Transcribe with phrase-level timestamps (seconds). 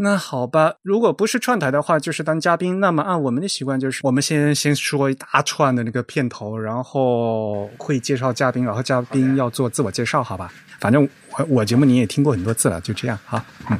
[0.00, 2.78] 那好吧，如果不是串台的话，就是当嘉宾。
[2.78, 10.52] 那么按我们的习惯，就是我们先先说一大串的那个片头，然后会介绍嘉宾，然后嘉宾要做自我介绍，好吧？
[10.78, 13.44] 反正我我节目你也听过很多次了，就这样哈。
[13.68, 13.78] 嗯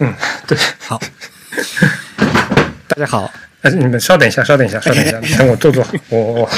[0.00, 0.14] 嗯，
[0.46, 1.00] 对，好，
[2.86, 3.30] 大家好。
[3.62, 5.82] 哎，你们稍等一下，稍等一下，稍等一下， 等我坐坐。
[6.10, 6.50] 我我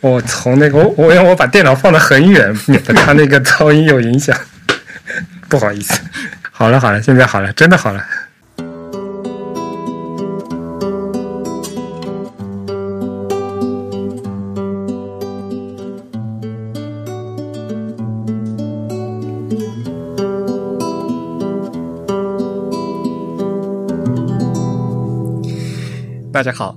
[0.00, 4.38] 我从那个我我因为我把电脑放得很远，免得它那个噪音有影响。
[5.50, 6.00] 不好意思。
[6.56, 8.00] 好了好了，现在好了，真的好了。
[26.32, 26.76] 大家好，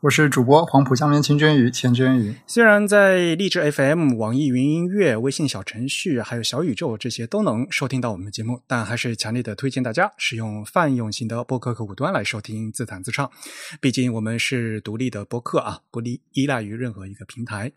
[0.00, 2.32] 我是主播黄浦江边清蒸鱼钱蒸鱼。
[2.46, 13.28] 虽然在荔枝 FM、网易云音乐、微信小程序还有小宇宙这些都能收听到我们的节目，但还是强烈的推荐大家使用泛用型的播客客户端来收听自弹自唱。
[13.80, 17.72] 毕竟我们是独立的播客啊，不依依赖于任何一个平台。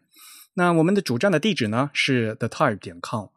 [0.53, 3.29] 那我们的主站的地址呢是 the type 点 com，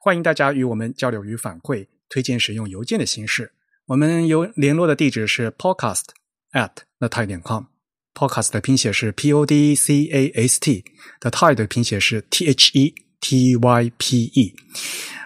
[0.00, 3.52] 欢迎大家与我们交流与反馈，推荐使用邮件的形式。
[3.86, 6.06] 我们有联络的地址是 podcast
[6.52, 7.71] at the type 点 com。
[8.14, 13.92] Podcast 的拼写是 P O D C A S T，The Type 的拼写是 T H E T Y
[13.96, 14.54] P E。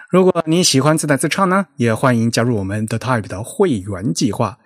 [0.09, 4.57] 如果您喜欢自弹自唱呢，也欢迎加入我们 The Type 的会员计划。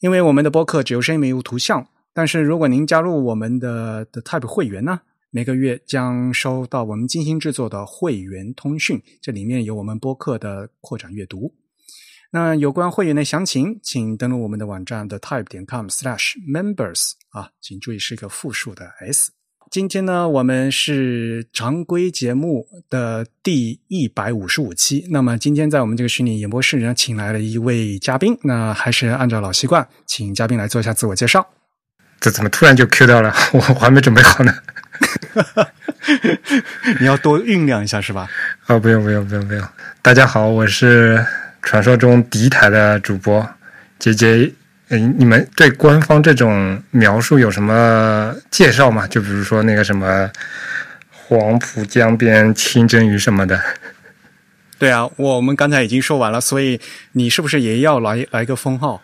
[0.00, 11.54] 因为我们的播客只有声音没有图像，但是如果您加入我们的 The Type 会员呢，每个月将收到我们精心制作的会员通讯，这里面有我们播客的扩展阅读。
[12.30, 19.32] 那有关会员的详情，请登录我们的网站 the type 点 com slash members 啊，请注意是一个复数的 s。
[19.68, 25.08] 今天呢，我们是常规节目的第一百五十五期。
[25.10, 28.38] 那么今天在我们这个虚拟演播室呢，请来了一位嘉宾。
[28.44, 31.44] 那还是按照老习惯，请嘉宾来做一下自我介绍。
[32.20, 33.34] 这怎么突然就 Q 掉了？
[33.52, 34.54] 我 我还没准备好呢。
[37.00, 38.28] 你要多酝酿一下是吧？
[38.68, 39.68] 哦，不用不用不用不用。
[40.00, 41.26] 大家好，我是。
[41.62, 43.48] 传说中第一台的主播，
[43.98, 44.52] 杰杰，
[44.98, 49.06] 嗯，你们对官方这种描述有什么介绍吗？
[49.08, 50.30] 就比如说那个什么
[51.10, 53.60] 黄浦江边清蒸鱼什么的。
[54.78, 56.80] 对啊，我们刚才已经说完了，所以
[57.12, 59.02] 你是不是也要来来个封号？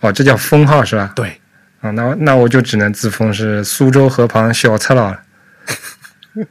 [0.00, 1.12] 哦，这叫封号是吧？
[1.14, 1.40] 对。
[1.80, 5.22] 啊，那那我就只能自封是苏州河旁小赤佬了。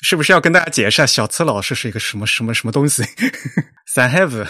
[0.00, 3.04] 是不是要跟大家解释下小次老师是一个什么什么什么东西？
[3.86, 4.46] 三 have，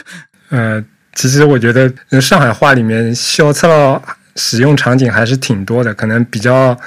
[0.48, 0.82] 呃，
[1.12, 4.02] 其实我觉得上海话里面小次佬
[4.36, 6.78] 使用场景还是挺多的，可能比较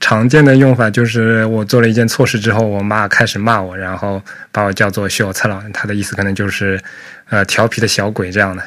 [0.00, 6.80] 常见的用法就是我做了一件错事之后，我妈开始骂我，然后把我叫做小次佬，他的意思可能就是
[7.28, 8.62] 呃调皮的小鬼这样的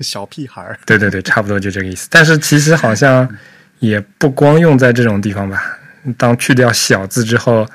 [0.00, 0.78] 小屁孩儿。
[0.84, 2.08] 对对对，差不多就这个意思。
[2.10, 3.28] 但是其实好像
[3.78, 5.78] 也不光用在这种地方吧，
[6.16, 7.66] 当去掉小字之后。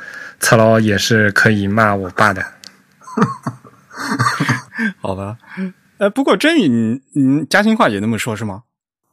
[0.44, 2.44] 操劳也是可以骂我爸的，
[5.00, 5.38] 好吧？
[6.01, 8.63] 呃，不过真宇，嗯，嘉兴话也那么说，是吗？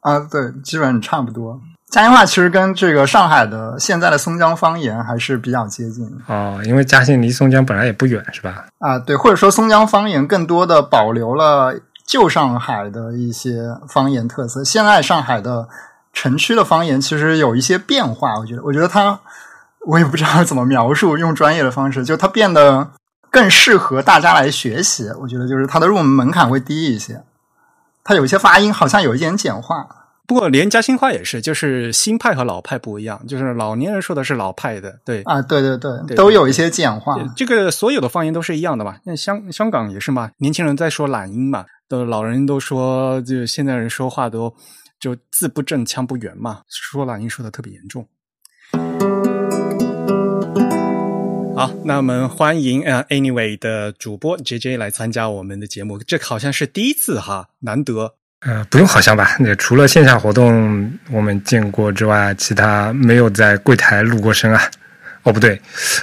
[0.00, 1.60] 啊，对，基本差不多。
[1.90, 8.64] 嘉兴话其实跟这个上海的现在的松江方言还是比较接近哦，因为嘉兴离松江本来也不远，是吧？
[8.78, 14.64] 啊，对，或者说松江方言更多的保留了旧上海的一些方言特色。
[14.64, 15.68] 现在上海的
[16.14, 19.20] 城区的方言其实有一些变化，我觉得，我觉得它。
[19.86, 22.90] 我也不知道怎么描述，用专业的方式，就它变得
[23.30, 25.08] 更适合大家来学习。
[25.20, 27.22] 我觉得就是它的入门门槛会低一些，
[28.04, 29.86] 它有一些发音好像有一点简化。
[30.26, 37.16] 不过连嘉兴话也是，就是新派和老派不一样，就是老年人说的是老派的，对啊，对对对，都有一些简化。
[37.34, 38.96] 这个所有的方言都是一样的嘛？
[39.04, 40.30] 那香香港也是嘛？
[40.36, 41.64] 年轻人在说懒音嘛？
[41.88, 44.54] 都老人都说，就现在人说话都
[45.00, 48.06] 就字不正腔不圆嘛，说懒音说的特别严重。
[51.58, 58.14] 好，那我们欢迎呃，Anyway 的主播 JJ 来参加我们的节目，这好像是第一次哈，难得。
[58.42, 59.36] 呃，不用好像吧？
[59.40, 64.70] 那除了线下活动我们见过之外，其他没有在柜台录过声啊。
[65.24, 65.60] 哦，不对，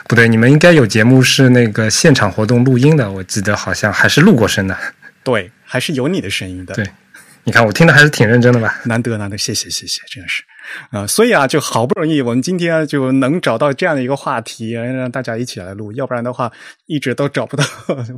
[0.10, 4.78] 不对，你们应该有节目是那个现场活动录音的，我记得好像还是录过声的。
[5.24, 6.76] 对，还是有你的声音的。
[6.76, 6.86] 对，
[7.46, 8.82] 你看我听的还是挺认真的吧？
[8.84, 10.44] 难得难得，谢谢谢谢，真的是。
[10.92, 16.52] 啊，所以啊，就好不容易我们今天就能找到这样的一个话题，让大家一起来录，要不然的话
[16.86, 17.64] 一直都找不到。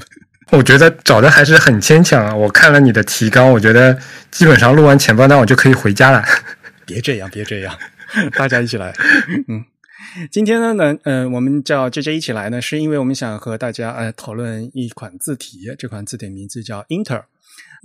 [0.52, 2.34] 我觉得找的还是很牵强啊！
[2.34, 3.98] 我看了你的提纲，我觉得
[4.32, 6.24] 基本上录完前半段我就可以回家了。
[6.88, 7.78] 别这样，别这样，
[8.38, 8.94] 大家一起来。
[9.50, 9.66] 嗯，
[10.32, 17.24] 今天呢，呢，呃，我们叫 J J 一起来呢，是因为我们想和大家呃讨论一款字体，这款字体名字叫 Inter。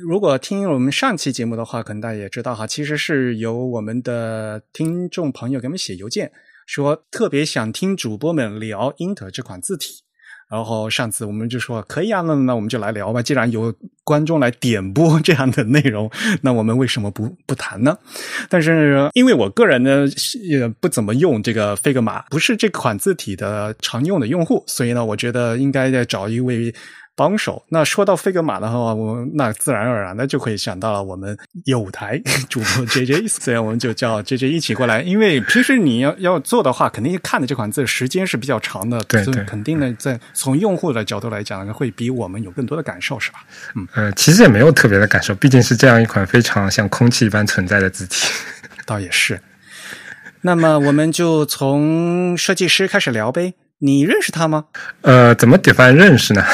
[0.04, 6.32] 如果听我们上期节目的话，可能大家也知道哈，其实是由我们的听众朋友给我们写邮件，
[6.66, 10.02] 说特别想听主播们聊 Inter 这款字体。
[10.50, 13.22] 然后上次我们就说可以啊，那那我们就来聊吧。
[13.22, 16.10] 既然有观众来点播这样的内容，
[16.42, 17.96] 那我们为什么不不谈呢？
[18.50, 20.04] 但是因为我个人呢
[20.50, 26.74] 也不怎么用这个 Figma，不是这款字体的常用的用户，所以呢，我觉得应该再找一位。
[27.14, 27.62] 帮手。
[27.68, 35.02] 那说到飞格玛的话，我那自然而然的就可以想到了我们有台 主播 J J，所以我们就叫 J J 一起过来。
[35.02, 43.44] 因为平时你要要做的话，肯定看的这款字时间是比较长的，对对，肯定呢，在从用户的角度来讲，会比我们有更多的感受，是吧？
[43.76, 48.28] 嗯，呃，其实也没有特别的感受，毕竟是这样一款非常像空气一般存在的字体，
[48.86, 49.40] 倒也是。
[50.40, 53.54] 那么我们就从设计师开始聊呗。
[53.84, 54.66] 你认识他吗？
[55.00, 56.44] 呃，怎么 define 认识呢？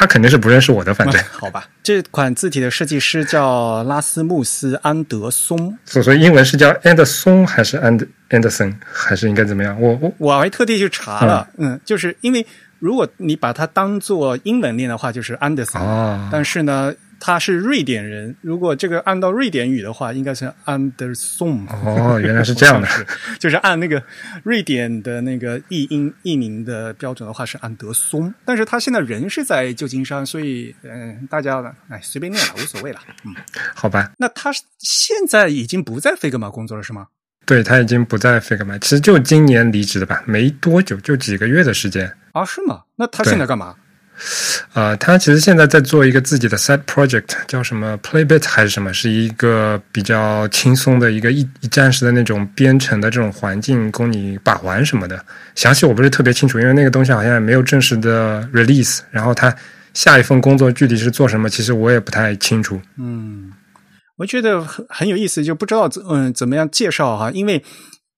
[0.00, 1.68] 他肯定是不认识我的，反 正好吧。
[1.82, 9.78] 这款字体的设计师叫拉斯穆斯·安德松，所以英文是叫安德松还是 And Anderson，还是应该怎么样？
[9.78, 12.46] 我我我还特地去查了，嗯，就是因为
[12.78, 16.94] 如果你把它当做英文念的话，就是 Anderson，、哦，但是呢。
[17.20, 21.68] 他是瑞典人，如果这个按照瑞典语的话，应该是 Anderson。
[21.84, 22.88] 哦，原来是这样的，
[23.38, 24.02] 就是按那个
[24.42, 33.34] 瑞典的那个译音译名的标准的话是安德松，但是他现在人是在旧金山，所以嗯，大家哎随便念了无所谓了，嗯，
[33.74, 34.10] 好吧。
[34.16, 37.08] 那他现在已经不在费格玛工作了是吗？
[37.44, 42.10] 对他已经不在费格玛，其实就今年离职的吧，没多久，就几个月的时间。
[42.32, 42.82] 啊，是吗？
[42.96, 43.74] 那他现在干嘛？
[44.74, 55.24] 呃，他其实现在在做一个自己的 side project，叫什么 Playbit 还是什么，是一个比较轻松的一个一一站式的那种编程的这种环境，供你把玩什么的。
[55.54, 59.00] 详细我不是特别清楚，因为那个东西好像也没有正式的 release。
[59.10, 59.54] 然后他
[59.94, 62.80] 下一份工作具体是做什么，其实我也不太清楚。
[62.98, 63.50] 嗯，
[64.16, 67.64] 我觉得很很有意思，就不知道嗯怎么样介绍哈，因为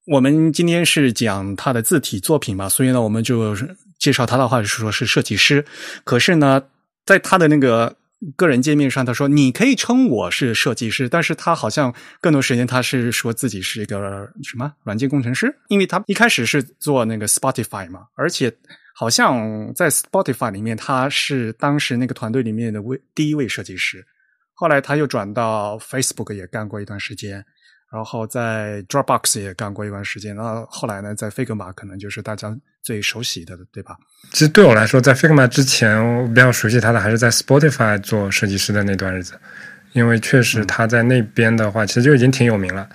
[0.06, 3.56] 我们今天是讲他的字体作品嘛，所以呢，我们就。
[4.02, 5.64] 介绍他的话是说是设计师，
[6.02, 6.60] 可是呢，
[7.06, 7.96] 在他的那个
[8.34, 18.52] 个人界面上，他说你可以称我是设计师，但是他好像更多时间他是说自己是一个什么软件工程师，因为他一开始是做那个 Spotify 嘛，而且
[18.96, 24.05] 好像在 Spotify 里面他是当时那个团队里面的位第一位设计师，
[24.55, 27.44] 后来他又转到 Facebook 也干过一段时间。
[27.93, 32.48] 然后在 Dropbox 也干过一段时间，那后后来呢，在 Figma 可能就是大家
[32.82, 33.96] 最熟悉的，对吧？
[34.32, 39.34] 其实对我来说，在 Figma 之前，我比较熟悉他的还是在 Spotify 做设计师的那段日子，
[39.93, 42.88] 因为确实他在那边的话，其实就已经挺有名了。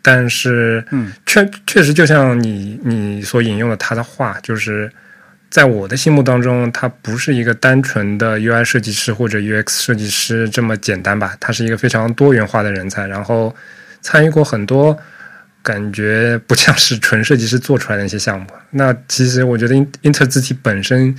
[0.00, 4.90] 但是，嗯，确确实就像你你所引用的他的话，就是
[5.50, 11.36] 在我的心目当中，他不是一个单纯的 UI 设计师或者 UX 设计师这么简单吧？
[11.40, 13.54] 他是一个非常多元化的人才，然后。
[14.04, 14.98] 参与过很多，
[15.62, 18.46] 感觉不像是纯设计师做出来的一些项目。
[18.70, 21.14] 那其实我觉得，Inter 字体本身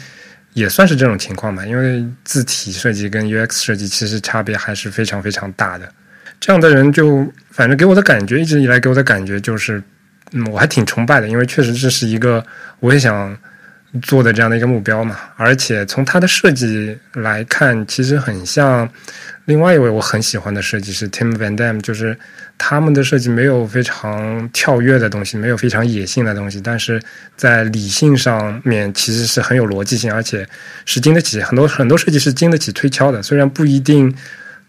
[0.54, 5.90] 也算是这种情况吧，因为字体设计跟 UX 设计其实差别还是非常非常大的。
[6.40, 9.82] 这样的人就反正给我的感觉，一直以来给我的感觉就是，
[10.34, 12.46] 嗯，我还挺崇拜的，因为确实这是一个
[12.82, 13.38] 我也想
[14.02, 15.18] 做的这样的一个目标嘛。
[15.38, 18.90] 而且从他的设计来看，其实很像
[19.46, 22.18] 另外一位我很喜欢的设计师 Tim Van Dam，就是。
[22.56, 27.02] 他们的设计没有非常跳跃的东西，没有非常野性的东西，但是
[27.36, 30.48] 在理性上面其实是很有逻辑性，而且
[30.86, 33.24] 是经得起很多很多设计师经得起推敲的。
[33.24, 34.16] 虽然不一定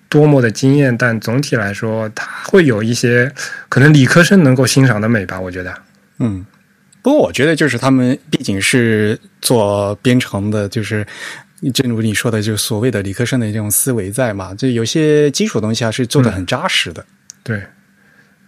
[0.09, 3.31] 多么的惊艳，但总体来说，它会有一些
[3.69, 5.39] 可能理科生能够欣赏的美吧。
[5.39, 5.73] 我觉得，
[6.19, 6.45] 嗯，
[7.03, 11.07] 不过我觉得就是他们毕竟是做编程的，就是
[11.71, 17.05] 正如你说的，就所谓的理科生的这种思维在嘛，就有些基础东西还是做的很扎实的。
[17.43, 17.63] 对。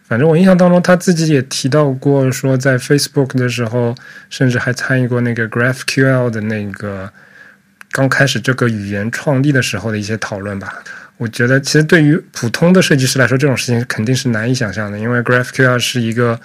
[0.08, 3.92] 反正我印象当中，他自己也提到过，说在 Facebook 的时候，
[4.30, 7.12] 甚至还参与过那个 GraphQL 的那个
[7.90, 10.72] 刚开始这个语言创立的时候的一些讨论吧。
[11.16, 16.38] 我觉得，其实对于普通的设计师来说，这种事情肯定是难以想象的，因为 GraphQL 是一个，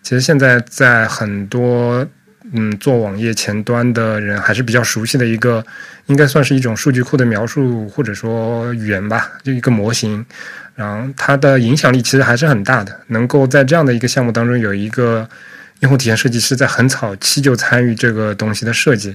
[0.00, 2.06] 其实现在在很多
[2.52, 5.64] 嗯，做网页前端的人还是比较熟悉的一个，
[6.06, 10.24] 应该算是一种数据库的描述或者说语言吧，就一个模型。
[10.74, 15.28] 然后它的影响力其实还是很大的，能够在这样的一个项目当中有一个
[15.80, 19.14] 用户体验设计师在很早期就参与这个东西的设计，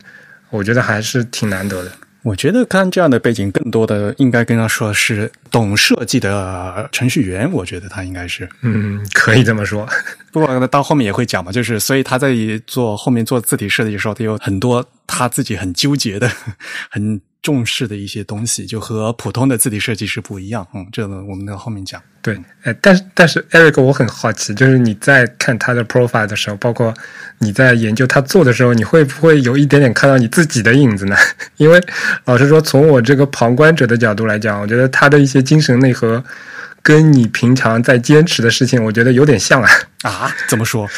[0.50, 1.92] 我觉得还是挺难得的。
[2.24, 7.52] 我觉得看这样的背景，更多的应该跟他说是懂设计的程序员。
[7.52, 9.88] 我觉得他应该是，嗯，可以这么说。
[10.32, 12.34] 不过到后面也会讲嘛，就是所以他在
[12.66, 16.32] 做后面做字体设计的时候，他有很多他自己很纠结的、
[16.90, 20.66] 很重视的一些东西，就和普通的字体设计师不一样。
[20.74, 22.02] 嗯，这个我们到后面讲。
[22.24, 26.94] 对，哎，但是但是，Eric，我很好奇，就是你在看他的 profile 的时候，包括
[27.40, 31.18] 你在研究他做的时候，你会不会有一点点看到你自己的影子呢？
[31.58, 31.80] 因为
[32.24, 36.24] 老实说，从我这个旁观者的角度来讲，我觉得他的一些精神内核
[36.82, 39.70] 跟你平常在坚持的事情，我觉得有点像啊。
[40.04, 40.34] 啊？
[40.48, 40.90] 怎么说？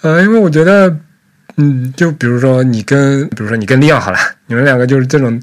[0.00, 0.96] 呃，因为我觉得，
[1.60, 5.40] 嗯，就比如说你跟，比如说你跟利奥好了，你们两个就是这种。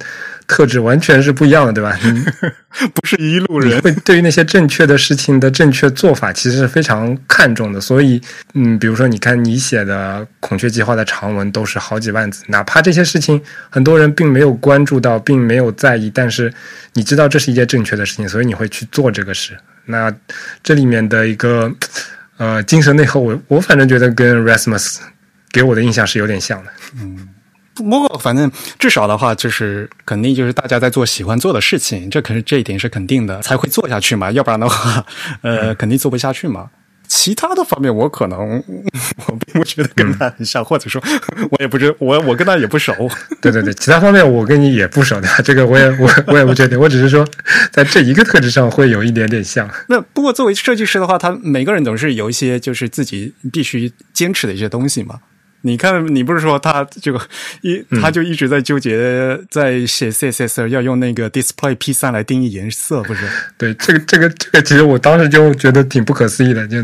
[0.50, 2.00] 特质完全是不一样的，对吧？
[2.96, 7.82] 不是一路人，会对于那些正确的事情的正确做法，其实是非常看重的。
[7.82, 8.22] 所以，
[8.54, 16.50] 嗯，比如说，你看你写的孔雀计划的长文都是好几万字，哪怕这些事情很多人并没有关注到，并没有在意，但是
[16.94, 19.52] 你知道这是一件正确的事情，所以你会去做这个事。
[19.84, 20.10] 那
[20.64, 21.70] 这里面的一个
[22.38, 25.00] 呃精神内核，我我反正觉得跟 Rasmus
[25.51, 27.30] 给我的印象是有点像的，嗯。
[27.75, 34.32] 不过，反正至少的话，就是肯定就是大家在做喜欢做的事情，这可是这一点是肯定的，才会做下去嘛。
[34.32, 35.06] 要不然的话，
[35.44, 36.72] 呃，肯定做不下去嘛。
[37.08, 38.62] 其他的方面，我可能
[39.27, 41.00] 我并不觉得跟他很像，或者说，
[41.51, 42.94] 我也不知我我跟他也不熟。
[43.39, 46.80] 对对对，其他方面我跟你也不熟的，这个我也我我也不确定。
[46.80, 47.24] 我只是说，
[47.72, 49.70] 在这一个特质上会有一点点像。
[49.88, 55.20] 那不过作为设计师的话，他每个人总是有一些就是自己必须坚持的一些东西嘛。
[55.62, 57.20] 你看，你不是说他这个
[57.62, 63.28] 一，他就一直在纠结，在写 CSS 要用那个 Display P 三来定义颜色，不是？
[63.58, 66.66] 对，这个这个这个，其实我当时就觉得挺不可思议的。
[66.68, 66.78] 就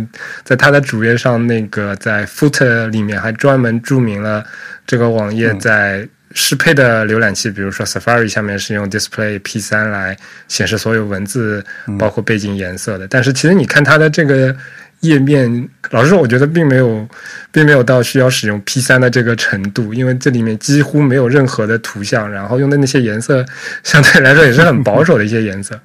[0.44, 4.44] 在他的主页上，那个在 Footer 里面还专门注明了
[4.86, 11.63] 这个网页在适配的浏览器，比如说 Safari 下面是用 Display P 三来显示所有文字，
[12.00, 13.08] 包括背景颜色的。
[13.08, 14.56] 但是其实你看他的这个。
[15.03, 17.07] 页面，老实说，我觉得并没有，
[17.51, 23.45] 并没有到需要使用 P 三的这个程度，因为这里面几乎没有任何的图像，然后用的那些颜色
[23.83, 25.79] 相对来说也是很保守的一些颜色，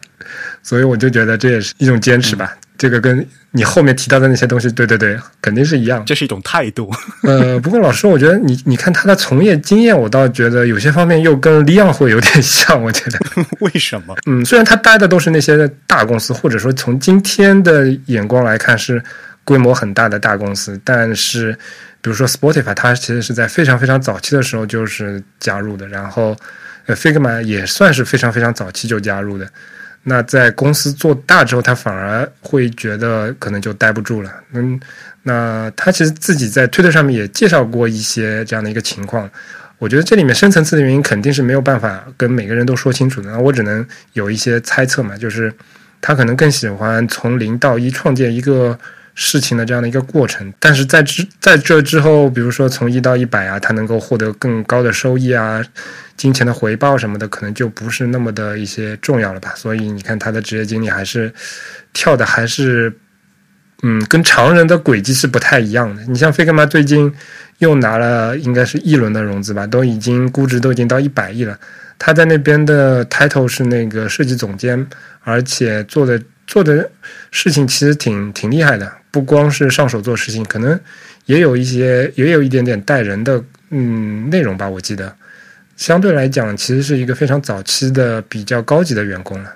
[0.62, 2.56] 所以我就觉得这也是一种坚持吧。
[2.78, 6.04] 这个跟你后面提到的那些东西，对对对，肯定是一样。
[6.06, 6.88] 这是一种态度。
[7.24, 12.80] 呃，不过老师，我觉得你你看他的从业经验，我倒觉得有些方面又跟利昂会有点像。
[12.80, 13.18] 我觉得
[13.58, 14.16] 为什么？
[14.26, 19.02] 嗯，虽然他待的都是那些大公司，或者说从今天的眼光来看是
[19.42, 21.52] 规模很大的大公司，但是
[22.00, 26.36] 比如说 Spotify，它其实是在非常非常早期的时候就是加入的，然后
[26.86, 29.48] 呃 Figma 也算是非常非常早期就加入的。
[30.08, 34.32] 那在公司做大之后，他反而会觉得可能就待不住了。
[34.54, 34.80] 嗯，
[35.22, 39.30] 那他其实自己在推特上面也介绍过一些这样的一个情况。
[39.78, 43.30] 我觉得这里面深层次的原因肯定是没有办法跟每个人都说清楚的。
[43.30, 45.52] 那我只能有一些猜测嘛，就是
[46.00, 48.76] 他可能更喜欢从零到一创建一个
[49.14, 50.52] 事情的这样的一个过程。
[50.58, 55.62] 但是在之在这之后，比如说从一到一百啊，他能够获得更高的收益啊。
[56.18, 59.54] 金钱的回报什么的，可能就不是那么的一些重要了吧。
[59.56, 61.32] 所以你看他的职业经历还是
[61.94, 62.92] 跳的还是
[63.82, 66.02] 嗯，跟常人的轨迹是不太一样的。
[66.06, 67.10] 你像 Figma 最近
[67.58, 71.56] 又拿了应该是一轮的融资吧，都已经估值都已经到一百亿了。
[71.96, 74.84] 他在那边的 title 是那个设计总监，
[75.22, 76.90] 而且做的做的
[77.30, 80.78] 事情其实挺挺厉害的，不光是上手做事情，可能
[81.26, 85.14] 也有一些也有一点点带人的嗯内容吧，我记得。
[85.78, 89.50] 相对来讲，其实是一个非常早期的比较高级的员工了，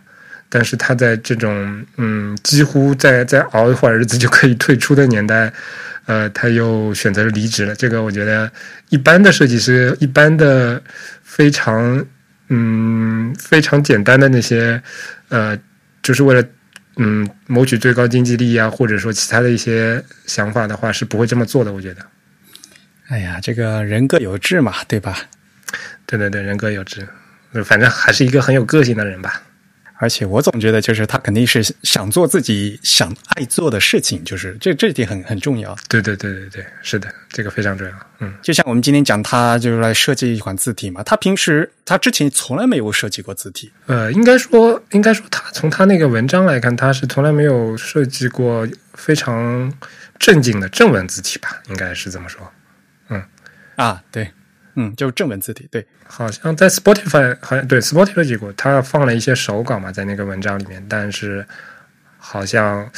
[0.48, 5.52] 但是他在这种嗯几乎再再熬一会儿日子就可以退出的年代，
[6.06, 7.74] 呃，他又选择离职了。
[7.74, 8.50] 这个我觉得
[8.88, 10.80] 一般的设计师，一般的
[11.24, 12.06] 非常
[12.48, 14.80] 嗯非常简单的那些
[15.28, 15.58] 呃，
[16.02, 16.44] 就是为了
[16.98, 21.72] 嗯谋取最高经济利益啊，或者说其他的一些想法的话，是不会这么做的。
[21.72, 22.02] 我觉得，
[23.08, 25.18] 哎呀，这个人各有志嘛，对吧？
[26.18, 27.08] 对对对，人各有志，
[27.64, 29.42] 反正还是一个很有个性的人吧。
[29.96, 35.74] 而且我总觉得，就是他肯定是想做自己想爱做的事情，就是这这点很很重要。
[35.88, 37.94] 对对对对对，是的，这个非常重要。
[38.18, 41.02] 嗯，就像我们今天讲，他就是来设计一款字体嘛。
[41.02, 43.72] 他平时他之前从来没有设计过字体。
[43.86, 49.72] 呃，应该说，应该说，他从他那个文章来看，他是从来没有设计过非常
[50.18, 51.62] 正经的正文字体吧？
[51.70, 52.52] 应该是这么说。
[53.08, 53.22] 嗯。
[53.76, 54.28] 啊，对，
[54.74, 61.46] 嗯，就是正文字体，对，好像在 Spotify 好像对 Spotify 过，他放了一些手稿嘛，在那个文章里面，但是
[62.18, 62.90] 好像。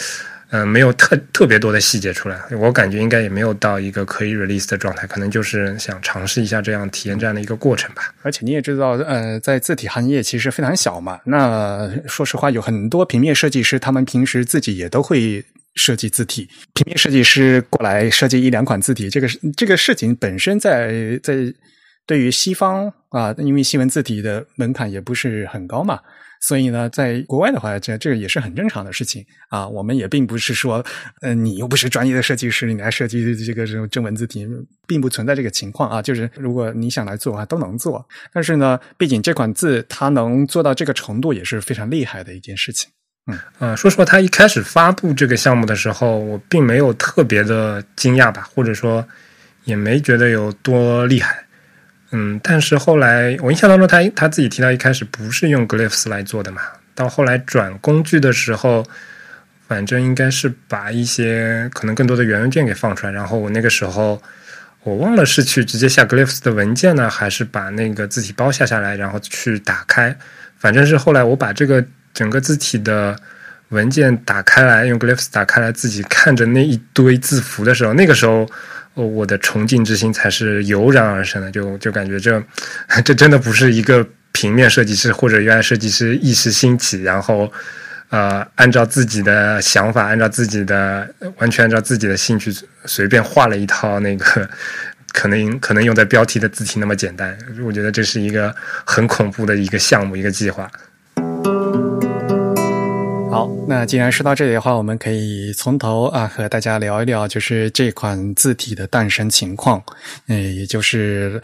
[0.51, 8.15] 嗯，没有特特别多的细节出来，我感觉应该也没有到一个可以 release 的状态，可能就是想尝试一下这样体验这样的一个过程吧。
[8.23, 11.19] 而且你也知道，呃，在字体行业其实非常小嘛。
[11.25, 16.49] 那说实话，有很多平面设计师，他们平时自己也都会设计字体。
[16.75, 21.53] 平面设计师过来设计一两款字体，这个这个事情本身在在
[22.07, 26.01] 对于西方啊，因为西文字体的门槛也不是很高嘛。
[26.41, 29.67] 所以呢，在国外的话，这这个也是很正常的事情啊。
[29.67, 30.85] 我们也并不是说，
[31.23, 34.47] 嗯，你又不是专业的设计师，你来设计这个这种正文字体，
[34.87, 36.03] 并不存在这个情况啊。
[36.03, 38.07] 就是如果你想来做的话，都能做。
[38.31, 42.91] 但是呢，毕竟这款字它能做到这个程度，也是非常厉害的一件事情。
[43.27, 49.07] 嗯啊，说实话，他一开始发布这个项目的时候，我并没有特别的惊讶吧，或者说
[49.65, 51.43] 也没觉得有多厉害。
[52.11, 56.61] 嗯，但是后来我印象当中，他他自己提到一开始不是用 Glyphs 来做的嘛，
[56.95, 58.85] 到后来转工具的时候，
[59.67, 64.23] 反正应该是把一些可能更多的原文件给放出来，然后我那个时候
[64.83, 70.15] 我忘了是去直接下 Glyphs 的文件呢，还是把那个字体包下下来，然后去打开，
[70.59, 71.83] 反正是后来我把这个
[72.15, 73.15] 整个字体的
[73.69, 78.49] 文件打开来，用 Glyphs 打开来，自己看着那一堆字符的时候，那个时候。
[78.97, 82.41] 我的崇敬之心才是油然而生的，就就感觉这
[83.05, 87.53] 这真的不是一个平面设计师或者 UI 设计师一时兴起，然后
[88.11, 92.55] 呃按照自己的想法，按照自己的完全按照自己的兴趣
[92.85, 94.49] 随便画了一套那个
[95.13, 97.37] 可能可能用在标题的字体那么简单。
[97.65, 98.55] 我觉得这是一个
[98.85, 100.71] 很恐怖的一个项目，一个计划。
[103.35, 109.83] 好，那既然说到这里的话，我们可以从头啊和大家聊一聊，就是这款字体的诞生情况。
[110.29, 111.43] 诶，也就是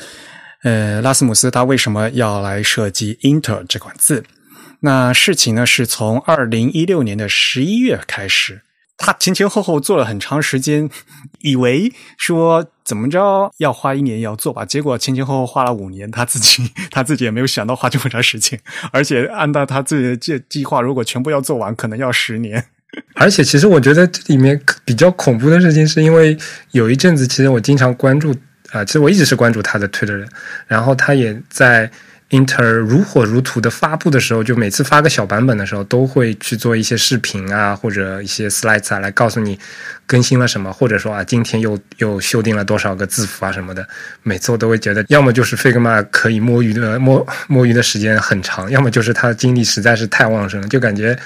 [0.62, 4.22] 呃，拉斯姆斯他为什么要来设计 Inter 这款字？
[4.78, 8.60] 那事情呢是从二零一六年的十一月开始。
[9.02, 10.88] 他前前后后做了很长时间，
[11.40, 18.60] 以为说怎么着要花一年要做吧，结果前前后后花了五年，他自己 他自己也没有想到花这么长时间，
[18.92, 22.62] 而且按照他自己的计计划，如果全部要做完，可能要十年。
[23.14, 26.36] 而且，其实我觉得这里面比较恐怖的事情，是因为
[26.72, 28.34] 有一阵子，其实我经常关注
[28.70, 30.28] 啊，其实我一直是关注他的推的人，
[30.66, 31.90] 然后他也在。
[32.30, 39.58] Inter 如火如荼的发布的时候，就每次发个小版本的时候，都会去做一些视频啊，或者一些 slides 啊，来告诉你
[40.06, 43.84] 更新了什么，或者说啊，今天又又修订了多少个字符啊什么的。
[44.22, 51.18] 每次我都会觉得，要么就是 Figma 可以摸鱼的摸摸鱼的时间很长，要么就是他精力实在是太旺盛了，就感觉，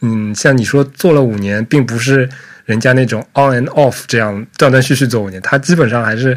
[0.00, 2.28] 嗯，像你说做了五年，并不是
[2.64, 6.36] 人家那种 on and off 这样断断续续做五年，他基本上还是。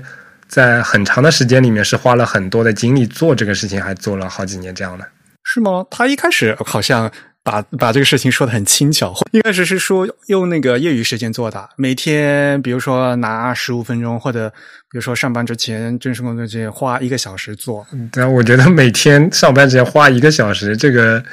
[0.51, 5.07] 在很长的时间里面，是花了很多的精力做这个事情，还做了好几年这样的，
[5.45, 5.85] 是吗？
[5.89, 7.09] 他一开始好像
[7.41, 14.49] 把把这个事情说的很轻巧，一开始是说用那个业余时间做的，每天比如说拿十五分钟，或者
[14.91, 17.87] 比如说上班之前、正式工作之前花一个小时做。
[18.11, 21.23] 但我觉得每天上班之前花一个小时，这个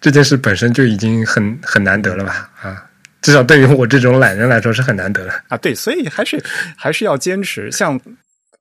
[0.00, 2.48] 这件事本身就已经很很难得了吧？
[2.62, 2.84] 啊，
[3.22, 5.56] 至少对于我这种懒人来说是很难得的啊。
[5.56, 6.40] 对，所以还是
[6.76, 8.00] 还是要坚持，像。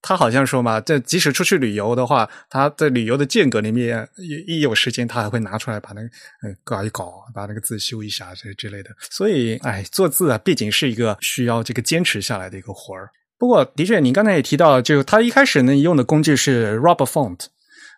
[0.08, 8.90] 他好像说嘛，这即使出去旅游的话，他在旅游的间隔里面一一有时间，他还会拿出来把那个嗯搞一搞，把那个字修一下这之类的。
[9.12, 13.10] 所以，哎，做字啊，毕竟是一个需要这个坚持下来的一个活儿。
[13.38, 17.48] 不过，的确，你刚才也提到，就他一开始呢用的工具是 Rubber Font。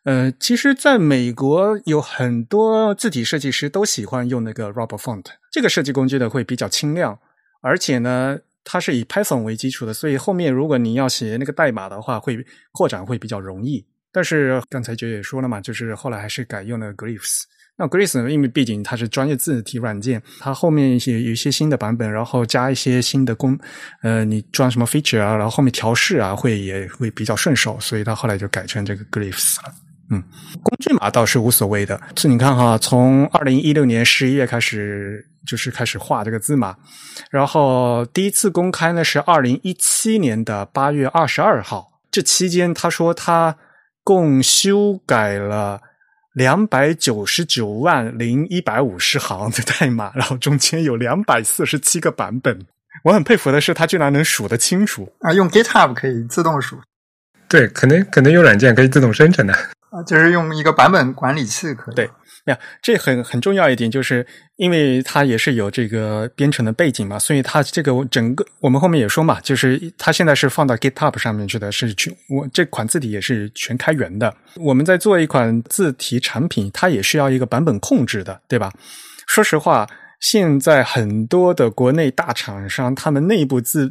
[0.05, 5.25] 呃，其实，在美国有很多字体设计师都喜欢用那个 Rubber Font。
[5.51, 7.19] 这个设计工具呢会比较轻量，
[7.61, 8.39] 而且呢。
[8.63, 12.37] 它是以 Python 为基础的，所以后面如果你要写那个代码的话，会
[12.71, 13.85] 扩展会比较容易。
[14.11, 17.43] 但是刚才爵也说了嘛，就是后来还是改用了 Glyphs。
[17.77, 23.57] 那 Glyphs 因为毕竟它是专业字体软件，它后面一些有一些新的版本，然后加一些新的功，
[24.01, 29.73] 呃，你装什么 feature 啊，然后后面调试啊，会也会比较顺手，所以它后来就改成这个 Glyphs 了。
[30.11, 30.23] 嗯，
[30.63, 31.99] 工具码倒是无所谓的。
[32.15, 36.75] 是你看哈，从二零一六年十一月开始，就是开始画这个字嘛。
[37.29, 41.87] 然后第一次公开呢是二零一七年的八月二十二号。
[42.11, 43.55] 这期间他说他
[44.03, 45.79] 共修改了
[46.33, 52.65] 两百九十九万零一百五十行的代码，然后中间有两百四十七个版本。
[53.03, 55.31] 我很佩服的是，他居然能数得清楚啊！
[55.31, 56.81] 用 GitHub 可以自动数。
[57.47, 59.53] 对，可能可能有软件可以自动生成的。
[59.53, 59.59] 啊，
[59.89, 61.95] 啊就是用一个版本管理器可以。
[61.95, 62.09] 对，
[62.45, 64.25] 呀，这很很重要一点，就是
[64.57, 74.33] 因为它也是有这个编程的背景嘛，所以它这个整个我们后面也说嘛，就是它现在是放到 GitHub 上面去的，是全我这款字体也是全开源的。
[74.55, 78.71] 我们在做一款字体产品，它也需要一个版本控制的，对吧？
[79.27, 79.87] 说实话。
[80.19, 83.89] 现在很多的国内大厂商，他们内部自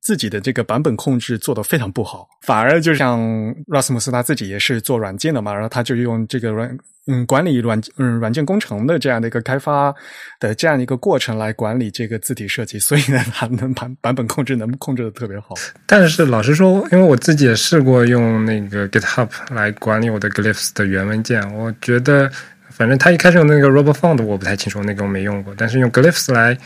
[0.00, 3.20] 自己的这个版本控制做得非常不好，反而就像
[3.68, 9.94] Rasmus 他自己也是做软件的嘛，然后他就用这个软嗯管理软嗯软件工程的这样的一个开发
[10.40, 15.54] 的这样一个过程来管理这个字体设计，所以呢，他能版版本控制能控制的特别好。
[15.86, 22.28] 但是老实说，因为我自己也试过用那个 GitHub 来管理我的 Glyphs 的原文件，我觉得。
[22.70, 25.52] 反正他一开始用那个 RobotFont 我不太清楚，那个我没用过。
[25.56, 26.56] 但是用 Glyphs 来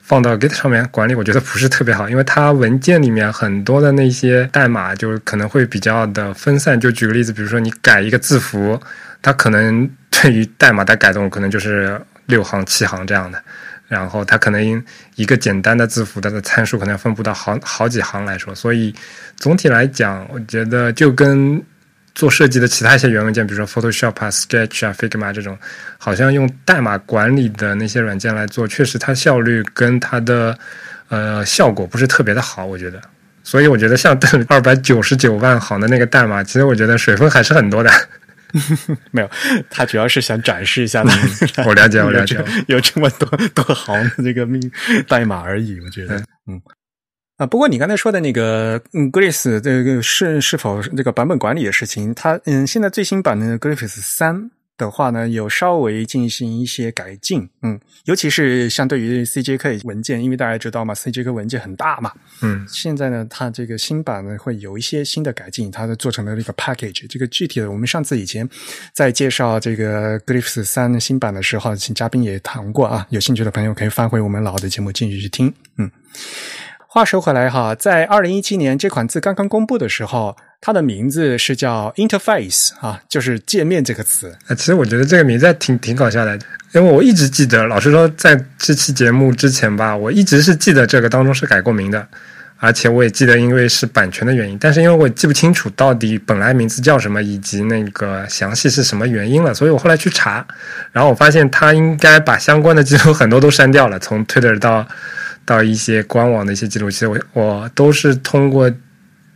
[0.00, 6.78] 放到 Git 上面管理，我觉得不是特别好，因为它文件里面很多的那些代码就可能会比较的分散。
[6.78, 8.80] 就举个例子，比如说你改一个字符，
[9.22, 13.42] 它可能对于代码的改动可能就是六行七行这样的，
[13.88, 18.54] 然后它可能一个简单的字符它的参数可能要分布到好好几行来说。
[18.54, 18.94] 所以
[19.36, 21.62] 总体来讲，我觉得就跟。
[22.14, 25.58] 做设计的其他一些原文件，比如说 Photoshop 啊、Sketch 啊、Figma 这种，
[25.98, 30.58] 好像用代码管理的那些软件来做，确实它效率跟它的
[31.08, 33.00] 呃效果不是特别的好，我觉得。
[33.44, 37.90] 所以我觉得像 二百九十九万行的那个代码，其实我觉得水分还是很多的。
[39.10, 39.30] 没有，
[39.70, 41.02] 他主要是想展示一下，
[41.66, 44.70] 我了解，我了解，有这么多多行的这个命
[45.08, 46.60] 代码而已，我觉得，嗯。
[47.42, 68.48] 啊，不过你刚才说的那个嗯，Grace 这个是是否这个版本管理的事情，它嗯，现在最新版的 Grace 三的话呢，有稍微进行一些改进，嗯，尤其是相对于 CJK 文件，因为大家知道嘛，CJK 文件很大嘛，嗯，现在呢，它这个新版呢会有一些新的改进，它的做成了一个 package，这个具体的我们上次以前
[68.94, 75.90] 在介绍这个 Grace 三新版的时候，请嘉宾也谈过啊，有兴趣的朋友可以翻回我们老的节目继续去听，嗯。
[76.94, 84.36] 话说回来哈，在二零一七年这款字刚刚公布的时候，它的名字是叫 interface 啊，就是界面这个词。
[84.46, 86.38] 啊，其实我觉得这个名字挺挺搞笑的，
[86.74, 92.06] 因为我一直记得，老实说，在这期节目之前吧，我一直是记得这个当中是改过名的，
[92.58, 94.58] 而且我也记得，因为是版权的原因。
[94.58, 100.46] 但是因为我记不清楚到底本来名字叫什么，以及那个详细是什么原因了，所以我后来去查，
[100.92, 104.86] 然后我发现他应该把相关的记录很多都删掉了，从 Twitter 到。
[105.44, 108.70] 到一些官网的一些记录，其实我我都是通过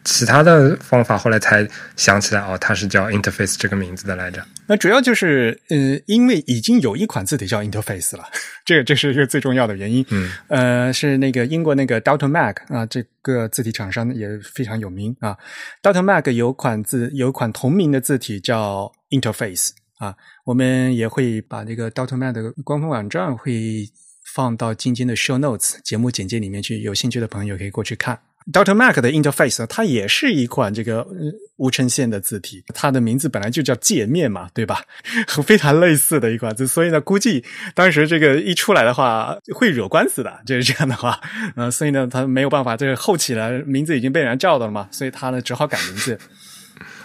[0.04, 1.66] 其他的方法，后来才
[1.96, 4.40] 想起来哦，它是叫 Interface 这个名字的来着。
[4.68, 8.24] 那主要就是，呃，因为已经有一款字体叫 Interface 了，
[8.64, 10.06] 这个这是一个最重要的原因。
[10.10, 15.36] 嗯，呃，是那个英国那个 Delta Mac 啊，这个字体厂商也非常有名啊。
[15.82, 20.14] Delta Mac 有款字，有款同名的字体叫 Interface 啊。
[20.44, 23.88] 我们也会把这个 Delta Mac 的官方网站会。
[24.36, 28.18] 放到今天的 show notes 节目简介里面去，有兴趣的朋友可以过去看。
[28.52, 31.08] Doctor Mac 的 Interface 它也是一款这个
[31.56, 34.82] 无衬线的字体，它的名字本来就叫界面嘛，对吧？
[35.42, 37.42] 非常类似的一款字，所以呢，估计
[37.74, 41.18] 当时这个一出来的话会惹官司的，就是这样的话，
[41.56, 46.18] 呃，所以呢，他没有办法，这个后起来名字已经被人叫到了嘛，所以他呢只好改名字。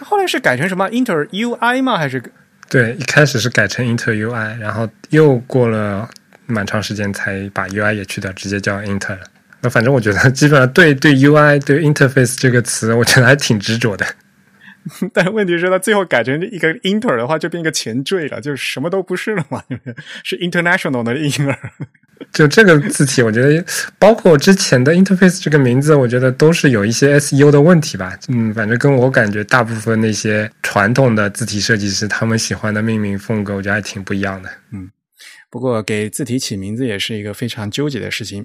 [0.04, 1.96] 后来是改成什么 Inter UI 吗？
[1.96, 2.22] 还是
[2.68, 6.10] 对，一开始是改成 Inter UI，然后又过了。
[6.46, 9.20] 蛮长时间才把 UI 也去掉，直接叫 Inter 了。
[9.60, 14.04] 那反正我觉得，基本上对 对 UI 对 Interface 这个词，我觉得还挺执着的。
[15.14, 19.62] 但问题是，它最后改成一个 Inter 的话，就变一个前缀了，就什么都不是了嘛，
[20.24, 21.56] 是 International 的 Inter。
[22.32, 23.64] 就这个字体，我觉得
[23.98, 28.18] 包括之前的 Interface 这个名字，我觉得都是有一些 SEO 的问题吧。
[28.28, 34.50] 嗯，反正跟我感觉大部分那些传统的字体设计师他们喜欢的命名风格，我觉得还挺不一样的。
[34.72, 34.90] 嗯。
[35.52, 38.42] 不过，给字体起名字也是一个非常纠结的事情。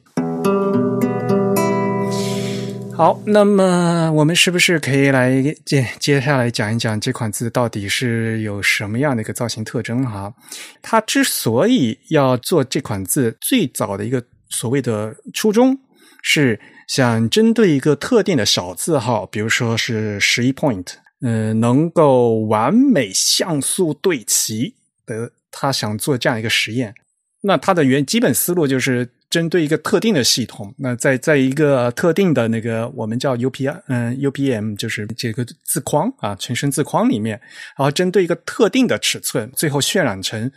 [2.94, 10.06] 好，那么我们是不是可以来接接下来讲一讲这款字到底是有什么样的一个造型特征？
[10.06, 10.34] 哈，
[10.82, 15.80] 它之所以要做这款字，最早的一个所谓的初衷
[16.22, 20.88] 是想针对一个特定的小字号，比如说是十一 point，
[21.22, 25.32] 嗯，能够完美像素对齐的。
[25.52, 26.94] 他想做这样一个实验，
[27.42, 37.40] 那他的原基本思路就是针对一个特定的系统，那在在一个特定的那个我们叫 U P 嗯 U P M 就是这个字框啊全身字框里面，
[37.78, 40.52] 然后针对一个特定的尺寸，最后渲染成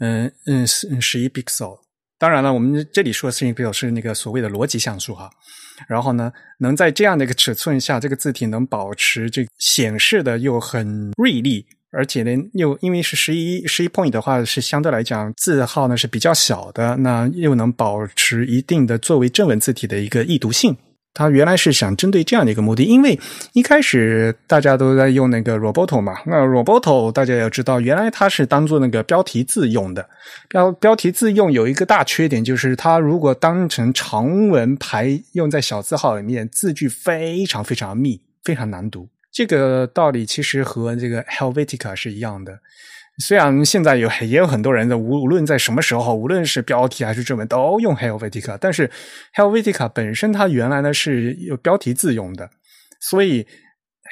[0.00, 1.78] 嗯嗯十十一 pixel。
[2.18, 5.30] 当然了，我们这里说的十一 pixel 是那个所谓的逻辑像素哈。
[5.86, 11.64] 然后呢，能在这样的一个尺寸下，这个字体能保持这显示的又很锐利。
[11.90, 20.76] 而且呢，又因为是十一十一 point 的话，是相对来讲字号呢是比较小的，那又能保持一定的作为正文字体的一个易读性。
[21.14, 23.18] 它原来是想针对这样的一个目的，因为
[23.54, 30.08] 一开始大家都在用那个 Roboto 嘛，那 Roboto 大家要知道，原来它是当做那个标题字用的。
[30.48, 39.08] 标标题字用有一个大缺点，就是它如果当成长文排用在小字号里面，字句非常非常密，非常难读。
[39.38, 42.58] 这个道理其实和这个 Helvetica 是一样的。
[43.24, 48.90] 虽然现在有也有很多人的无无论在什么时候，无论是标题还是正文，都用 Helvetica，但是
[49.36, 52.50] Helvetica 本身它原来呢是有标题字用的，
[52.98, 53.46] 所以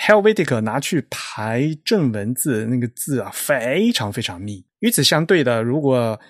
[0.07, 4.65] Helvetica 拿去排正文字，那个字啊非常非常密。
[4.79, 6.21] 与此相对的，如果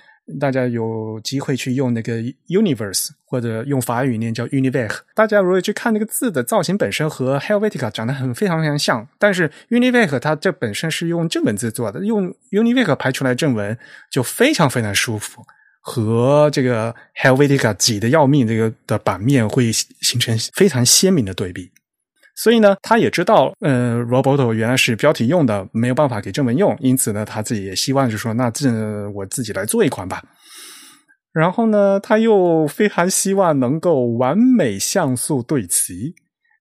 [0.40, 13.78] 大家有机会去用那个 Universe，或者用法语念叫 Univers，大家如果去看那个字的造型本身和 Helvetica 长得很非常非常像，但是 Univers 它这本身是用正文字做的，用 Univers 排出来正文
[14.10, 15.46] 就非常非常舒服，
[15.80, 21.70] 和这个 Helvetica 挤得要命这个的版面会形成非常鲜明的对比。
[22.36, 28.70] 所以呢，他也知道，呃，Roboto 原来是标题用的，没有办法给正文用，因此呢，他自己也希望就说，那这
[29.10, 30.22] 我自己来做一款吧。
[31.32, 36.14] 然后呢，他又非常希望能够完美像素对齐，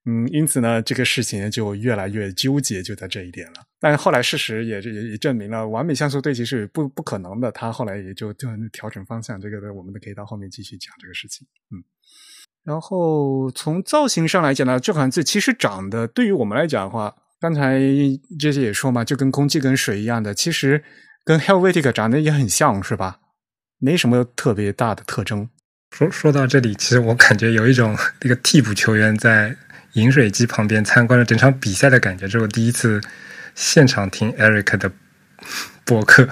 [0.05, 3.55] 嗯，因此呢，这个事情就越来越纠结，就在这一点了。
[3.79, 7.51] 但是后来事实也也也证明了，完美像素对齐是不不可能的。
[7.51, 11.83] 他后来也就就调整方向，这个我们都可以到后面继续讲这个事情，嗯。
[12.65, 17.79] 然后从造型上来讲呢，这款字其实长得对于我们来讲的话，刚才
[18.39, 20.83] 这些也说嘛，就跟空气跟水一样的，其实
[21.23, 23.19] 跟 Helvetica 长得也很像是吧？
[23.79, 25.47] 没什么特别大的特征。
[25.91, 29.55] 说说到这里，其实我感觉有一种那个替补球员在
[29.93, 32.25] 饮水机旁边参观了整场比赛的感觉。
[32.25, 32.99] 这是我第一次
[33.53, 34.91] 现场听 Eric 的
[35.85, 36.27] 播客。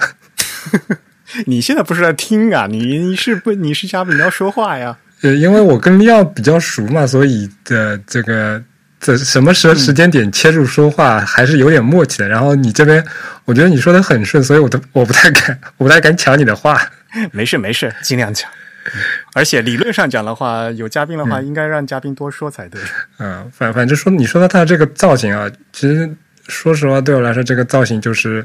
[1.46, 2.66] 你现在不是在听啊？
[2.66, 3.52] 你是不？
[3.52, 4.98] 你是嘉宾，你要说话呀。
[5.24, 8.62] 对，因为我跟利奥比较熟嘛，所以的这个
[9.00, 12.28] 这什么时时间点切入说话还是有点默契的。
[12.28, 13.02] 然后你这边，
[13.46, 16.78] 我觉得你说的很顺，所以我都我不太敢，我不太敢抢你的话。
[17.32, 18.50] 没事没事，尽量抢。
[19.32, 22.78] 而且理论上讲的话，有嘉宾的话，应该让嘉宾多说才对。
[23.18, 26.06] 嗯，反反正说你说到他这个造型啊，其实
[26.48, 28.44] 说实话，对我来说，这个造型就是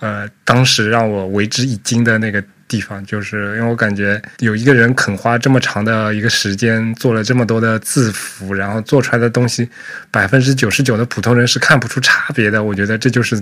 [0.00, 2.42] 呃，当时让我为之一惊的那个。
[2.68, 9.68] 地方就是因为我感觉有一个人肯花这么长的一个时间做了这么多的字符，然后做出来的东西，
[10.10, 12.64] 百分之九十九的普通人是看不出差别的。
[12.64, 13.38] 我觉得这就是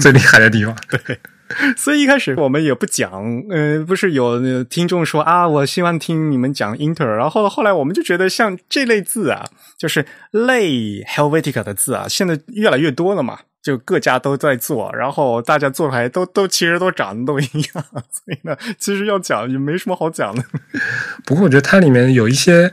[0.00, 0.76] 最厉害的地方。
[0.90, 1.16] 对，
[1.76, 3.10] 所以一开始我们也不讲，
[3.50, 9.44] 呃，不是有听众说啊，我希望听你们讲 Inter，然后后来我们就觉得像这类字啊，
[9.78, 13.40] 就是类 Helvetica 的字啊，现在越来越多了嘛。
[13.62, 20.42] 就各家都在做，然后大家做出来都都其实都长得都一样，所以呢，其实要讲也没什么好讲的。
[21.24, 22.72] 不过我觉得它里面有一些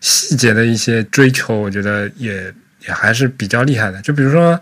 [0.00, 2.52] 细节的一些追求，我觉得也
[2.86, 4.00] 也还是比较厉害的。
[4.02, 4.60] 就比如说，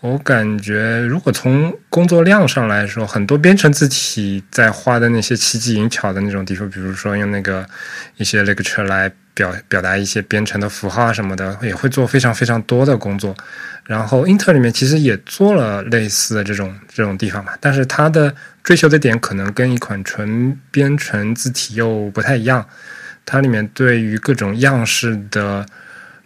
[0.00, 7.66] 我感觉如果从工作量上来说，很多编程字体在画的那些奇技淫巧的那种地方，比如说用那个
[8.16, 13.34] 一些 lecture 来表表达一些编程的符号啊什么的，也会做非常非常多的工作。
[13.84, 22.64] 然后，英特尔里面其实也做了类似的这种这种地方嘛，但是它的追求的点可能跟一款纯编程字体又不太一样，
[23.24, 25.66] 它里面对于各种样式的。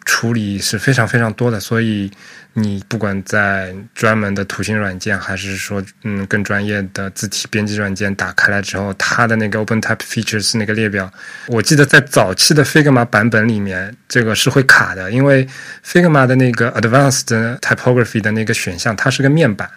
[0.04, 2.10] 处理是非常非常多的，所以
[2.54, 11.10] 你不管在专门的图形软件，还是说嗯更专业的字体编辑软件打开来之后，它的那个 OpenType Features 那个列表，
[11.46, 15.46] 我记得在早期的 Figma 版本里面，这个是会卡的，因为
[15.84, 19.70] Figma 的那个 Advanced Typography 的那个选项，它是个面板，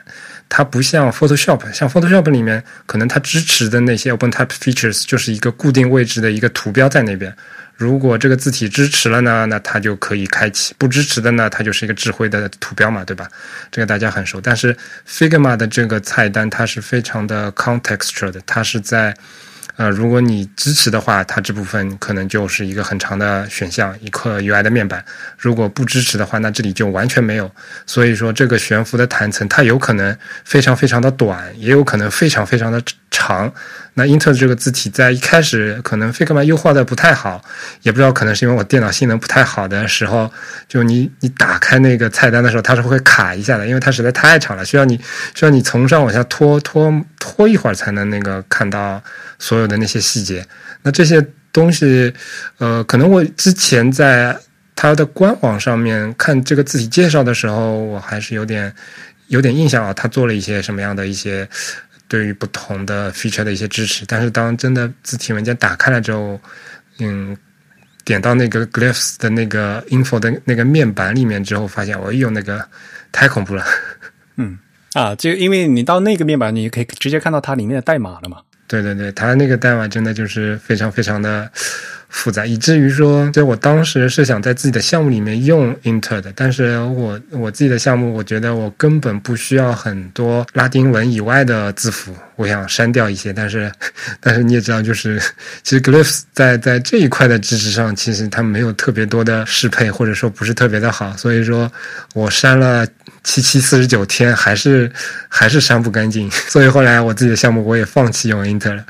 [0.50, 7.34] 它不像 Photoshop，像 Photoshop 里面可能它支持的那些 OpenType Features 就是一个固定位置的一个图标在那边。
[7.76, 13.30] 如果这个字体支持了呢，那它就可以开启；不支持的呢，它就是一个智慧的图标嘛，对吧？
[13.72, 14.40] 这个大家很熟。
[14.42, 14.76] 但是
[15.08, 19.16] Figma 的这个菜单它是非常的 contextual 的，它是在。
[19.78, 25.04] 呃，如果你支持的话，它这部分可能就是一个很长的选项，一块 UI 的面板。
[25.38, 27.52] 如果不支持的话，那这里就完全没有。
[27.86, 32.82] 所以说，这个悬浮的弹层，它有可能非常非常的短，也有可能非常非常的
[33.16, 33.52] 长。
[33.98, 37.42] 那英特尔这个字体在一开始可能 Figma 优化的不太好，
[37.82, 40.30] 也不知道可能是因为我电脑性能不太好的时候，
[40.68, 45.00] 就你你打开那个菜单的时候，它是会卡一下的，因为它实在太长了，需要你
[45.34, 49.02] 需要你从上往下拖拖拖一会儿才能那个看到。
[49.38, 50.48] 所有的那些细节，
[50.82, 52.12] 那这些东西，
[52.58, 54.34] 呃，可能我之前在
[54.74, 58.74] 它的官网上面看这个字体介绍的时候，我还是有点
[59.28, 61.48] 有点印象啊，他做了一些什么样的一些
[62.08, 64.06] 对于不同的 feature 的一些支持。
[64.06, 66.40] 但是当真的字体文件打开了之后，
[67.00, 67.36] 嗯，
[68.04, 72.68] 点到那个 glyphs 的那个 info 的那个面板里面之后，发现，我用，那个
[73.12, 73.66] 太恐怖了。
[74.38, 74.58] 嗯，
[74.94, 78.42] 啊，就因为你到那个面板，你可以直接看到它里面的代码了嘛。
[78.68, 81.52] 对对对，它那个代码真的就是非常非常的。
[82.16, 93.34] 复杂，以至于说，就我当时是想在自己的项目里面用 Inter 的，但是我我自己的项目，我觉得我根本不需要很多拉丁文以外的字符，我想删掉一些。
[93.34, 93.70] 但是，
[94.22, 95.22] 但是你也知道，就是
[95.62, 101.70] 其实 Glyphs 在在这一块的支持上，其实它没有特别多的适配，或者说不是特别的好，所以说
[102.14, 102.88] 我删了
[103.24, 104.90] 七七四十九天，还是
[105.28, 106.32] 还是删不干净。
[106.48, 108.86] 所以后来我自己的项目我也放弃用 Inter 了。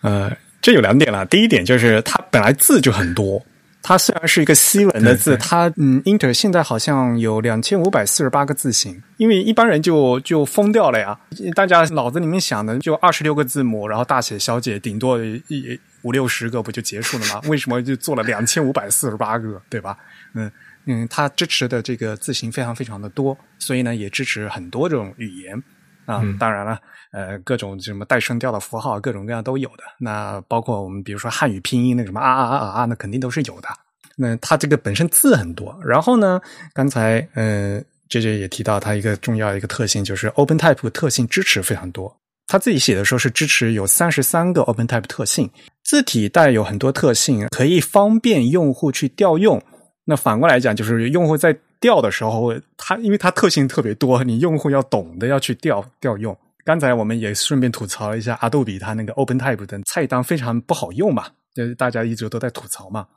[0.00, 0.32] 呃。
[0.60, 3.42] 这有两点了，第一点就是它本来字就很多，
[3.82, 11.18] 它虽然是一个西文的字，它嗯，Inter 现在好像有两千五百四十八个字形，因为一般人就就疯掉了呀，
[11.54, 15.18] 大家脑子里面想的就二十六个字母，然后大写小写，顶多
[15.48, 17.40] 一五六十个不就结束了吗？
[17.48, 19.96] 为什么就做了两千五百四十八个，对吧？
[20.34, 20.50] 嗯
[20.84, 25.62] 嗯，它支持的这个字形非常非常的多，所以呢也支持很多种语言。
[26.06, 26.76] 啊，当然了，
[27.12, 29.84] 呃，各种什么带声调的符号，各种各样都有的。
[29.98, 33.68] 那包括我们比如说汉语拼音那个什么啊啊啊啊啊，那肯定都是有的。
[34.16, 36.40] 那它这个本身字很多，然后呢，
[36.72, 42.14] 刚才呃，J J 也提到它一个重要一个特性，就是 OpenType 特性支持非常多。
[42.46, 45.48] 他自己写的时候是支持有三十三个 OpenType 特性，
[45.84, 49.62] 字体带有很多特性，可以方便用户去调用。
[50.04, 56.36] 那反过来讲，就是用户在调的时候，它因为它特性特别多，你用户要懂得要去调调用。
[56.70, 63.08] 刚才我们也顺便吐槽了一下阿杜比，它那个 OpenType 的菜单非常不好用嘛，就是大家一直都在吐槽嘛。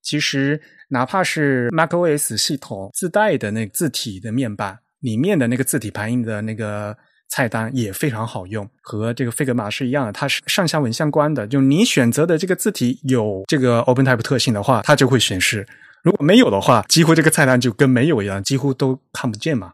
[0.00, 6.96] 其实哪怕是 macOS 系统自带的那个字体的面板里面的那个字体排印的那个
[7.30, 11.48] 菜单也非常好用，和这个 Figma 是一样的，它是上下文相关的。
[11.48, 15.66] 就你选择的这个字体有这个 OpenType 特性的话，它就会显示。
[16.04, 19.72] 如果没有的话，几乎这个菜单就跟没有一样，几乎都看不见嘛。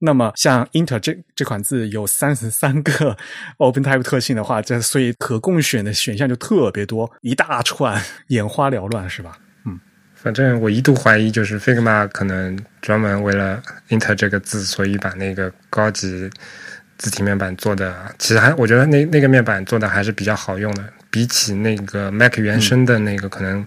[0.00, 3.16] 那么像 Inter 这这款字有三十三个
[3.58, 9.38] OpenType 特性的话，这所以可供选的选项就特别多，一大串，眼花缭乱，是吧？
[9.64, 9.78] 嗯，
[10.14, 16.28] 反正我一度怀疑，就是 Figma 可能专门为了 Inter 这个字，所以把那个高级
[16.98, 23.64] 字体面板做的，其实还我觉得那那个面板做的还是比较好用的，比起那个 Mac 原生的那个可能。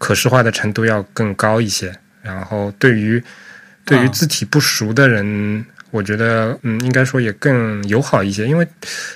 [0.00, 3.20] 可视化的程度要更高一些，然后对于
[3.88, 8.46] 对于字体不熟的人，我觉得嗯，应该说也更友好一些。
[8.46, 8.68] 因为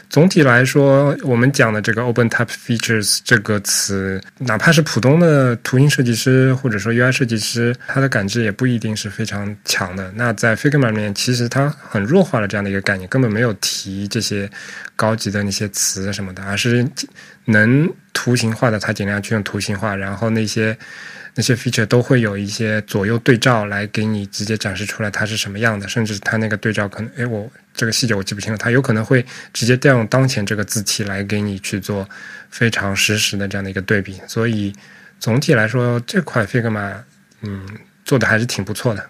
[0.09, 10.11] 总体来说，我们讲的这个 Open Type Features 这个词，哪怕是普通的图形设计师或者说 UI 设计师，他的感知也不一定是非常强的。
[10.17, 14.51] 那在 Figma 里面，其实它很弱化了这样的一个概念，根本没有提这些
[14.97, 16.89] 高级的那些词什么的，而是。
[17.47, 20.79] 能图形化的，它尽量去用图形化，然后那些
[21.35, 32.07] 那些 feature 都会有一些左右对照来给你直接展示出来它是什么样的，甚至它那个对照可能，哎，我这个细节我记不清了，它有可能会直接调用当前这个字体来给你去做
[32.51, 34.73] 非常实时的这样的一个对比，所以
[35.19, 36.95] 总体来说这块 Figma
[37.41, 37.67] 嗯
[38.05, 39.03] 做的还是挺不错的，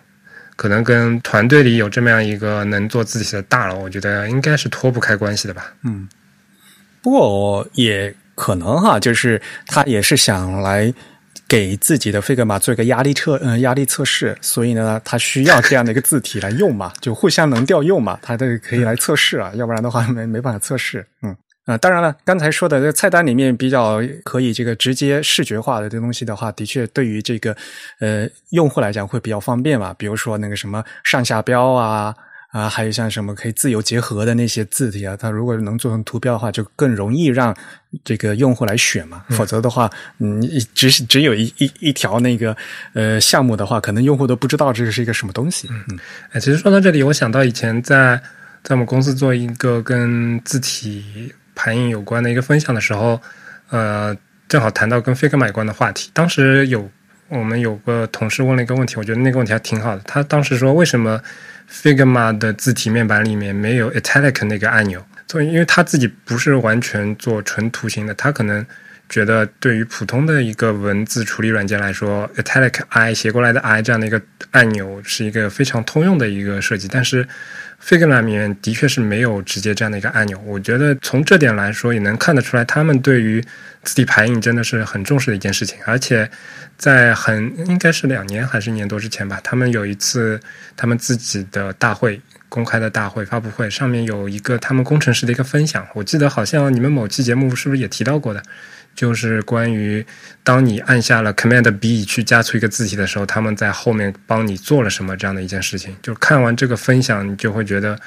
[0.54, 6.08] 可能跟团队里有这么样一个能做字体的大佬，我觉得应该是脱不开关系的吧，嗯，
[7.02, 8.14] 不过也。
[8.35, 10.92] 可能哈，就是他也是想来
[11.48, 27.57] 给自己的 Figma 做一个压力测，嗯，压力测试，所以呢，它需要这样的一个字体来用嘛， 就互相能调用嘛，它这个可以来测试啊， 要不然的话没没办法测试，嗯啊，当然了，刚才说的这菜单里面比较可以这个直接视觉化的这东西的话，的确对于这个
[28.00, 32.14] 呃用户来讲会比较方便嘛，比如说那个什么上下标啊。
[32.52, 37.56] 啊，还有像什么可以自由结合的那些字体啊，它如果能做成图标的话，就更容易让
[38.04, 39.24] 这个用户来选嘛。
[39.30, 42.54] 否则的话，你只只有一一一条那个
[42.92, 45.66] 呃项目的话，可能用户都不知道这是一个什么东西。
[45.70, 45.98] 嗯，
[46.32, 48.20] 哎，其实说到这里，我想到以前在
[48.62, 53.18] 在我们公司做一个跟字体排印有关的一个分享的时候，
[53.70, 54.14] 呃，
[54.46, 56.10] 正好谈到跟 Figma 有关的话题。
[56.12, 56.86] 当时有
[57.28, 60.02] 我们有个同事问了一个问题，我觉得那个问题还挺好的。
[60.04, 61.18] 他当时说，为什么
[61.72, 68.64] ？Figma 的字体面板里面没有 Italic 那个按钮，所以因为它自己不是完全做纯图形的，它可能
[69.08, 74.20] 觉得对于普通的一个文字处理软件来说，Italic I 斜过来的 I 这样的一个
[74.51, 77.26] 按钮是一个非常通用的一个设计，但是
[77.85, 80.39] Figma 里面的确是没有直接这样的一个按钮。
[80.47, 83.45] 我觉得从这点来说，也能看得出来，他们对于
[83.83, 86.30] 字体排印真的是很重视的一件事情，而且。
[86.78, 90.41] 在很应该是两年还是一年多之前吧，他们有一次
[90.76, 95.87] 他们自己的大会公开的大会发布会，上面有一个他们工程师的一个分享。
[95.95, 98.43] 我记得好像你们某期节目是不是也提到过的？
[98.95, 100.05] 就是关于
[100.43, 105.97] 当你按下了 Command B 去加粗一个字体的时候，他们在后面帮你做了什么这样的一件事情。
[106.03, 107.99] 就看完这个分享，你就会觉得，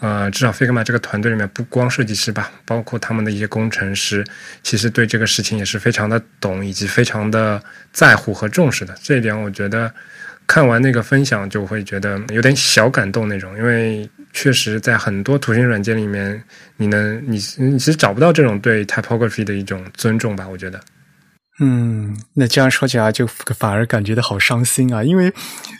[0.00, 4.24] 呃，至少 Figma 这个团队里面不光设计师吧，包括他们的一些工程师，
[4.62, 7.62] 其实对这个事情也是非常的懂，以及非常的
[7.92, 8.94] 在乎和重视的。
[9.02, 9.92] 这一点我觉得。
[10.48, 16.44] 看完那个分享，就会觉得有点小感动那种，因为确实在很多图形软件里面，
[16.76, 20.46] 你能你你其实找不到这种对 typography 的一种尊重吧？
[20.46, 20.78] 我觉得。
[21.58, 25.02] 嗯，那这样说起来，就反而感觉到好伤心啊！
[25.02, 25.32] 因为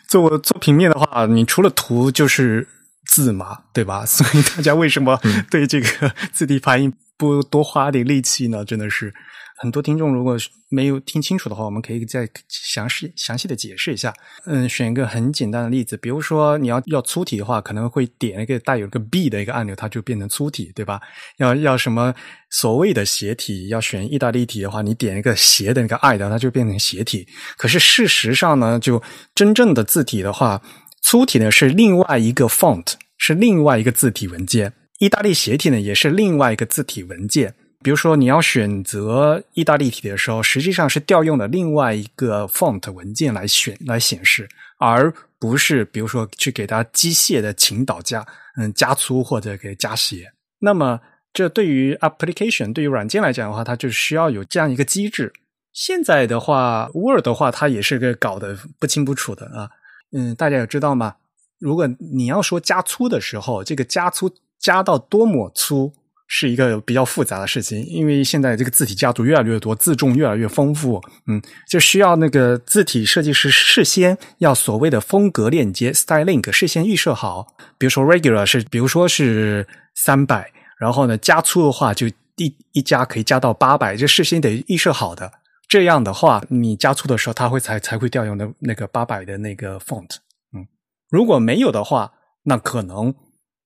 [0.09, 2.67] 做做平面的话，你除了图就是
[3.05, 4.05] 字嘛，对吧？
[4.09, 8.65] 所以大家为什么对这个字体排印不多花点力气呢？
[8.65, 9.13] 真的是。
[9.59, 10.37] 很多听众如果
[10.69, 14.13] 没有听清楚的话，我们可以再详细详细的解释一下。
[14.45, 21.01] 嗯，选一个很简单的例子，比如说你要要粗体的话，可能会点一个带有个 B 的一个按钮，它就变成粗体，对吧？
[21.39, 22.15] 要要什么
[22.51, 27.27] 所谓的斜体，要选意大利体的话，你点一个斜的那个 I 的，它就变成斜体。
[27.57, 29.03] 可是事实上呢，就
[29.35, 30.61] 真正的字体的话，
[31.03, 37.55] 粗体呢是另外一个 font，是另外一个字体文件；意大利斜体呢也是另外一个字体文件。
[37.83, 44.49] 比如说，你要选择意大利体的时候，实际上是调用了另外一个 font 文件来选来显示，
[44.79, 50.33] 而不是比如说去给它机械的倾倒加嗯加粗或者给加斜。
[50.59, 51.01] 那么，
[51.33, 55.33] 这对于 application 对于软件来讲的话，它就需要有这样一个机制。
[55.73, 59.69] 现在的话，Word 的话，它也是个搞得不清不楚的啊。
[60.17, 61.17] 嗯，大家有知道吗？
[61.59, 65.93] 如果你要说加粗的时候，这个加粗加到多么粗？
[66.29, 77.55] 是一个比较复杂的事情，因为现在这个字体家族越来越多，字重越来越丰富，嗯，就需要那个字体设计师事先要所谓的风格链接 （style link） 事先预设好。
[77.79, 85.31] 比如说 regular 是，比如说是三百，然后呢加粗的话就一一加可以加到八百，这事先得预设好的。
[85.69, 90.17] 这样的话，你加粗的时候，它会才才会调用的那个八百的那个 font。
[90.53, 90.67] 嗯，
[91.09, 92.13] 如果没有的话，
[92.43, 93.15] 那可能。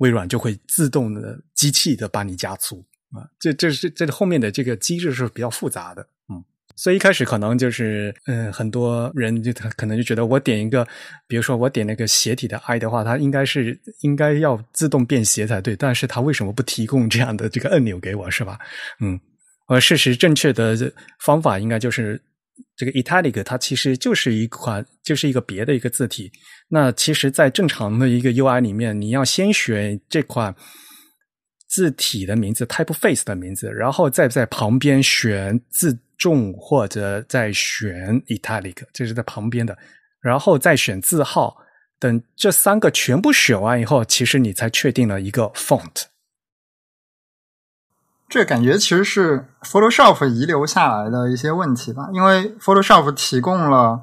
[0.00, 6.44] 微软就会自动的机器的帮你加粗啊，这这是这后面的这个机制是比较复杂的，嗯，
[6.76, 10.86] 所以一开始可能就是嗯，很多人就他可能就觉得我点一个，
[11.26, 18.58] 比如说我点那个斜体的 I 的话，它应该是应该要自动变斜才对，但是它为什么不提供这样的这个按钮给我，是吧？
[19.00, 19.18] 嗯，
[19.66, 22.20] 而事实正确的方法应该就是。
[22.80, 26.32] 这个 italic 它其实就是一款，就是一个别的一个字体。
[26.70, 30.54] 那其实，在正常的一个 UI 里面，你要先选这款
[31.68, 39.76] 字体的名字 typeface 的名字，然后再在旁边选字重或者再选 italic，这是在旁边的，
[40.22, 41.54] 然后再选字号。
[41.98, 46.04] 等这三个全部选完以后，其实你才确定了一个 font。
[48.30, 54.02] 这感觉其实是 Photoshop 遗留下来的一些问题吧，因为 Photoshop 提供了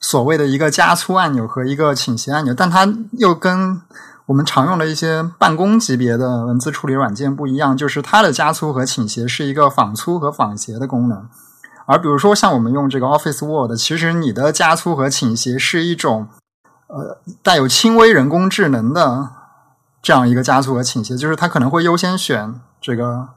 [0.00, 3.80] 所谓的一个加粗按钮和一个倾斜按钮，但它又跟
[4.26, 11.28] 我们常用的一些办公级别的文字处理软件不一样，就是它的加粗和倾斜是一个仿粗和仿斜的功能，
[11.86, 16.26] 而比如说像我们用这个 Office Word，其实你的加粗和倾斜是一种
[16.88, 19.28] 呃带有轻微人工智能的
[20.02, 23.28] 这样一个加粗和倾斜，就是它可能会优先选这个。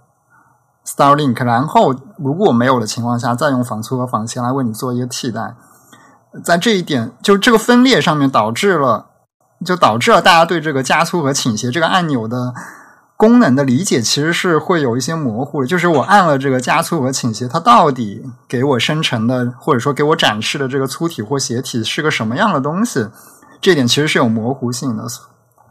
[0.88, 5.56] Starlink，然后如果没有的情况下，再用仿粗和仿斜来为你做一个替代。
[6.44, 9.08] 在这一点，就这个分裂上面导致了，
[9.66, 12.54] 就导致了大家对这个加粗和倾斜这个按钮的
[13.18, 15.68] 功能的理解其实是会有一些模糊的。
[15.68, 23.08] 就是我按了这个加粗和倾斜，它到底给我生成的或者说给我展示的这个粗体或斜体是个什么样的东西？
[23.60, 25.04] 这点其实是有模糊性的。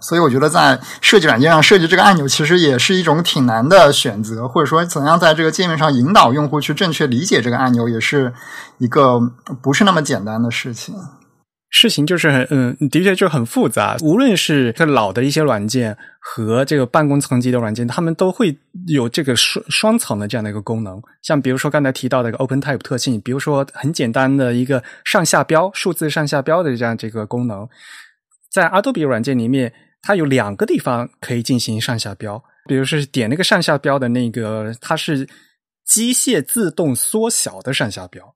[0.00, 8.32] 所以我觉得，在设计软件上设计这个按钮，其实也是一种挺难的选择，或者说怎样在这个界面上引导用户去正确理解这个按钮，也是
[8.78, 9.18] 一个
[9.62, 10.94] 不是那么简单的事情。
[11.70, 13.96] 事情就是很嗯，的确就很复杂。
[14.00, 21.02] 无论是这老的一些软件和这个办公层级的软件，他们都会有这个双双层的这样的一个功能。
[21.22, 27.68] 像比如说刚才提到的一个 Open Type 特性，比如说很简单的一个上下标、数字上下标的这样这个功能，
[28.52, 29.72] 在 Adobe 软件里面。
[30.02, 35.28] 它有两个地方可以进行上下标，比如是点那个上下标的那个，它是
[35.84, 38.32] 机械自动缩小的上下标。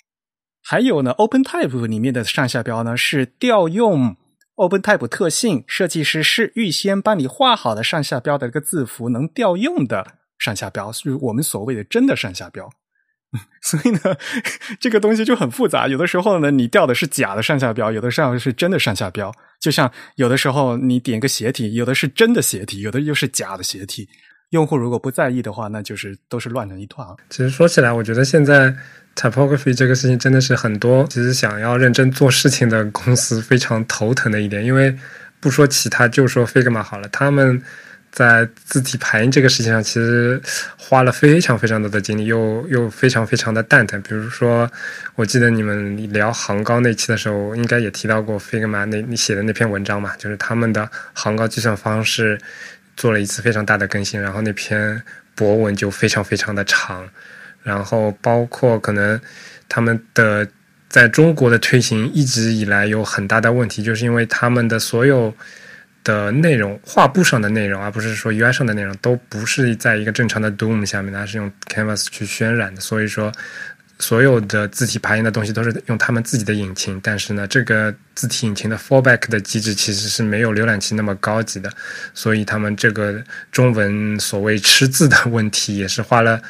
[0.62, 4.16] 还有呢，OpenType 里面的上下标呢是调用
[4.56, 12.70] OpenType 特性，设计师是预先帮你画好的上下标的一个字符能调用的上下标，是我们所谓的真的上下标。
[13.62, 14.00] 所以呢，
[14.80, 15.86] 这个东西就很复杂。
[15.86, 19.32] 有的时候呢，你调的是假的上下标，有的时候是真的上下标。
[19.60, 24.08] 就像有的时候你点个斜体，有的是真的斜体，有的又是假的斜体。
[24.48, 27.06] 用户如果不在意的话，那就是都是乱成一团。
[27.28, 28.74] 其实说起来，我觉得现在
[29.14, 34.64] typography 这个事情真的是很多其实想要认真做事情的公司非常头疼的一点。
[34.64, 34.92] 因为
[35.38, 37.62] 不说其他，就说 Figma 好了，他们。
[38.12, 40.40] 在字体排印这个事情上，其实
[40.76, 44.02] 花了非常非常多的精力，又又非常非常的蛋疼。
[44.02, 44.68] 比如说，
[45.14, 52.36] 我记得你们聊行高那期的时候，应该也提到过 Figma 那你写的那篇文章嘛，就是他们的行高计算方式
[52.96, 55.00] 做了一次非常大的更新，然后那篇
[55.36, 57.08] 博文就非常非常的长，
[57.62, 59.20] 然后包括可能
[59.68, 60.46] 他们的
[60.88, 65.32] 在中国的推行一直以来有很大的问题，就是因为他们的所有。
[66.02, 72.80] 的内容，画布上的内容，而不是说 UI 上的内容，都不是在一个正常的 Doom 下面，它是用 Canvas 去渲染的。
[72.80, 73.30] 所以说，
[73.98, 76.98] 所有的字体排印的东西都是用他们自己的引擎。
[77.02, 81.70] 但是呢，这个字体引擎的 fallback 的机制其实是没有浏览器那么高级的。
[82.14, 83.22] 所以他们这个
[83.52, 86.40] 中文所谓吃字的问题，也是花了。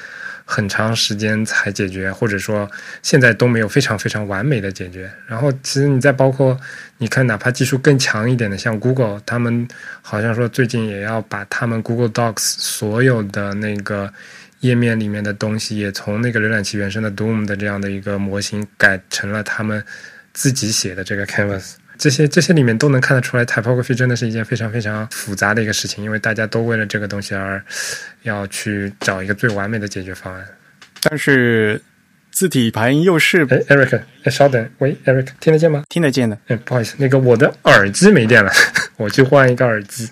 [0.51, 2.69] 很长时间才解决，或者说
[3.03, 5.09] 现在都没有非常非常完美的解决。
[5.29, 6.59] 然后，其实你再包括
[6.99, 9.69] 你看，哪怕技术更强一点的，像 Google，他们
[10.03, 14.13] 好像说最近也要把他们 Google Docs 所有的那个
[14.59, 19.81] 页面里面的东西，也从那个浏览器原生的 DOM 的这样的一个模型改成了他们
[20.33, 21.75] 自己写的这个 Canvas。
[22.01, 27.63] 这些这些里面都能看得出来，typography 真的是一件非常非常复杂的一个事情，因为大家都为了这个东西而
[28.23, 30.43] 要去找一个最完美的解决方案。
[31.03, 31.79] 但是
[32.31, 33.43] 字体排印又是……
[33.51, 35.85] 哎，Eric，哎，稍等，喂，Eric，听得见吗？
[35.91, 36.39] 听得见的。
[36.47, 38.51] 哎，不好意思，那个我的耳机没电了，
[38.97, 40.09] 我去换一个耳机。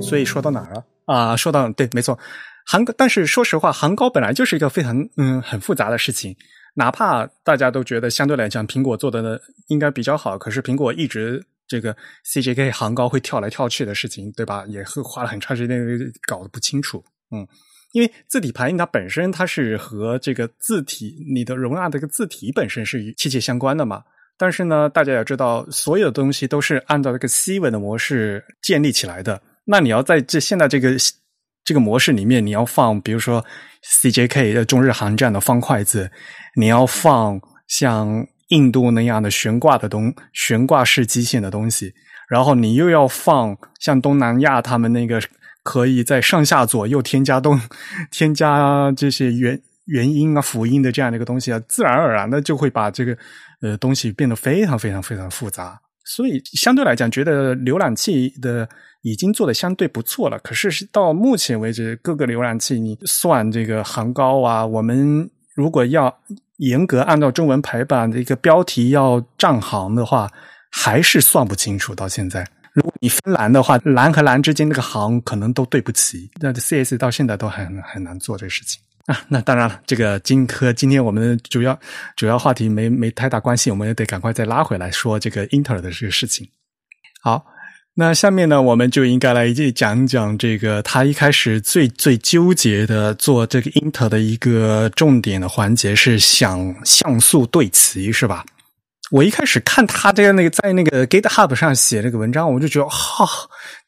[0.00, 0.82] 所以说到哪儿了？
[1.04, 2.18] 啊，说到对，没错，
[2.64, 6.34] 行，但是说实话，行高本来就是一个非常嗯很复杂的事情。
[6.74, 14.64] 哪怕大家都觉得相对来讲苹果做的呢应该比较好，可是苹果一直这个 CJK 行高会跳来跳去的事情，对吧？
[14.68, 15.78] 也是花了很长时间
[16.26, 17.04] 搞得不清楚。
[17.30, 17.46] 嗯，
[17.92, 24.02] 因为字体排印它本身它是和这个字体你的容纳这个字体本身是切切相关的嘛。
[24.38, 29.40] 但是呢，大家要知道，所有的东西都是按照这个 C 文的模式建立起来的。
[29.64, 30.96] 那你要在这现在这个
[31.64, 33.44] 这个模式里面，你要放比如说
[34.02, 36.10] CJK 的中日韩这样的方块字。
[36.54, 41.94] 你要放像印度那样的悬挂的东悬挂式机械的东西，
[42.28, 45.18] 然后你又要放像东南亚他们那个
[45.62, 47.58] 可以在上下左右添加东
[48.12, 53.16] 添加这些元元音啊辅音的这样的一个东西啊，自然而然的就会把这个
[53.62, 55.80] 呃东西变得非常非常非常复杂。
[56.04, 58.68] 所以相对来讲，觉得浏览器的
[59.02, 60.38] 已经做的相对不错了。
[60.38, 65.30] 可是到目前为止，各个浏览器你算这个行高啊，我们。
[65.54, 66.18] 如果要
[66.56, 70.26] 严格按照中文排版的一个标题要占行的话，
[70.70, 71.94] 还是算不清楚。
[71.94, 72.42] 到现在，
[72.72, 76.30] 如果你分栏的话，栏和栏之间那个行可能都对不齐。
[76.40, 79.20] 那 CS 到现在都很很难做这个事情啊。
[79.28, 81.78] 那当然了，这个金科今天我们主要
[82.16, 86.48] 主要话题没没太大关系，我们也得赶快再拉回来说这个英特尔的这个事情。
[87.22, 87.44] 好。
[87.94, 98.46] 那下面呢，我们就应该来一讲讲这个他一开始最最纠结的做这个 Inter 的一个重点的环节是想像素对齐，是吧？
[99.10, 103.28] 我一开始看他这个那个在那个 GitHub 上写这个文章，我就觉得，哈，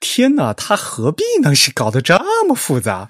[0.01, 2.15] 天哪，他何必呢是搞得这
[2.47, 3.09] 么复杂？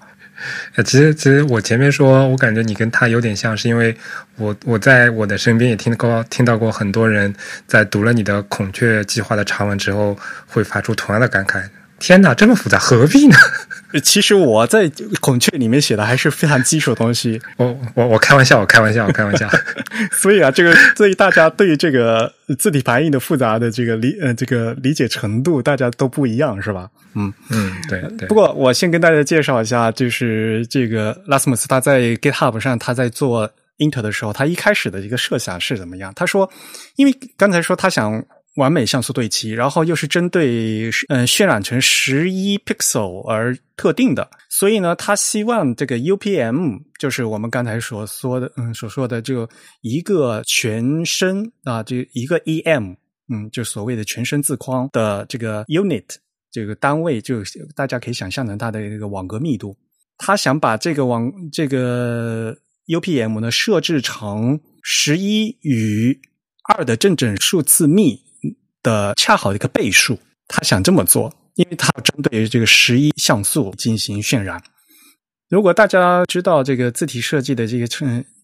[0.83, 3.95] 其实其实我前面说，我感觉你跟他有点像，是因为
[4.37, 7.33] 我我在我的身边也听过听到过很多人
[7.67, 10.17] 在读了你的孔雀计划的长文之后，
[10.47, 11.63] 会发出同样的感慨。
[11.99, 13.35] 天哪，这么复杂，何必呢？
[14.03, 14.91] 其实我在
[15.21, 17.41] 孔雀里面写的还是非常基础的东西。
[17.55, 19.49] 我我我开玩笑，我开玩笑，我开玩笑。
[20.11, 26.89] 所以啊，这个所以大家对于这个字体排印的复杂的这个理呃这个理解程度，大家都不一样，是吧？
[27.13, 28.27] 嗯嗯，对对。
[28.27, 36.11] 不过我先跟大家介绍一下，就是这个拉斯姆斯他在 GitHub 上他在做 Inter 的时候，他一开始的一个设想是怎么样？
[36.13, 36.51] 他说，
[36.97, 38.21] 因为刚才说他想。
[38.55, 49.47] 完美像素对齐，然后又是针对嗯渲染成十一 pixel 而特定的，所以呢，他希望这个 UPM 就是我们刚才所说的嗯所说的就
[49.81, 52.95] 一个全身啊，就一个 EM
[53.33, 56.05] 嗯，就所谓的全身字框的这个 unit
[56.51, 57.43] 这个单位，就
[57.75, 59.75] 大家可以想象成它的这个网格密度。
[60.17, 62.55] 他想把这个网这个
[62.87, 66.17] UPM 呢设置成十一与
[66.73, 68.24] 二的正整数次幂。
[68.85, 74.61] 的恰好的一个倍数，他想这么做，因为他针对这个十一像素进行渲染。
[75.49, 77.87] 如果大家知道这个字体设计的这个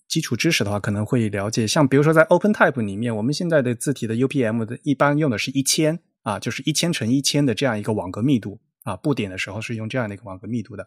[0.08, 10.86] 基础知识的话，可能会了解，像比如说在 OpenType 里面，我们现在的字体的 UPM 的一般用的是一千啊，就是一千乘一千的这样一个网格密度啊，布点的时候是用这样的一个网格密度的，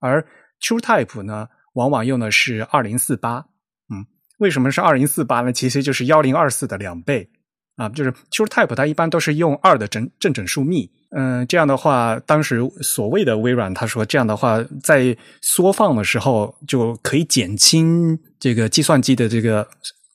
[0.00, 0.26] 而
[0.60, 3.46] TrueType 呢，往往用的是二零四八，
[3.88, 4.04] 嗯，
[4.38, 5.52] 为什么是二零四八呢？
[5.52, 7.30] 其实就是幺零二四的两倍。
[7.76, 10.90] 啊，就是 TrueType，它一般都是用二的正正整数幂。
[11.10, 19.66] 嗯，这样的话，当时所谓的微软他说，这样的话在缩放的时候就可以减轻这个计算机的这个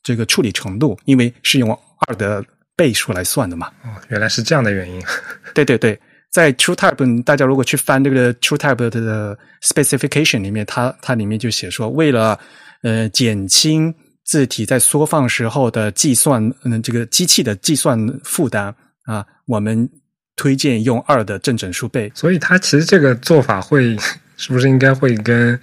[0.03, 1.72] 这个处理程度，因为是用
[2.07, 2.43] 二的
[2.76, 3.68] 倍数来算的嘛。
[3.84, 5.01] 哦，原来是这样的原因。
[5.53, 5.97] 对对对，
[6.32, 12.39] 在 TrueType，大家如果去翻这个 TrueType 的 specification 里面，它它里面就写说，为了
[12.82, 13.93] 呃减轻。
[14.32, 18.74] 字体在缩放时候的计算，嗯，这个机器的计算负担
[19.04, 19.90] 啊，我们
[20.38, 22.10] 推荐用二的正整数倍。
[22.16, 23.98] 所以它其实这个做法会，
[24.38, 25.60] 是不是应该会跟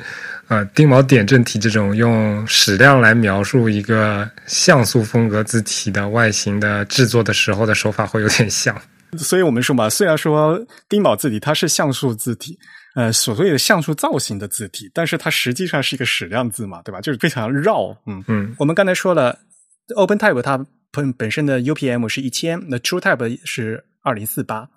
[0.49, 8.79] 呃丁卯点阵体这种用矢量来描述一个像素风格字体的外形的制作的时候的手法会有点像？
[9.17, 12.59] 所以我们说嘛，虽然说丁卯字体它是像素字体。
[12.95, 17.01] 呃，所谓的像素造型的字体，但是它实际上是一个矢量字嘛，对吧？
[17.01, 17.97] 就是非常绕。
[18.07, 19.39] 嗯嗯，我们刚才说了
[19.97, 24.69] ，OpenType 它本本身的 UPM 是一千，那 TrueType 是二零四八。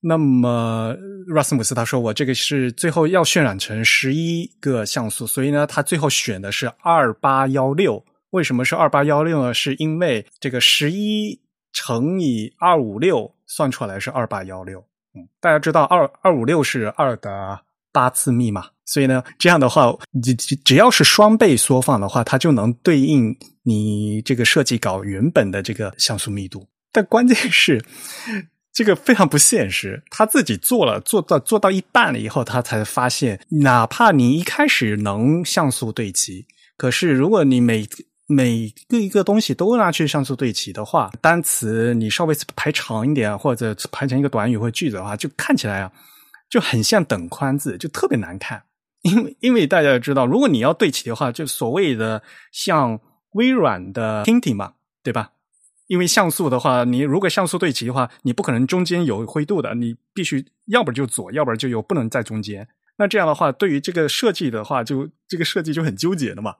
[0.00, 0.94] 那么
[1.34, 8.04] Rasmus 他说我这个是最后要渲染成十一个像素，所以呢，他最后选的是二八幺六。
[8.30, 9.52] 为什么是二八幺六呢？
[9.52, 11.40] 是因为这个十一
[11.72, 14.84] 乘以二五六算出来是二八幺六。
[15.40, 17.60] 大家知道二二五六是二的。
[17.92, 19.90] 八次幂嘛，所以呢，这样的话，
[20.22, 26.68] 只只只要是双倍缩放的话，它就能对应你这个设计稿原本的这个像素密度。
[26.92, 27.82] 但关键是，
[28.70, 30.02] 这个非常不现实。
[30.10, 36.46] 他自己做了，做到做到一半了以后，他才发现，哪怕你一开始能像素对齐，
[36.76, 37.88] 可是如果你每
[38.26, 45.92] 每个一个东西都拿去像素对齐的话，单词你稍微排长一点，或者排成一个短语或句子的话，就看起来啊。
[46.48, 48.62] 就很像等宽字，就特别难看。
[49.02, 52.22] 因为因为大家知道，如果你要对齐的话，就所谓的
[52.52, 53.00] 像
[53.32, 55.32] 微软的 Tintin 嘛，对吧？
[55.88, 62.66] 因为像素的话，你如果像素对齐的话，你不可能中间有灰度的，你必须要不就左，要不然就有，不能在中间。
[62.96, 66.54] 那这样的话，对于这个设计的话，就这个设计就很纠结的嘛。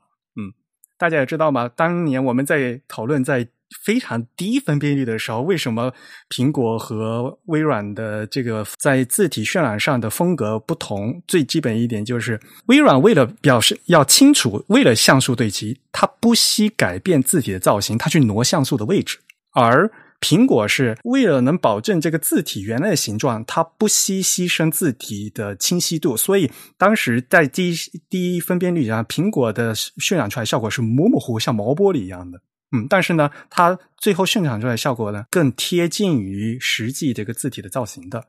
[0.98, 3.48] 大家也知道吗，当年我们在讨论在。
[3.84, 5.92] 非常低分辨率的时候，为什么
[6.30, 11.20] 苹果和微软的这个在字体渲染上的风格不同？
[11.26, 19.16] 最基本一点就是，微软为了表示要清楚，为了像素对齐，它不惜改变字体的造型，它去挪像素的位置；
[19.52, 19.90] 而
[20.20, 26.16] 苹果是为了能保证这个字体原来的形状，它不惜牺牲字体的清晰度。
[26.16, 27.74] 所以当时在低
[28.08, 32.40] 低分辨率下，苹果的渲染出来效果是模模糊糊，像毛玻璃一样的。
[32.72, 38.24] 嗯，但是呢，它最后渲染出来效果呢，更贴近于实际这个字体的造型的，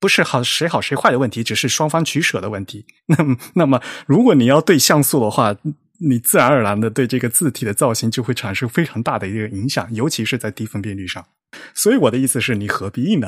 [0.00, 2.86] 不是好谁好谁坏的问题，只是双方取舍的问题。
[3.06, 5.54] 那么，那么如果你要对像素的话，
[6.00, 11.26] 你自然而然的对这个字体的造型就会产生非常大的一个影响，尤其是在低分辨率上。
[11.74, 13.26] 所以我的意思是你何必呢？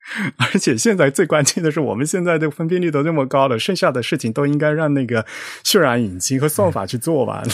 [0.38, 5.26] 而且现在最关键的是，我们现在的分辨率都这么高了，剩下的事情都应该让那个
[5.62, 7.44] 渲染引擎和算法去做完。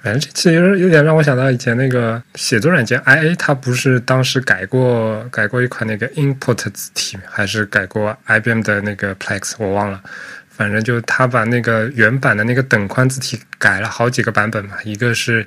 [0.00, 10.00] 反 正这其实有点让我想到以前那个写作软件 IA，它不是当时改过改过一款那个 Input 字体，还是改过 IBM 的那个 Plex，我忘了。
[10.56, 15.46] 反正就他把那个原版的那个等宽字体改了好几个版本嘛，一个是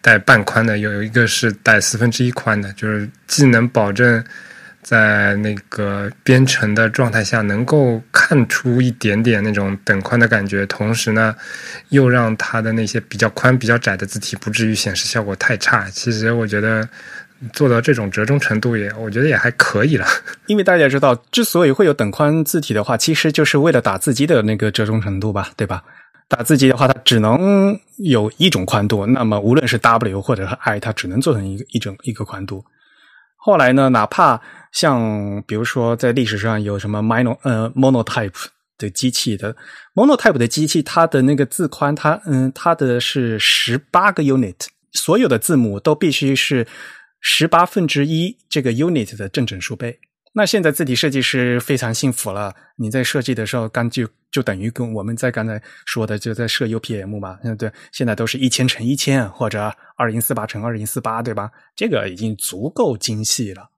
[0.00, 4.24] 带半宽的，有一个是带四分之一宽的，就是既能保证。
[4.84, 11.34] 在那个编程的状态下，能够看出一点点那种等宽的感觉，同时呢，
[11.88, 15.88] 又让它的那些比较宽、比较窄的字体不至于显示效果太差。
[15.88, 16.86] 其实我觉得
[17.52, 20.06] 做到这种折中程度也，我觉得也还可以了。
[20.46, 25.82] 因为大家知道，之所以会有等宽字体的话，其实就是为了打字机的那个折中程度吧，对吧？
[26.26, 32.64] 打字机的话，它只能有一种宽度，那么无论是 W 或者是 I，它只能做成一个一种一个宽度。
[33.36, 34.40] 后来呢，哪怕
[34.72, 38.46] 像比如说，在历史上有什么 mono 呃 monotype
[38.78, 39.54] 的机器的
[39.94, 46.66] monotype 的机器，它的那个字宽，它嗯，它的是十八个 unit，所有的字母都必须是
[47.26, 49.98] 十八分之一这个 unit 的正整数倍。
[50.34, 61.50] 那现在字体设计师非常幸福了，你在设计的时候，刚就就等于跟我们在刚才说的，就在设 UPM 嘛，嗯，对，现在都是一千乘一千或者二零四八乘二零四八，对吧？
[61.74, 63.70] 这个已经足够精细了。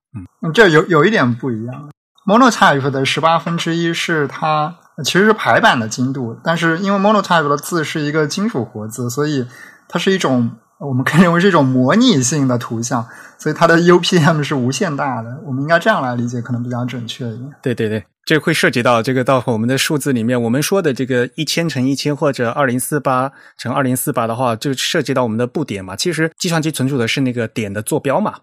[0.42, 1.92] 嗯，这有有一点不一样
[2.26, 6.36] ，Monotype 的十八分之一是它其实是排版的精度。
[6.42, 9.46] 但是因为 Monotype 的字是一个金属活字，所以
[9.88, 13.06] 它是一种我们可以认为是一种模拟性的图像，
[13.38, 15.40] 所以它的 UPM 是无限大的。
[15.44, 17.50] 我们应该这样来理解，可能比较准确一点。
[17.62, 25.96] 对对对，这会涉及到这个到我们的数字里面，我们说的这个一千乘一千或者二零四八乘二零四八的话，就涉及到我们的布点嘛。
[25.96, 28.34] 其实计算机存储的是那个点的坐标嘛。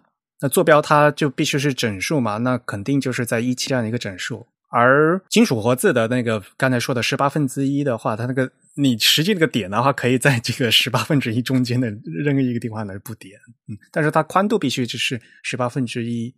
[0.42, 4.48] 那坐标它就必须是整数嘛，那肯定就是在一期这样的一个整数。
[4.74, 16.34] 而金属活字的那个刚才说的十八分之一的话，它那个你实际那个点的话，可以在这个十八分之一中间的任意一个地方来布点，嗯，但是它宽度必须就是十八分之一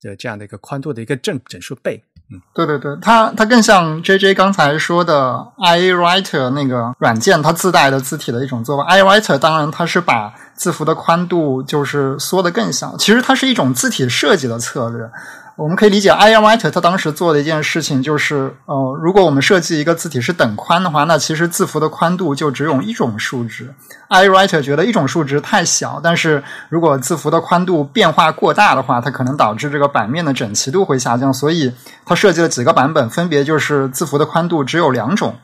[0.00, 2.02] 的这样的一个宽度的一个正整数倍。
[2.32, 8.84] 嗯，对对对，它它更像 J J 刚才说的 i Writer 那个软件它自带的字体的一种做法。
[8.84, 15.10] i Writer 当然它是把字符的宽度就是缩的更小，其实它是一种字体设计的策略。
[15.56, 23.72] 我们可以理解，i Writer 它当时做的一件事情就是，呃，如果我们设计一个字体是等宽的话，那其实字符的宽度就只有一种数值。
[24.08, 31.72] i Writer 觉得一种数值太小，但是如果字符的宽度变化过大的话，它可能导致这个版面的整齐度会下降，所以
[32.04, 35.36] 它设计了几个版本，分别就是字符的宽度只有两种。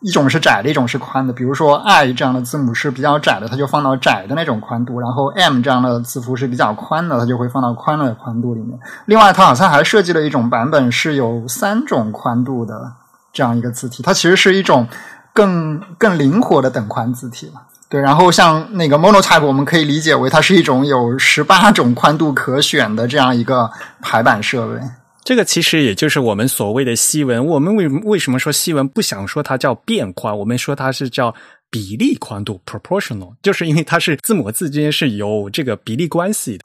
[0.00, 1.32] 一种是窄的，一种是宽的。
[1.32, 8.78] 比如说 I 这样的字母是比较窄的，它就放到窄的那种宽度；然后 M 这样的字符是比较宽的，它就会放到宽的宽度里面。
[9.06, 12.92] 另外，它好像还设计了一种版本是有三种宽度的
[13.32, 14.86] 这样一个字体，它其实是一种
[15.32, 17.62] 更更灵活的等宽字体嘛。
[17.88, 23.70] 对，然后像那个 Monotype，我们可以理解为它是一种有十八种宽度可选的这样一个
[24.00, 24.80] 排版设备。
[25.24, 27.44] 这个其实也就是我们所谓的西文。
[27.44, 31.34] 我们为为什么说西文不想说它叫变宽，我们说它是叫
[31.70, 36.64] 比例宽度 （proportional），就是因为它是字母字之间是有这个比例关系的。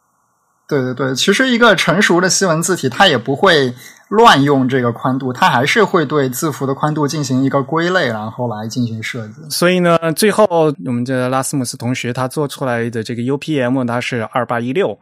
[0.65, 3.73] 对对对，其实一个成熟的西文字体，它也不会
[4.07, 9.33] 乱用这个宽度，它还是会对字符的宽度进行一个归类，然后来进行设计。
[9.49, 10.45] 所以呢，最后
[10.85, 14.97] 我们这拉斯姆斯同学他做出来的这个 UPM，它是二八一六，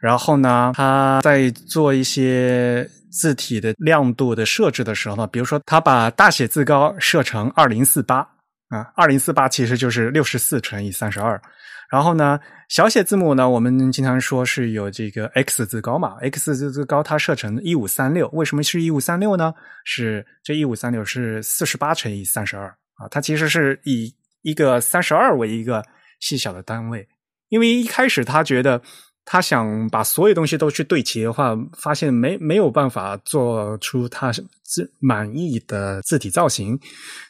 [0.00, 2.90] 然后呢，他在做一些。
[3.12, 8.18] 字体的亮度的设置的时候呢，比如说他把大写字高设成二零四八
[8.68, 11.42] 啊，二零四八其实就是六十四乘以三十二。
[11.90, 12.38] 然后呢，
[12.68, 19.52] 小写字母呢，我们经常说是有这个 X 字高嘛，X 字字高它设成一五三六，为什么是一五三六呢？
[19.84, 25.84] 是这一五三六是四十八乘以三十二啊，它其实是以一个三十二为一个
[26.20, 27.08] 细小的单位，
[27.48, 28.80] 因为一开始他觉得。
[29.24, 34.32] 他想把所有东西都去对齐的话，发现没没有办法做出他
[34.64, 36.78] 字满意的字体造型，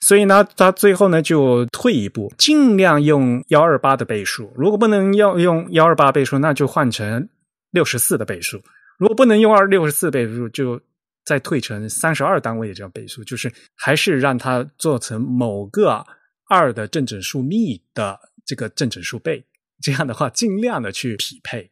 [0.01, 4.53] 所以呢，他最后呢就退一步，尽量用幺二八的倍数。
[4.57, 7.29] 如果不能要用幺二八倍数，那就换成
[7.71, 8.63] 六十四的倍数。
[8.99, 10.81] 如果不能用二六十四倍数，就
[11.25, 16.05] 再退成三十二单位的这样倍数，就是还是让它做成某个
[16.49, 19.45] 二的正整数幂的这个正整数倍。
[19.83, 21.71] 这样的话，尽量的去匹配。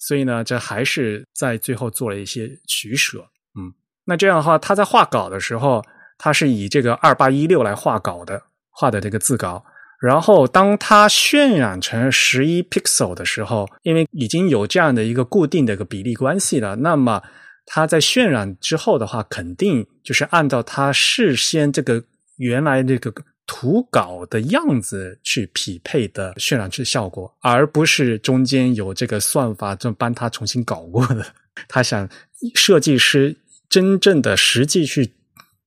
[0.00, 3.20] 所以呢，这还是在最后做了一些取舍，
[3.54, 3.70] 嗯，
[4.06, 5.84] 那这样的话，他在画稿的时候，
[6.16, 9.62] 他是以这个二八一六来画稿的，画的这个字稿。
[10.00, 17.22] 然后，当他渲染成十一 pixel 的时候，因为已经有这样的一个固定的一个比例关系了，那么
[17.66, 22.02] 他在渲染之后的话，肯定就是按照他事先这个
[22.38, 23.12] 原来这个。
[23.52, 31.26] 图稿的样子去匹配的渲染出效果，而不是中间有这个算法就帮他重新搞过的。
[31.66, 32.08] 他想
[32.54, 33.36] 设计师
[33.68, 35.14] 真正的实际去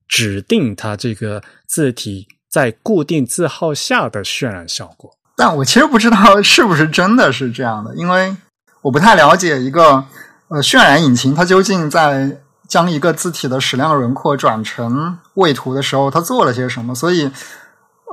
[0.08, 5.12] 指定他这个字体在固定字号下的渲染效果。
[5.36, 8.34] 但我其实不知道是不是真的是这样的，因为
[8.82, 10.06] 我不太了解一个
[10.48, 12.38] 呃渲染引擎它究竟在
[12.70, 17.30] 将一个字体的矢量轮廓转成位图的时候，它做了些什么，所以。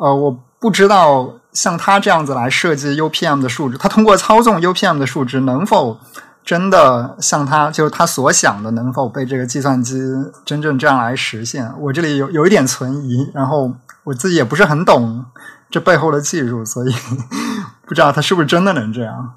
[0.00, 5.98] 呃，我不知道像他这样子来设计 UPM 的数值，他通过操纵 UPM 的数值能否
[6.42, 9.98] 真的像他就是他所想的，能否被这个计算机
[10.46, 11.70] 真正这样来实现？
[11.78, 13.70] 我这里有有一点存疑，然后
[14.04, 15.22] 我自己也不是很懂
[15.70, 16.90] 这背后的技术，所以
[17.86, 19.34] 不知道他是不是真的能这样。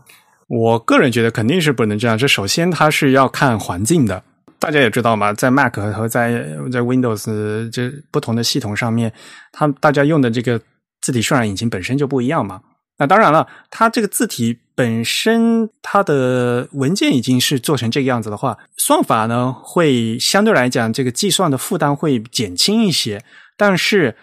[0.48, 2.18] 我个人觉得肯定是不能这样。
[2.18, 4.24] 这首先它是要看环境的。
[4.64, 6.32] 大家也知道嘛，在 Mac 和在
[6.72, 9.12] 在 Windows 这不同的系统上面，
[9.52, 10.58] 它大家用的这个
[11.02, 12.62] 字体渲染引擎本身就不一样嘛。
[12.98, 23.22] 那当然了，它这个字体本身它的文件已经是做成这个样子的话，算法呢会相对来讲这个计算的负担会减轻一些。
[23.58, 24.16] 但是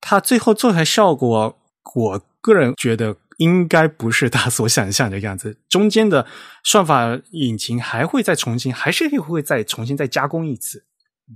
[0.00, 1.58] 它最后做出来效果，
[1.94, 3.16] 我个人觉得。
[3.42, 6.24] 应该不是他所想象的样子，中间的
[6.62, 10.84] 算法引擎还会再重新，还是会再重新再加工一次，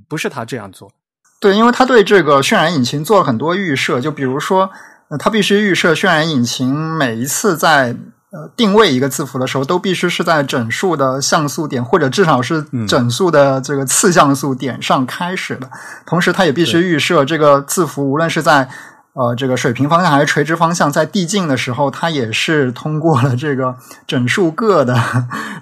[0.08, 0.92] 不是他这样做。
[1.40, 4.70] 对，因为他对这个渲染引擎做了很多预设，就比如说，
[5.08, 7.94] 呃，它必须预设渲染引擎每一次在
[8.30, 15.70] 呃定位一个字符的时候，都必须是在整数的像素点，或者至少是整数的这个次像素点上开始的。
[16.06, 18.68] 同时，他也必须预设这个字符，无论是在
[19.16, 23.74] 呃这个水平方向还是垂直方向，在递进的时候，它也是通过了这个
[24.06, 24.94] 整数个的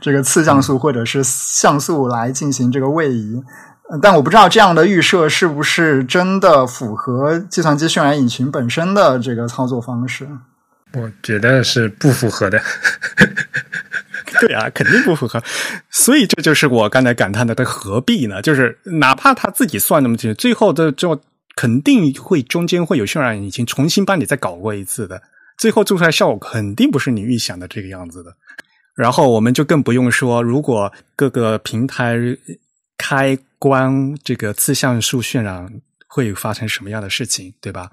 [0.01, 3.43] 这个次像素或者是像素来进行这个位移。
[4.03, 10.27] 但我不知道这样的预设是不是真的符合计算机渲染引擎本身的这个操作方式。
[10.95, 12.61] 我觉得是不符合的。
[14.41, 15.41] 对啊，肯定不符合。
[15.91, 18.43] 所以这就是我刚才感叹的，它何必呢？
[18.43, 21.21] 就是哪怕他自己算那么精，最后的就
[21.57, 25.23] 肯定会中间会有渲染引擎重新帮你再搞过一次的，
[25.59, 28.35] 最后做出来效果肯定不是你预想的这个样子的。
[28.95, 32.17] 然后我们就更不用说，如果各个平台。
[32.97, 35.69] 开关这个次像素渲染
[36.07, 37.91] 会发生什么样的事情，对吧？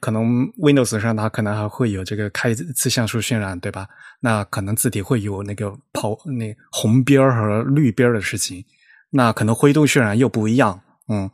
[0.00, 3.88] 可能 Windows 上它可能还会有这个开次像素渲染，对吧？
[4.20, 8.64] 那可能字体会有那个跑那红边和绿边的事情，
[9.10, 11.28] 那可能灰度渲染又不一样，嗯，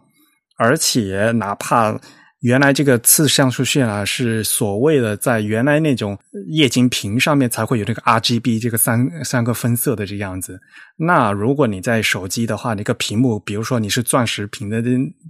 [0.57, 2.01] 而且哪怕。
[2.41, 10.61] 原来这个次像素渲染是所谓的在原来那种液晶屏上面才会有这个 RGB 这个三三个分色的这样子。
[10.99, 14.83] 那如果你在手机的话，那个屏幕，比如说你是钻石屏的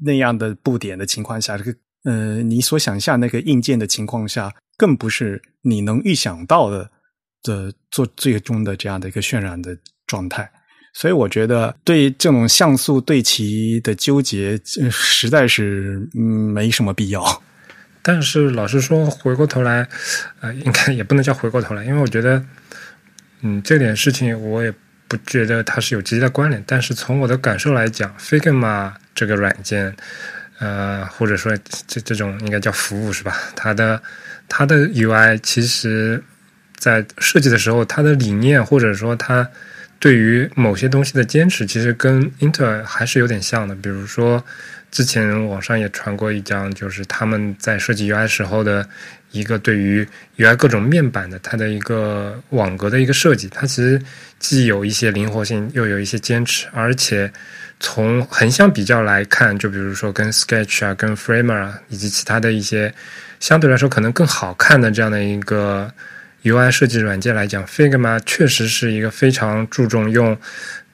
[0.03, 1.73] 那样的布点的情况下，这个
[2.03, 6.91] 呃，你所想象那个硬件的情况下，更不是你能预想到的
[7.45, 10.51] 的做最终的这样的一个渲染的状态。
[10.97, 14.59] 所以我觉得对这种像素对齐的纠结，
[14.93, 17.43] 实在是没什么必要。
[18.01, 19.89] 但是老实说，回过头来，
[20.41, 22.41] 呃，应该也不能叫回过头来，因为我觉得，
[23.41, 24.73] 嗯，这点事情我也
[25.09, 26.63] 不觉得它是有直接的关联。
[26.65, 29.93] 但是从我的感受来讲，Figma 这个软件，
[30.61, 31.53] 呃，或者说
[31.89, 33.37] 这这种应该叫服务是吧？
[33.57, 34.01] 它的
[34.49, 36.23] 它的 UI 其实，
[36.77, 39.51] 在设计的时候，它的理念或者说它。
[39.99, 43.75] 对于某些东西的坚持，其实跟英特尔还是有点像的。
[43.75, 44.45] 比如说，
[44.91, 48.87] 之前网上也传过一张，就是他们在设计 UI 时候的
[49.31, 53.49] 一个对于 UI 各种面板的它的一个网格的一个设计。
[53.49, 53.99] 它其实
[54.39, 57.33] 既有一些灵活性，又有一些坚持，而且
[57.81, 62.93] 从横向比较来看，就比如说跟 Sketch 啊、跟 Framer 啊，以及其他的一些
[63.41, 65.91] 相对来说可能更好看的这样的一个。
[66.45, 70.37] UI 设计软件来讲，Figma 确实是一个非常注重用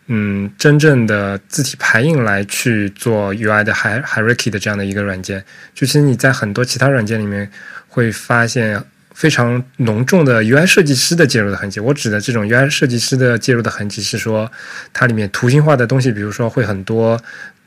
[0.06, 5.44] 嗯真正的字体排印来去做 UI 的 hierarchy 的这样的一个软件。
[5.74, 7.50] 就其实你在很多其他软件里面
[7.88, 8.82] 会发现
[9.12, 11.80] 非常浓重的 UI 设计师的介入的痕迹。
[11.80, 14.50] 我指的这种 UI 设计师的介入的痕迹是说，
[14.92, 17.20] 它里面图形化的东西，比如说会很多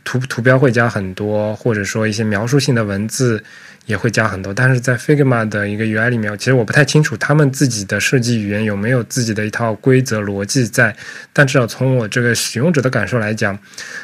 [0.06, 3.44] 图图标会加很多，或者说一些描述性的文字。
[3.86, 10.96] 也会加很多，但是在 Figma 的一个 UI 里面，其实我不太清楚他们自己的设计语言有没有自己的一套规则逻辑在。
[11.34, 13.60] 但至少从我这个使用者的感受来讲，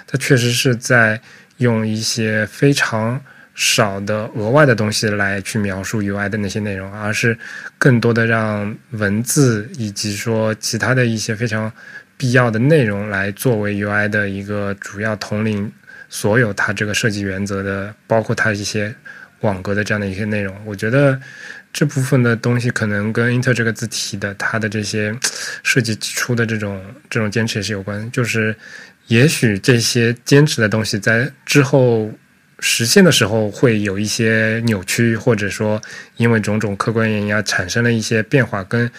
[0.06, 1.22] 它确实是在
[1.58, 3.22] 用一些非常
[3.56, 7.38] 少的额外的东西来去描述 UI 的那些内容，而是
[7.78, 11.72] 更多的让文字以及说其他的一些非常
[12.18, 15.72] 必要的内容来作为 UI 的一个主要统领
[16.10, 18.94] 所有它这个设计原则的，包括它一些。
[19.42, 21.20] 网格的这样的一些内容，我觉得
[21.72, 25.16] 这部分的东西可能跟英特这个字体的它的这些
[25.64, 28.10] 设计出的这种这种坚持也是有关。
[28.12, 28.56] 就是
[29.08, 32.12] 也许这些坚持的东西在之后
[32.60, 35.82] 实现的时候会有一些扭曲，或者说
[36.18, 38.90] 因为种种客观原因啊产生了一些变化，跟。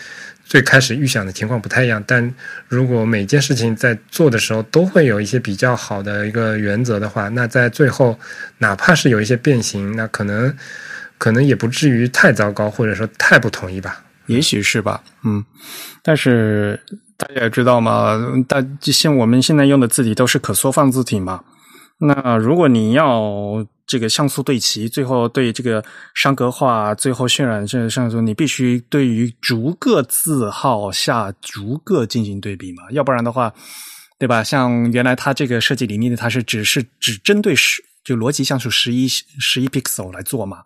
[0.51, 2.35] 最开始预想的情况不太一样，但
[2.67, 8.19] 如果每件事情在做的时候都会有一些比较好的一个原则的话，那在最后
[8.59, 10.53] 哪怕是有一些变形，那可能
[11.19, 14.03] 可能也不至于太糟糕，或者说太不统一吧？
[14.27, 15.45] 也许是吧，嗯。
[16.03, 16.81] 但是
[17.17, 21.45] 大家也知道嘛，大像我们现在用的字体都是可缩放字体嘛，
[22.01, 23.67] 那如果你要。
[23.87, 25.85] 这个像素对齐，最后对这个
[26.15, 33.53] 商格化，最后渲染这像素，你必须对于逐个字号下逐个进行对比嘛，要不然的话，
[34.17, 34.45] 对吧？
[34.45, 40.59] 像原来它这个设计理念，它是只是只针对十就逻辑像素十一十一 pixel 来做嘛，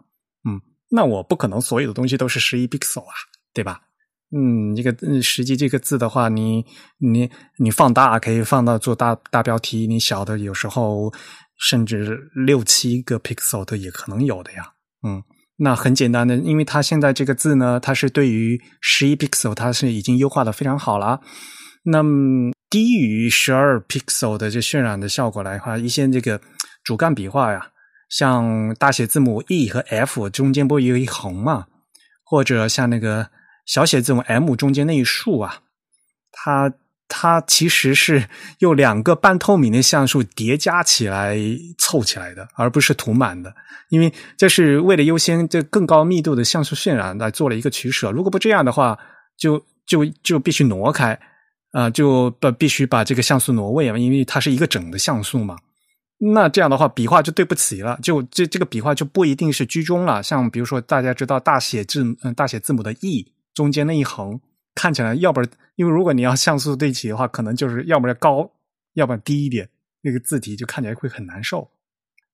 [0.47, 0.61] 嗯，
[0.91, 3.15] 那我不可能所有的东西都是十一 pixel 啊，
[3.55, 3.81] 对吧？
[4.37, 6.65] 嗯，这个实际这个字的话，你
[6.99, 11.13] 你你放大可以放到做大大标题，你小的有时候。
[11.57, 14.73] 甚至六七个 pixel 的也可能有的呀，
[15.07, 15.23] 嗯，
[15.57, 21.21] 那很简单的，因为它现在这个字呢，它是对于十一 pixel，它是已经优化的非常好了。
[21.85, 26.41] 那么低于十二 pixel 的这渲染的效果来话，一些这个
[26.83, 27.69] 主干笔画呀，
[28.11, 31.67] 像大写字母 E 和 F 中间不有一横嘛，
[32.25, 33.29] 或者像那个
[33.65, 35.61] 小写字母 M 中间那一竖啊，
[36.33, 36.73] 它
[37.09, 41.39] 它其实是用两个半透明的像素叠加起来
[41.79, 43.55] 凑起来的，而不是涂满的。
[43.91, 48.11] 因为这是为了优先这更高密度的像素渲染来做了一个取舍。
[48.11, 48.99] 如果不这样的话，
[49.37, 51.19] 就就就必须挪开
[51.73, 55.57] 啊，就不必须把这个像素挪位嘛，因为它是一个整的像素嘛。
[56.33, 60.23] 那这样的话，笔画就对不齐了，就这这个笔画就不一定是居中了。
[60.23, 64.39] 像比如说，大家知道大写字嗯大写字母的 E 中间那一横，
[64.75, 68.51] 看起来要不然，因为如果你要像素对齐的话，可能就是要不然高，
[68.95, 69.69] 要不然低一点，
[70.03, 71.67] 那个字体就看起来会很难受。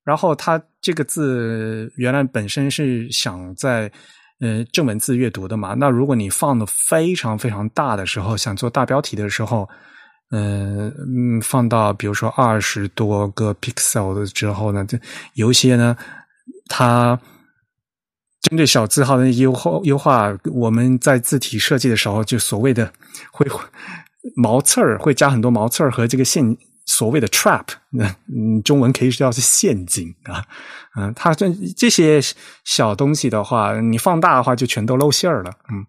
[0.03, 3.93] 然后它这个字原来本身是想在
[4.41, 9.69] 呃正文字阅读的嘛，那如果你放的非常非常大的时候，想做大标题的时候。
[10.33, 14.97] 嗯嗯，放到比如说二十多个 pixel 的之后呢，这
[15.35, 15.97] 有些呢，
[16.69, 17.21] 它
[18.43, 22.93] 针对小字号的优化优化，我们在字体设计的时候，就所谓的
[23.31, 23.47] 会
[24.35, 30.45] 毛刺儿，会加很多毛刺儿和这个陷，所谓的 trap，嗯，中文可以叫是陷阱啊，
[30.97, 32.21] 嗯，它这这些
[32.65, 35.87] 小东西的话，你放大的话就全都露馅儿了，嗯。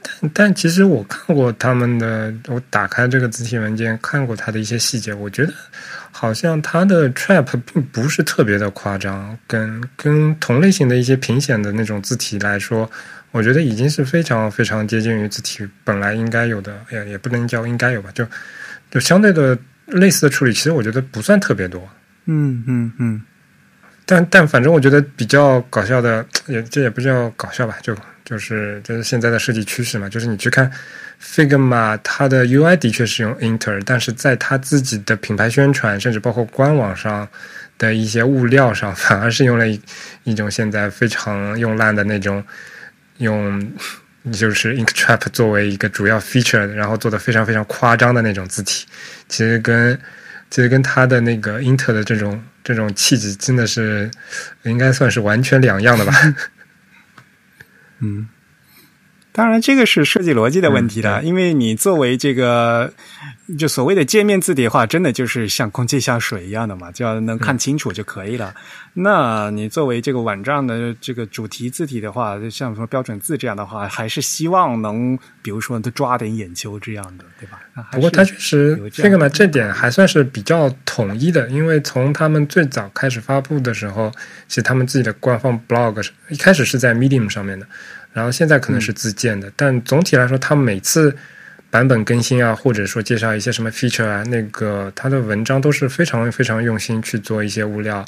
[0.00, 5.52] 但但其实我看过他们的，我打开这个字体文件看过它的一些细节，我觉得
[6.10, 12.90] 好像它的 trap 并不是特别的夸张，跟跟同类型的一些平显的那种字体来说，
[13.32, 18.24] 我觉得已经是非常非常接近于字体本来应该有的，也也不能叫应该有吧，就
[18.90, 21.88] 就相对的类似的处理，其实我觉得不算特别多。
[22.26, 23.22] 嗯嗯嗯。
[24.06, 27.94] 但但反正我觉得比较搞笑的，也这也不叫搞笑吧，就。
[28.28, 30.70] 就是就是现在的设计趋势嘛，就是你去看
[31.18, 37.26] Figma，它的 UI 的确是用 Inter，但是在它自己的品牌宣传，甚至包括官网上
[37.78, 39.80] 的一些物料上，反而是用了一
[40.24, 42.44] 一种现在非常用烂的那种，
[43.16, 43.72] 用
[44.30, 48.84] 就是 Inktrap 作为一个主要 feature，然后做的非常非常夸张的那种字体，
[49.26, 49.98] 其实跟
[50.50, 54.10] 其实跟它的那个 Inter 的这种这种气质真的是
[54.64, 56.12] 应该算是完全两样的吧。
[58.00, 58.28] 嗯，
[59.32, 61.22] 当然，这个是设计逻辑的问题了。
[61.22, 62.92] 因为你作为这个，
[63.56, 68.54] 就所谓的界面字体的话，真的就是像空气像水一样的嘛，就要能看清楚就可以了。
[68.92, 77.88] 那你作为这个网站的这个主题字体的话，就像什么标准字这样的话，还是希望能，比如说都抓点眼球这样的，对吧？
[77.92, 84.12] 不过它确实这个呢，这点还算是比较统一的，因为从他们最早开始发布的时候，
[84.46, 87.66] 其实他们自己的官方 blog 一开始是在 Medium 上面的，
[88.12, 91.16] 然后现在可能是自建的，但总体来说，他们每次。
[91.70, 98.02] 版本更新啊，或者说介绍一些什么 feature 啊，那个他的文章都是非常非常用心去做一些物料，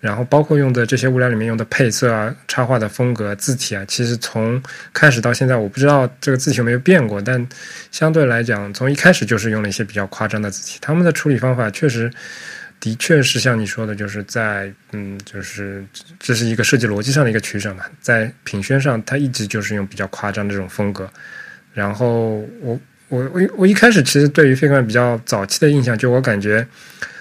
[0.00, 4.60] 然后包括用的这些物料里面用的配色啊、插画的风格、字体啊，其实从
[4.92, 7.48] 开始到现在，我不知道这个字体有没有变过，但
[7.92, 10.78] 相对来讲，从一开始就是用了一些比较夸张的字体。
[10.80, 12.10] 他们的处理方法确实，
[12.80, 15.84] 的确是像你说的，就是在嗯，就是
[16.18, 21.08] 这是一个设计逻辑上的一个取舍嘛，在品宣上，它一直就是用比较夸张的这种风格，
[21.72, 22.76] 然后我。
[23.08, 26.66] 我我我一开始其实对于 Figma 比较早期的印象，就我感觉，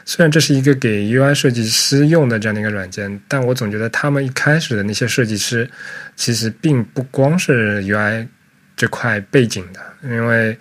[0.05, 5.69] 虽然这是一个给 UI 设计师用的这样的一个软件，但我总觉得他们一开始的那些设计师，
[6.15, 8.25] 其实并不光是 UI
[8.75, 10.57] 这块背景的，因为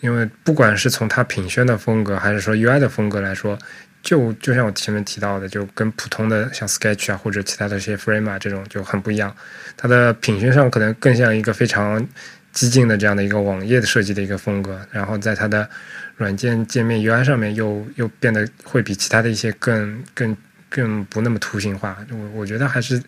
[0.00, 3.56] 因为不管是从它品宣的风格，还是说 UI 的风格来说，
[4.02, 9.34] 就就像我前面提到的，就跟普通的像 Sketch 啊或者其他的一些 Frame 啊这种就很不一样，
[9.76, 12.06] 它的品宣上可能更像一个非常。
[12.54, 15.68] 激进的这样的一个网页的设计的一个风格，然后在它的
[16.16, 20.36] 软件界面 UI 上面又又变得会比其他的一些更更
[20.70, 21.98] 更不那么图形化。
[22.12, 23.02] 我我觉得还是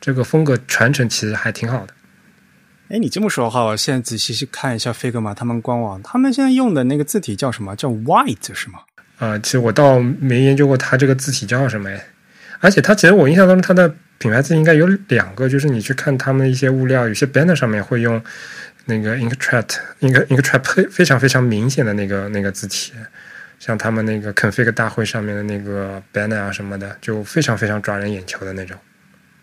[0.00, 1.94] 这个风格传承其实还挺好的。
[2.88, 7.76] 哎，你这么说的话，我现在仔细去看一下 Figma 他们官网，他们现在用的那个字体叫什么？
[7.76, 8.80] 叫 White 是吗？
[9.18, 12.04] 啊，其实我倒没研究过它这个字体叫什么哎。
[12.58, 18.20] 而且它其实我印象当中它的品牌字应该有两个，就是你去看他们一些物料，有些 banner 上面会用。
[18.84, 19.68] 那个 Inktrap，
[20.00, 22.92] 应该 Inktrap 非常非常明显的那个那个字体，
[23.60, 28.76] 像他们那个 Config 大会上面的那个 banner 啊什么的，就非常非常抓人眼球的那种。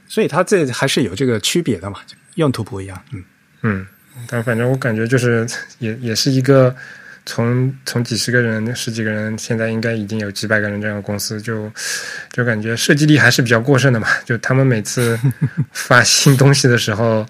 [0.07, 1.99] 所以它这还是有这个区别的嘛，
[2.35, 3.01] 用途不一样。
[3.13, 3.23] 嗯
[3.61, 3.87] 嗯，
[4.27, 5.47] 但反正我感觉就是
[5.79, 6.75] 也也是一个
[7.25, 11.71] 从从几十个人、十几个人，现在应该已经有几百个人这样的公司，就
[12.31, 14.07] 就感觉设计力还是比较过剩的嘛。
[14.25, 15.17] 就他们每次
[15.71, 17.25] 发新东西的时候。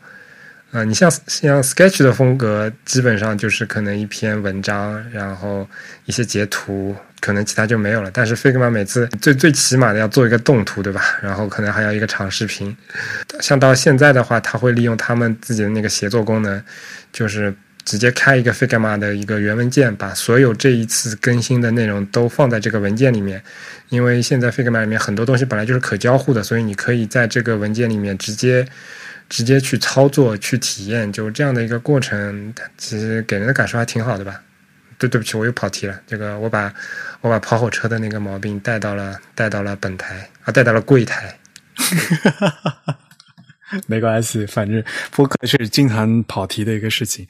[0.71, 5.67] 啊，你像像 Sketch 的风格，基本上就是可能一篇文章，然后
[6.05, 8.11] 一些截图，可能其他就没有了。
[8.13, 11.17] 但是 Figma 每次最最起码的要做一个动图，对吧？
[11.23, 12.77] 然后可能还要一个长视频。
[13.39, 16.63] 像到现在的话，他会利用他们自己的那个协作功能，
[17.11, 17.51] 就是
[17.83, 23.41] 直接开一个 Figma 的一个原文件，把所有这一次更新的内容都放在这个文件里面。
[23.89, 28.67] 因为现在 Figma 里面很多东西本来就是可交互的，所以你可以在这个文件里面直接。
[29.29, 34.41] 直接去操作、去体验，就这样的一个过程，其实给人的感受还挺好的吧？
[34.97, 36.01] 对，对不起，我又跑题了。
[36.07, 36.73] 这个我把
[37.21, 41.39] 我把跑火车的那个毛病带到了带到了本台啊，带到了柜台。
[43.87, 47.25] 没关系，反正播客是经常跑题的一个事情。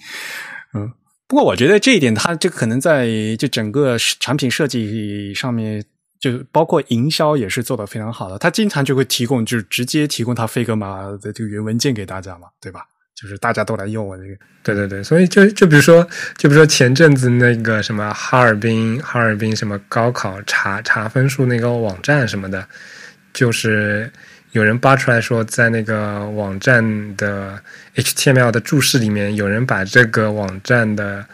[0.73, 0.91] 嗯，
[1.27, 5.83] 不过我觉得这一点，它这可能在就整个产品设计上面。
[6.19, 12.81] 就包括营销也是做的非常好的，他经常就会提供，就是直接提供他 Figma 的这个原文件给大家嘛，对吧？
[13.15, 14.29] 就是大家都来用我这个，
[14.63, 15.01] 对对对。
[15.03, 16.03] 所以就就比如说，
[16.37, 22.67] 就比如说前阵子那个什么哈尔滨哈尔滨什么高考查查分数那个网站什么的，
[23.33, 24.11] 就是
[24.51, 27.61] 有人扒出来说，在那个网站的
[27.95, 31.25] HTML 的注释里面，有人把这个网站的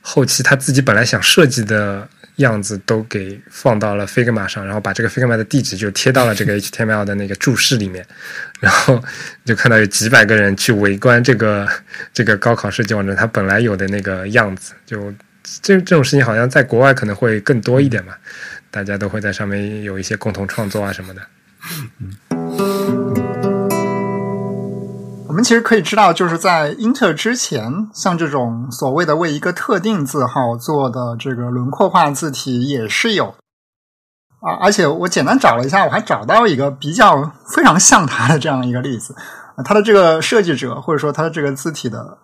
[0.00, 2.08] 后期他自己本来想设计的。
[2.36, 8.06] 样子都给放到了 Figma 上，然后把这个 Figma 的地址就贴到了这个 HTML 的那个注释里面，
[8.60, 9.02] 然后
[9.44, 11.68] 就看到有几百个人去围观这个
[12.12, 14.72] 这个高考设计网站它本来有的那个样子。
[14.86, 15.12] 就
[15.42, 18.14] 这这种事情好像在国外可能会更多一点嘛，
[18.70, 21.20] 大家都会在上面有一些共同创作啊什么的。
[25.32, 33.34] 我们其实可以知道，就是在英特尔之前，像这种所谓的为一个特定字号做的这个轮廓化字体也是有
[34.42, 34.52] 啊。
[34.60, 39.16] 而且我简单找了一下，我还找到一个比较非常像它的这样一个例子。
[39.64, 42.18] 它的这个设计者，或者说它的这个字体的，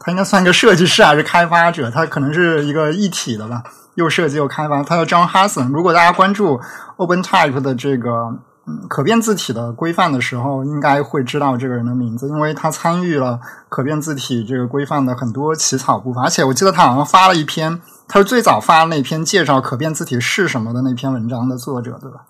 [0.00, 1.90] 它应该算一个设计师还是开发者？
[1.90, 3.62] 它可能是一个一体的吧，
[3.96, 4.82] 又设计又开发。
[4.82, 5.70] 他叫 John Hassan。
[5.74, 6.58] 如果大家关注
[6.96, 8.34] OpenType 的这个。
[8.68, 13.38] 嗯，可变字体的规范的时候，应该会知道这个人的名字，因为他参与了
[13.68, 16.20] 可变字体这个规范的很多起草部分。
[16.20, 22.26] 而且我记得他好像发了一篇，他是最早发那篇介绍可变字体是什么的那篇文章的作者，对吧？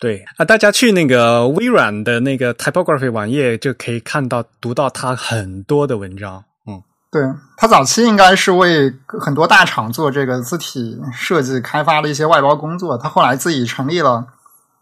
[0.00, 6.42] 对啊，大家去那个微软的那个 Typography 网页就可以看到、读到他很多的文章。
[6.66, 6.82] 嗯，
[7.12, 7.22] 对
[7.56, 14.26] 他早期应该是为很多大厂做这个字体设计开发了一些外包工作，他后来自己成立了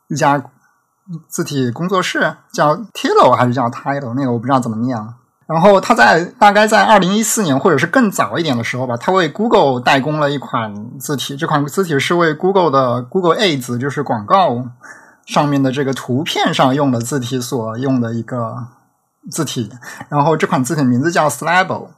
[0.09, 0.43] 一家。
[1.29, 4.15] 字体工作室叫 Tilo 还是叫 Tilo？
[4.15, 4.97] 那个我不知道怎么念。
[5.47, 11.37] 然后他在大概在二零一四年或者是更早一点的时候吧，他为 Google 代工了一款字体。
[11.37, 14.65] 这款字体是为 Google 的 Google Ads，就是广告
[15.27, 18.57] 上面的这个图片上用的字体所用的一个
[19.31, 19.71] 字体。
[20.09, 21.89] 然后这款字体名字叫 Slabo。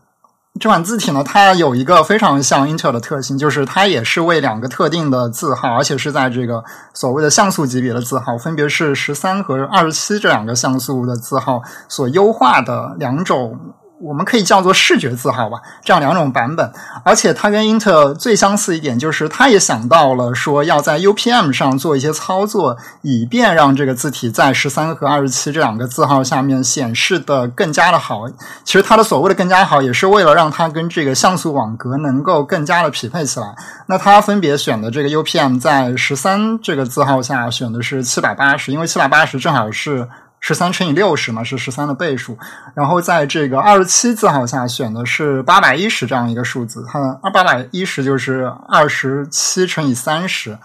[0.60, 6.62] 这款字体呢，它有一个非常像 Intel 的特性，就是它也是为两个特定的字号，而且是在这个
[6.94, 13.58] 所谓的像素级别的字号，分别是十三和二十七这两个像素的字号所优化的两种。
[14.00, 16.70] 我们可以叫做视觉字号吧，这样两种版本，
[17.04, 28.28] 而且它跟英特尔最相似一点就是，它也想到了说要在 UPM 上做一些操作，以便让这个字体在十三和二十七这两个字号下面显示的更加的好。
[28.64, 33.54] 其实它的所谓的更加好，也是为了让它跟这个像素网格能够更加的匹配起来。
[33.86, 40.08] 那它分别选的这个 UPM 在十三这个字号下选的是七百八十，因为七百八十正好是。
[40.46, 42.36] 十三乘以六十嘛，是十三的倍数。
[42.74, 50.58] 然后在这个二十七字号下选的是八百一十这样一个数字，它二八百一十就是二十七乘以三十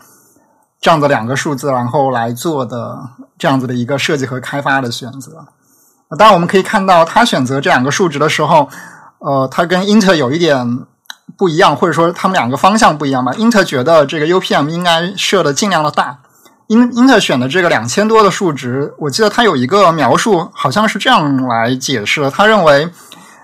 [0.82, 3.00] 这样的两个数字，然后来做的
[3.38, 5.46] 这样子的一个设计和开发的选择。
[6.18, 8.68] 当然，我们可以看到，他选择这两个数值的时候，
[9.20, 10.80] 呃，它跟英特尔有一点
[11.38, 13.32] 不一样，或者说他们两个方向不一样吧。
[13.38, 16.18] 英特尔觉得这个 UPM 应该设的尽量的大。
[16.70, 22.30] 英英特尔选的这个两千多的数值，我记得他有一个描述，好像是这样来解释的。
[22.30, 22.88] 他认为，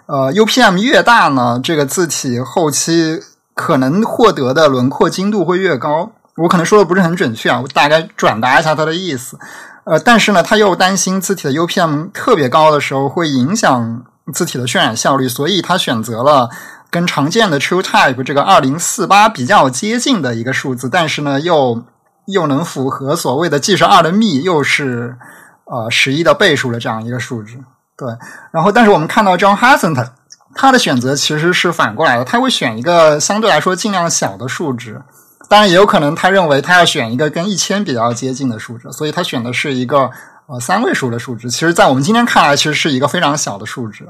[0.05, 3.19] 呃，UPM 越大呢，这个字体后期
[3.55, 6.11] 可能获得的轮廓精度会越高。
[6.35, 9.39] 我可能说的不是很准确啊，我大概转达一下他的意思。
[9.85, 16.51] 呃，但是呢，他又担心字体的 UPM 特别高的时候会影响字体的渲染效率，所以他选择了
[16.91, 21.81] 跟常见的 TrueType 这个二零四八比较接近的一个数字，但是呢又。
[22.27, 25.17] 又能符合所谓的既是二的幂，又是
[25.65, 27.57] 呃十一的倍数的这样一个数值，
[27.97, 28.07] 对。
[28.51, 30.11] 然后，但是我们看到 John Hassan 他
[30.55, 35.01] 他的选择其实是反过来的，他会选一个相对来说尽量小的数值。
[35.47, 40.09] 当然，也有可能他认为他要选一个跟一千比较接近的数值，所以他选的是一个
[40.47, 41.49] 呃三位数的数值。
[41.49, 44.07] 其实，在我们今天看来，其实是一个非常小的数值。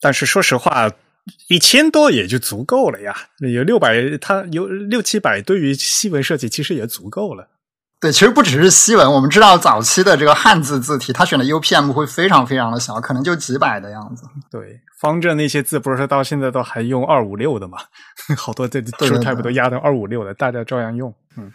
[0.00, 0.88] 但是说实话，
[1.48, 3.14] 一千多也就足够了呀。
[3.38, 7.48] 有六百，它有六七百，对于西文设计其实也足够了。
[8.00, 14.24] 对，其实不只是西文，我们知道早期的这个汉字字体，它选的 UPM 会非常非常的小，可能就几百的样子。
[14.50, 17.78] 对，方正那些字不是到现在都还用二五六的嘛？
[18.38, 21.14] 好多这都压到二五六的，大家照样用。
[21.36, 21.52] 嗯，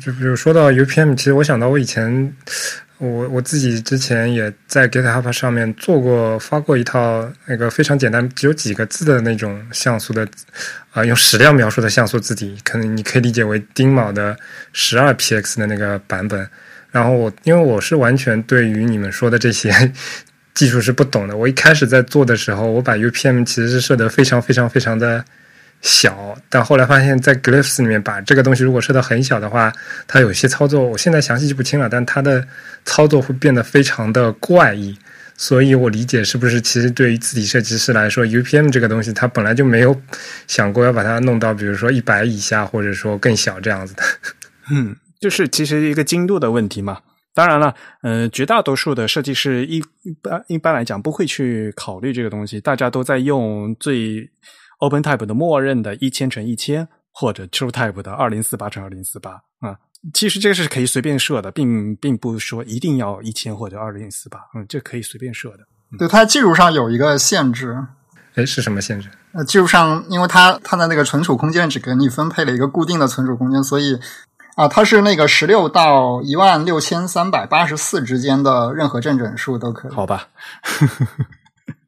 [0.00, 2.36] 就比如说到 UPM，其实我想到我以前。
[2.98, 10.26] 我我自己之前也在 GitHub 上面做过发过一套那个非常简单只有几个字的那种像素的
[10.92, 14.36] 啊用矢量描述的像素字体，可能你可以理解为丁卯的
[14.72, 16.48] 十二 px 的那个版本。
[16.90, 19.92] 然后我因为我是完全对于你们说的这些
[20.54, 25.24] 技术是不懂的，我一开始在做的时候，我把 UPM 其实是设得非常非常非常的。
[25.82, 29.72] 小，但后来发现，在 Glyphs 里面把这个东西如果设到很小的话，
[30.08, 32.44] 它有些操作，我现在详细记不清了，但它的
[32.84, 34.96] 操作会变得非常的怪异。
[35.36, 39.94] 所以我理解是不是其实对于字体设计师来说，UPM 这个东西，它本来就没有
[40.48, 44.02] 想过要把它弄到，比如说一百以下，或者说更小这样子的。
[44.70, 46.98] 嗯，就是其实一个精度的问题嘛。
[47.34, 54.28] 当然了，呃，绝大多数的设计师一一般一般来讲不会去考虑这个东西，大家都在用最。
[54.78, 59.30] OpenType 的默认的一千乘一千，或者 TrueType 的二零四八乘二零四八
[59.60, 59.76] 啊，
[60.12, 65.60] 其实这个是可以随便设的，并并不说一定要一千或者二零四八，嗯，这可以随便设的。
[65.98, 67.86] 对，它技术上有一个限制。
[68.34, 69.08] 哎，是什么限制？
[69.32, 73.98] 呃，技术上，因为它它的那个存储空间只给你分配了一个固定的存储空间，所以
[74.56, 79.92] 啊，它是那个十六到一万六千三百八十四之间的任何正整数都可以。
[79.92, 80.28] 好吧。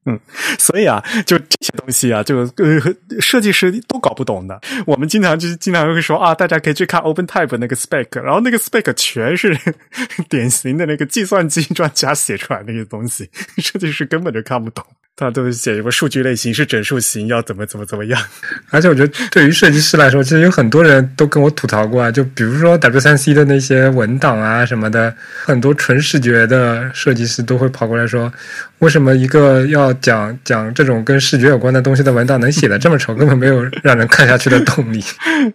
[0.09, 0.18] 嗯，
[0.59, 4.59] 所以啊，就这些东西啊，就呃，设计师都搞不懂的。
[4.86, 9.55] 我们经常就经常会说啊，大家可以去看 OpenType 那个 spec，然后那个 spec 全是
[10.30, 13.28] 典型的那个计算机专家写出来那些东西，
[13.59, 14.82] 设计师根本就看不懂。
[15.19, 18.23] 他都写什么数据类型是整数型，要怎么怎么怎么样。
[18.70, 25.12] 而且我觉得，对于设计师来说，其实有很多人都跟我吐槽过啊，就比如说 W 三 C 的那些文档啊什么的，
[25.45, 28.32] 很多纯视觉的设计师都会跑过来说，
[28.78, 35.03] 为什么一个要讲讲这种跟视觉有关的东西的文档能写的这么丑，根本没有让人看下去的动力。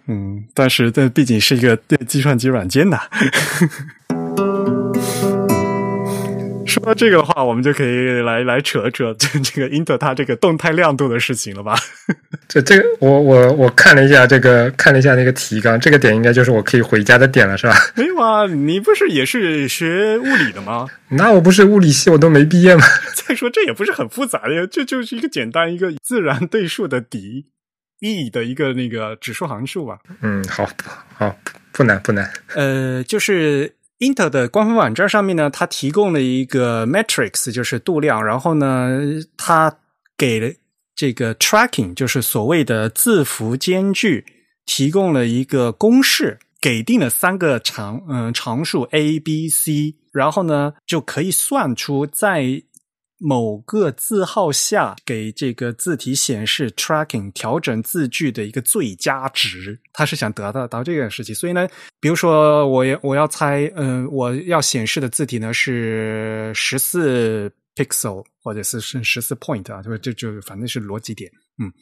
[0.08, 2.98] 嗯，但是这毕竟是一个计算机软件呐。
[6.74, 11.76] 说到这个的话，我们就可以来来扯扯这这个英特它这个动态亮度的事情了吧？
[12.48, 17.74] 这这个我我我看了一下这个看了一下那个提纲，这个点应该就是我可以回家的点了，是吧？
[17.94, 20.88] 没有啊，你不是也是学物理的吗？
[21.10, 22.82] 那我不是物理系，我都没毕业吗？
[23.14, 27.46] 再说这也不是很复杂的，这就是一个简单一个自然对数的底
[28.00, 29.98] e 的一个那个指数函数吧。
[30.22, 30.68] 嗯，好
[31.14, 31.36] 好
[31.72, 32.28] 不难不难。
[32.56, 33.73] 呃，就是。
[33.98, 38.90] Intel 的官方网站上面呢，它提供了一个 matrix，就是度量，然后呢，
[39.36, 39.78] 它
[40.16, 40.52] 给了
[40.94, 44.24] 这个 tracking，就是所谓的字符间距，
[44.66, 52.62] 提供了一个公式，给定了三个常嗯常数 a、b、c，然后呢，就可以算出在。
[53.18, 61.34] 某个字号下给这个字体显示 tracking 调整字距的一个最佳值，他是想得到到这个事情。
[61.34, 61.68] 所以呢，
[62.00, 71.30] 比如说我我要猜，嗯，我要显示的字体呢是十四 pixel 或者是是十四 point 啊，就就就反正是逻辑点，
[71.62, 71.72] 嗯。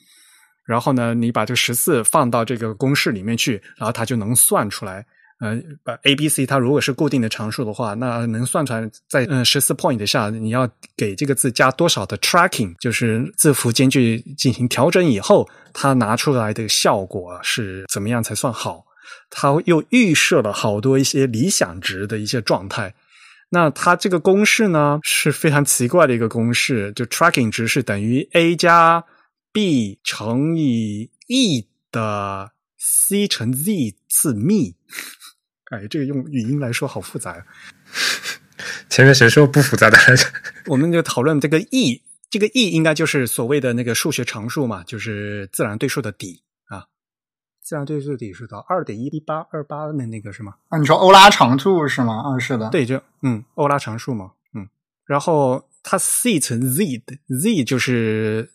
[0.64, 5.04] 然后呢，你把这个十四放到这个公式里面去，然后它就能算出来。
[5.42, 18.84] 呃，把 A、B、C 它如果是固定的常数的话，那能算出来在嗯十四 point 下，你要给这个字加多少的 tracking，就是字符间距进行调整以后，它拿出来的效果是怎么样才算好？
[19.30, 22.94] 它又预设了好多一些理想值的一些状态。
[23.50, 29.04] 那它这个公式呢是非常奇怪的一个公式，就 tracking 值是等于 A 加
[29.52, 34.76] B 乘以 E 的 C 乘 Z 次幂。
[35.72, 37.44] 哎，这个用语音来说好复杂呀！
[38.90, 39.96] 前面谁说不复杂的？
[40.68, 46.84] 我们就讨论这个 e，这个 e 应该就是所谓的那个数学常数嘛，就是自然对数的底啊。
[47.62, 50.56] 自然对数底是到二点一一八二八的那个是吗？
[50.68, 52.22] 啊，你说欧拉常数是吗？
[52.22, 54.68] 啊，是的，对，就嗯，欧拉常数嘛，嗯。
[55.06, 58.50] 然后它 c 乘 z 的 z 就是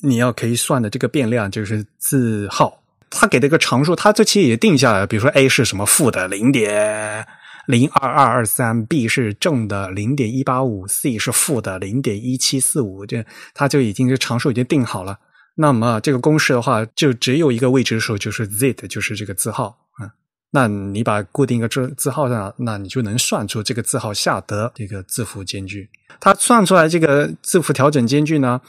[0.00, 2.81] 你要可以算的这个变量，就是字号。
[3.14, 7.26] 他给的一个常数，他这期也定下来，比如说 a 是什么负的零点
[7.66, 13.24] 零二二二三，b 是正的零点一八五，c 是负的零点一七四五，这
[13.54, 15.18] 他就已经这常数已经定好了。
[15.54, 19.66] 那么这个公式的话，就只有一个未知数，就是 z，就是这个字号
[19.98, 20.10] 啊。
[20.50, 25.88] 那你把固定一个字字号上，那你就能算出这个字号下的这个字符间距。
[26.18, 28.60] 它算出来这个字符调整间距呢，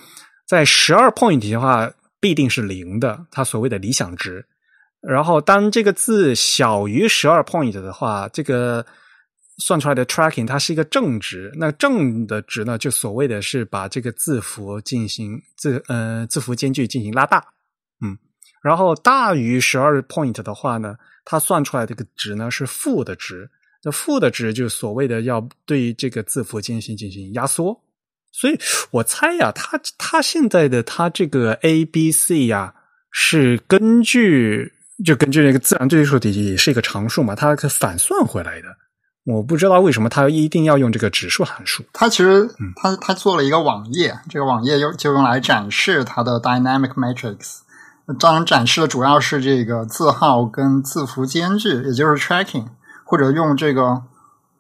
[0.48, 1.90] 在十二 point 的话
[2.24, 4.46] 必定是零的，它所谓的理想值。
[5.02, 8.86] 然后当这个字小于十二 point 的话，这个
[9.58, 11.52] 算出来的 tracking 它是一个正值。
[11.58, 17.40] 那正的值呢，就所谓的是把这个字符进行字呃字符间距进行拉大，
[18.02, 18.18] 嗯。
[18.64, 20.96] 然后大于十二 point 的话呢？
[21.26, 23.50] 它算出来这个值呢是负的值，
[23.84, 27.78] 那负的值就所谓的要对这个字符进行进行压缩，
[28.34, 28.60] 所以
[28.92, 32.74] 我猜呀，他他现在的他这个 A B C 呀
[33.12, 34.74] 是根据
[35.06, 38.68] 就根据那个自然对数体系是一个常数嘛，它反算回来的。
[39.26, 41.84] 我不知道为什么它一定要用这个指数函数。
[41.94, 47.60] 它其实它它做了一个网页，这个网页用就用来展示它的 dynamic matrix。
[48.20, 52.66] 当然，展示的主要是这个字号跟字符间距，也就是 tracking，
[53.06, 54.02] 或者用这个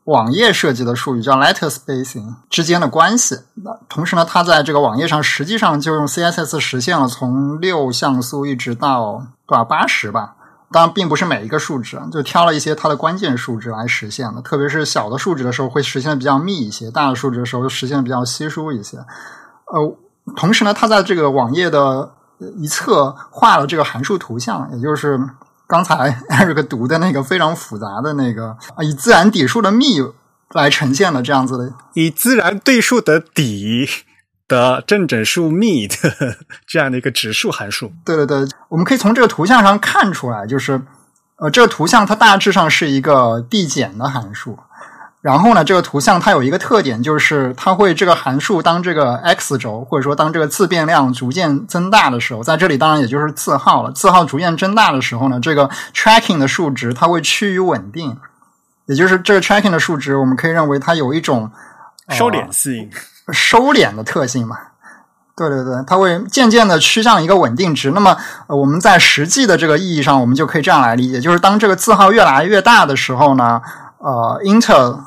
[0.06, 3.40] 网页设计的术语叫 letter spacing 之间的关系。
[3.56, 10.36] 那同时呢，它在这个网页上实际上就用 CSS 实现了从六像素一直到多少八十吧。
[10.72, 14.42] 当然，并不是每一个数值，就挑了一些它的关键数值来实现的。
[14.42, 18.98] 特别是小的数值的时候，会实现的比较密一些；大的数值的时候，实现的比较稀疏一些。
[18.98, 19.98] 呃，
[20.36, 22.12] 同时呢，它在这个网页的
[22.58, 25.20] 一侧画了这个函数图像，也就是
[25.74, 30.14] 刚才 Eric 读的那个非常复杂的那个以自然底数的幂
[30.52, 33.90] 来呈现的这样子的，以自然对数的底
[34.48, 35.96] 的正整数幂的
[36.68, 37.92] 这样的一个指数函数。
[38.06, 40.80] 对对对，我们可以从这个图像上看出来，就是
[41.38, 44.60] 呃，这个图像它大致上是一个递减的函数。
[45.24, 53.92] 然后呢，这个图像它有一个特点，就是它会这个函数当这个 x 轴，或者说当这个自变量逐渐增大的时候，在这里当然也就是字号了。
[53.94, 58.18] 字号逐渐增大的时候呢，这个 tracking 的数值它会趋于稳定，
[58.86, 61.50] 也就是这个 tracking 的数值，我们可以认为它有一种
[62.10, 62.90] 收敛性、
[63.32, 64.58] 收敛的特性嘛。
[65.38, 67.92] 对对对，它会渐渐的趋向一个稳定值。
[67.92, 68.18] 那么
[68.48, 73.62] 我们在实际的这个意义上，我们就可以这样来理解，就是当这个字号越来越大的时候呢，
[74.00, 75.00] 呃，int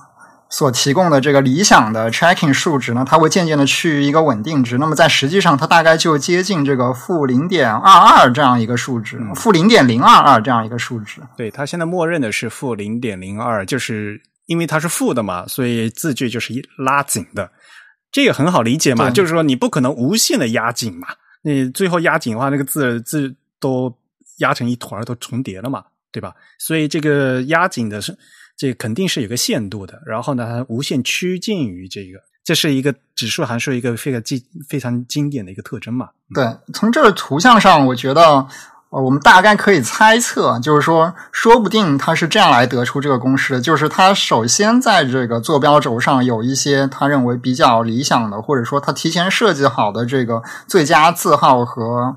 [0.49, 4.79] 所提供的这个理想的 tracking 数值呢，它会渐渐的趋于一个稳定值。
[4.79, 11.21] 那么在实际上，它大概就接近这个负零点二二这样一个数值，负零点零二二这样一个数值。
[11.37, 17.51] 对，它现在默认的是负零点零二，就是因为它是负的嘛，所以字距就是一拉紧的。
[18.13, 21.09] 这个很好理解嘛，就是说你不可能无限的压紧嘛，
[21.43, 23.93] 你最后压紧的话，那个字字都
[24.39, 25.83] 压成一团，都重叠了嘛，
[26.13, 26.33] 对吧？
[26.61, 28.17] 所以这个压紧的是。
[28.57, 36.09] 这肯定是有个限度的，然后呢，它无限趋近于这个，这是一个指数函数一个非常经非常经典的一个特征嘛？
[36.35, 38.47] 对，从这个图像上，我觉得，
[38.91, 52.17] 呃，我们大概可以猜测，就是说，说不定它是这样来得出这个公式的，就是它首先在这个坐标轴上有一些他认为比较理想的，或者说他提前设计好的这个最佳字号和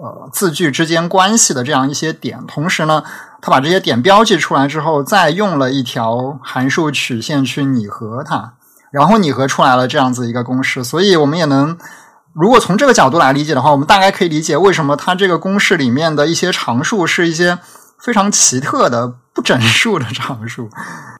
[0.00, 3.02] 呃字句之间关系的这样一些点，同时呢。
[3.40, 8.54] 他把这些点标记出来之后，再用了一条函数曲线去拟合它，
[8.90, 10.82] 然后拟合出来了这样子一个公式。
[10.82, 11.78] 所以我们也能，
[12.32, 17.56] 如果从这个角度来理解的话，我们大概可以理解为什么它这个公式里面的一些常数是一些
[18.00, 20.68] 非常奇特的不整数的常数，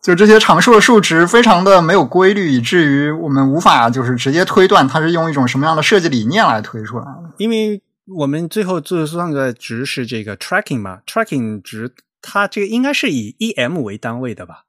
[0.02, 7.30] 就这些常数的数值非常的没有规律，以至于我们无法就是直接推断它是用一种什么样的设计理念来推出来的。
[7.36, 7.80] 因为
[8.16, 11.94] 我们最后做算的值是这个 tracking 嘛，tracking 值。
[12.20, 14.64] 它这个应该是以 em 为单位的吧？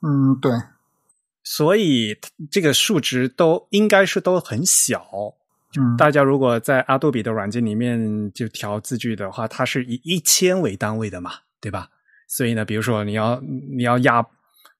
[0.00, 0.50] 嗯，对。
[1.42, 2.16] 所以
[2.50, 5.04] 这个数值都应该是都很小。
[5.78, 11.90] 嗯，大家如果在阿杜比的软件里面就调字距的话，它是以一千为单位的嘛，对吧？
[12.26, 13.38] 所以呢，比如说你要
[13.76, 14.24] 你要压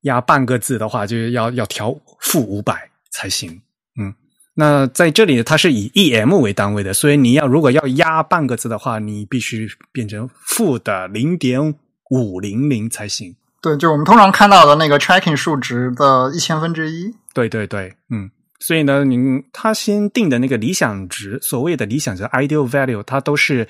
[0.02, 3.60] 压半个字的话，就要要调负五百才行。
[4.00, 4.14] 嗯，
[4.54, 11.74] 那在这里它是以 em 为单位的，所以你要如果要压半个字的话，你必须变成负的零点。
[12.10, 17.12] 五零零才行，对，就我们通常看到的那个 tracking 数值的一千分之一。
[17.32, 23.66] 对对对，嗯，所以呢，您他先定的那个理想值，所谓的理想值 ideal value，它都是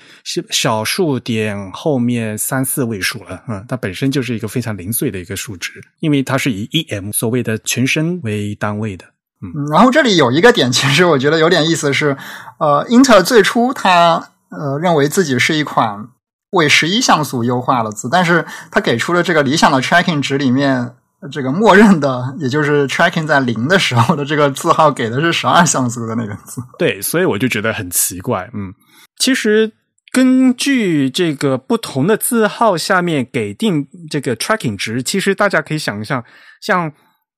[0.49, 9.05] 小数点后面三四位数了，嗯，它本身就是一个非常零碎的一个数值，因为它是以 em 所谓的全身为单位的，
[9.41, 9.65] 嗯。
[9.71, 12.17] 然后这里有一个点，其实我觉得有点意思是，
[12.59, 16.09] 呃，Intel 最初它呃认为自己是一款。
[16.51, 20.95] 为十一像素优化的字，但是它给出了这个理想的 tracking 值里面，
[21.29, 26.61] 这个默认的，也就是 tracking 在零的时候的这个字号给的是十二像素的那个字。
[26.79, 28.49] 对，所以我就觉得很奇怪。
[28.53, 28.73] 嗯，
[29.17, 29.73] 其实
[30.13, 36.23] 根据这个不同的字号下面给定这个 tracking 值，其实大家可以想象，
[36.61, 36.93] 像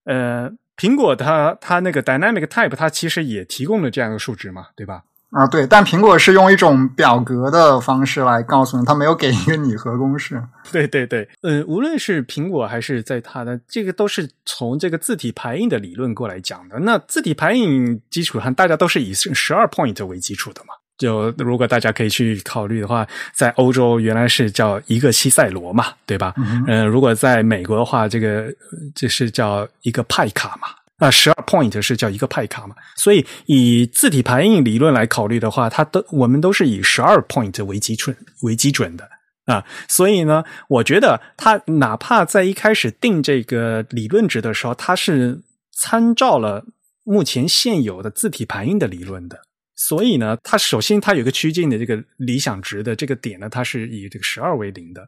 [0.05, 5.01] 呃苹果它它那个 dynamic type 它其实也提供了这样一个数值嘛，对吧？
[5.31, 10.41] 啊，对，但苹果是用一种表格的方式来告诉你，它没有给一个拟合公式。
[10.71, 16.79] 对 对对，嗯，无论是苹果还是在它的这个，都是从这个字体排印的理论过来讲的。
[16.79, 20.73] 那字体排印基础上，大家都是以十二 point 为基础的嘛。
[20.97, 26.33] 就如果大家可以去考虑的话，在欧洲原来是叫一个西塞罗嘛，对吧？
[26.65, 28.53] 嗯，如果在美国的话，这个
[28.95, 30.67] 这是叫一个派卡嘛。
[30.99, 32.75] 那十二 point 是叫一个派卡嘛？
[32.95, 39.07] 所以以字体排印理论来考虑的话，它都我们都是以十二 point 为基准为基准的
[39.45, 39.63] 啊。
[39.87, 45.41] 所以呢，我觉得它哪怕在一开始定这个理论值的时候，它是
[45.71, 46.65] 参照了
[47.03, 49.41] 目前现有的字体排印的理论的。
[49.77, 55.07] 所以呢，它首先它有个趋近的这个理想值的这个点呢，它是以这个十二为零的。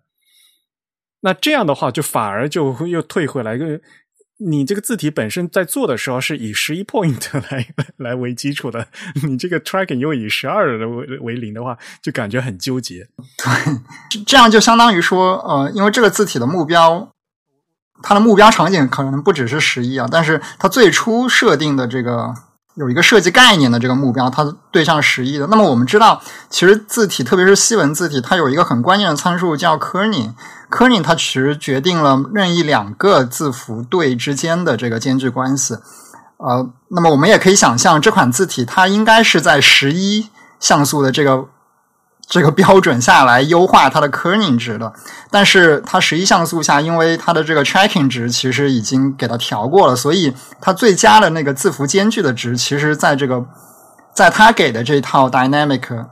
[1.22, 3.82] 那这样的话，就反而就又退回来一个。
[4.42, 7.20] 你这个字体本身在做的时候是以十一 point
[7.52, 7.68] 来
[7.98, 8.88] 来为基础的，
[9.28, 13.06] 你这个 tracking 又以十二为为零的话，就感觉很纠结。
[13.38, 17.12] 对，这样就相当于说，呃，因为这个字体的目标，
[18.02, 22.34] 它的目标场景可能不只是十一啊，但是它最初设定的这个
[22.80, 25.46] 有一个设计概念的这个目标，它对象十一的。
[25.48, 30.32] 那么我们知道，其实字体，特别是西文字体，它有一个很关键的参数叫 kerning。
[30.72, 35.76] kerning 它其实决定了任意两个字符对之间的这个间距关系，
[36.38, 40.30] 呃，那么我们也可以想象这款字体它应该是在十一
[40.60, 41.46] 像素的这个
[42.30, 44.94] 这个标准下来优化它的 kerning 值的，
[45.32, 50.32] 但是它十一像素下，因为它的这个 tracking 值其实已经给它调过了，所以
[50.62, 53.44] 它最佳的那个字符间距的值，其实在这个
[54.14, 56.06] 在它给的这套 dynamic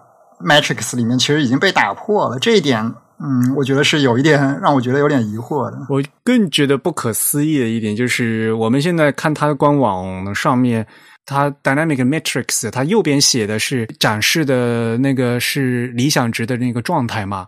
[0.43, 2.93] matrix 里面，其实已经被打破了，这一点。
[3.19, 5.77] 嗯，我觉得是有一点让我觉得有点疑惑的。
[5.89, 10.85] 我更觉得不可思议的一点就是，我们现在看它的官网上面，
[11.27, 17.45] 它 dynamic matrix，它右边写的是展示的那个是理想值的那个状态嘛？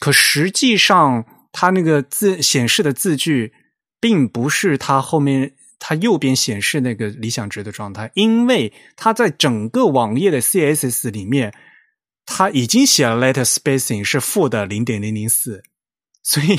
[0.00, 3.52] 可实际上，它那个字显示的字句，
[4.00, 11.54] 并不是它后面它右边显示那个理想值的状态，因为它在整个网页的 CSS 里面。
[12.30, 15.62] 它已经写了 letter spacing 是负的零点零零四，
[16.22, 16.58] 所以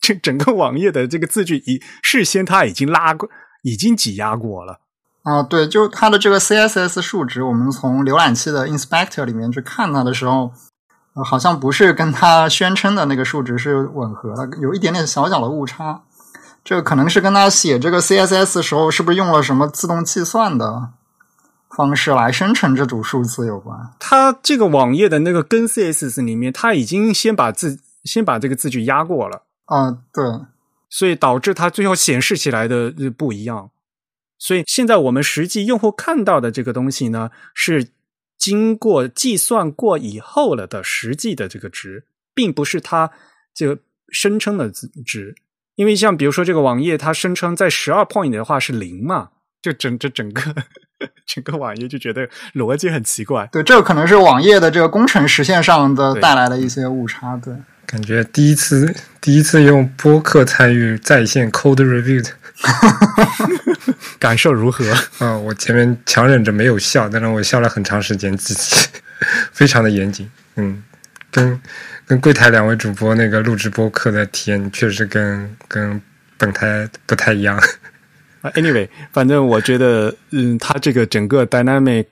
[0.00, 3.28] 这整个网页的这个字句已事先它已经拉过，
[3.64, 4.80] 已经挤压过了。
[5.24, 10.52] 啊，对，就它的这个 CSS 数值，我们从浏览器的 inspector 里面去看它的时候，
[11.24, 16.02] 好像不是跟它宣称的那个数值是吻合的，有一点点小小的误差。
[16.62, 20.92] 这个可能是跟他写这个 CSS 的时候，是不是用了什么自动计算的？
[21.76, 23.76] 方式来生成这组数字有关。
[23.98, 29.42] 它这个网页的那个跟 CSS 里面，它已经先把字先把这个字距压过了。
[29.64, 30.24] 啊，对，
[30.88, 33.70] 所以导致它最后显示起来的不一样。
[34.44, 37.88] 所以现在我们实际用户看到的这个东西呢，是
[38.36, 42.04] 经过计算过以后了的实际的这个值，
[42.34, 43.10] 并不是它
[43.54, 43.78] 这个
[44.10, 45.34] 声称的值。
[45.76, 49.30] 因为像比如说这个网页，它声称在十二 point 的话是零嘛，
[49.62, 50.54] 就整这整个。
[51.26, 57.36] 整个网页就觉得逻辑很奇怪，对，这个可能是网页的这个工程实现上的带来的一些误差。
[57.38, 57.54] 对，
[57.86, 62.24] 感觉第一次第一次用播客参与在线 code review，
[64.18, 64.84] 感受如何？
[65.18, 68.76] 啊， 我前面强忍着没有笑，但是我笑了很长时间，自己
[69.52, 70.30] 非常的严谨。
[70.56, 70.82] 嗯，
[71.30, 71.60] 跟
[72.06, 76.00] 跟柜台两位主播那个录制播客的体验，确实跟跟
[76.38, 77.60] 本台不太一样。
[78.54, 82.04] Anyway，反正我觉得，嗯，它这个整个 dynamic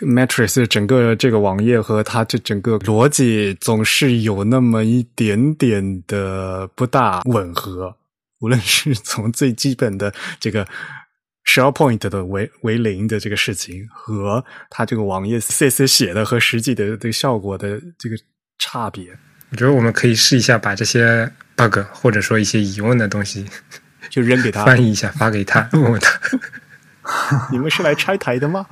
[0.00, 7.92] matrix 整个这个网页和它这整个逻辑总是有那么一点点的不大吻合。
[8.40, 10.66] 无论是 从最基本的这个
[11.46, 18.16] SharePoint 的为为零的这个事情，和它这个网页 CSS 写的和实际的这个效果的这个
[18.58, 19.16] 差别，
[19.50, 23.46] 我觉得我们可以试一下把这些 bug 或者说一些疑问的东西。
[24.08, 26.18] 就扔给他 翻译一下，发给他，问问他。
[27.52, 28.66] 你们是来拆台的吗？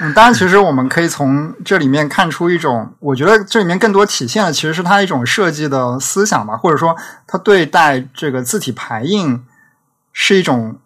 [0.00, 6.96] 嗯，当然，其实我们可以从这里面看出一种，我觉得这里面更多体现的其实是他一种设计的思想吧，或者说
[7.26, 9.44] 他对待这个字体排印
[10.12, 10.76] 是一种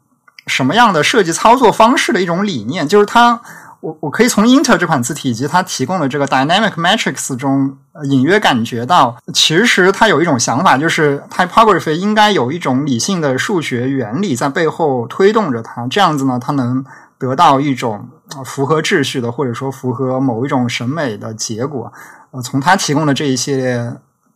[0.46, 3.40] 什么样的设计操作方式的一种理念，就是他。
[3.80, 7.78] 我我可以从 Inter 这款字体以及它提供的这个 Dynamic Matrix 中
[8.10, 16.84] 隐约感觉到，其实它有一种想法，就是 Typography 应该有一种理性的数学原理在背后推动着它，这样子呢，它能
[17.18, 18.08] 得到一种
[18.44, 21.92] 符合秩序的，或者说符合某一种审美的结果。
[22.30, 23.92] 呃，从他提供的这一系列，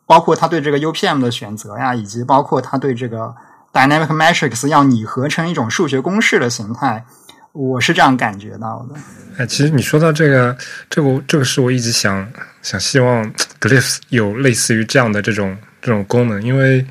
[0.07, 3.35] 包括他对这个 UPM 的选择呀，以及包括他对这个
[3.73, 7.05] Dynamic Matrix 要拟合成一种数学公式的形态，
[7.53, 8.99] 我是这样感觉到的。
[9.37, 10.57] 哎，其实你说到这个，
[10.89, 12.27] 这个这个是我一直想
[12.63, 16.87] 想希望 Glyphs 有类似于这样的这种这种功能，因为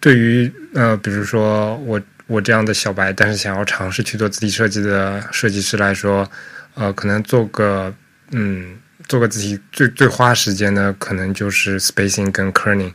[0.00, 6.30] 对于呃，比如说我我这样的小白，但是想要尝试去做字体设计的设计师来说，
[6.74, 7.92] 呃，可能做个
[8.30, 8.76] 嗯。
[9.08, 12.92] 做个字体最最花时间的，可能就是 spacing 跟 kerning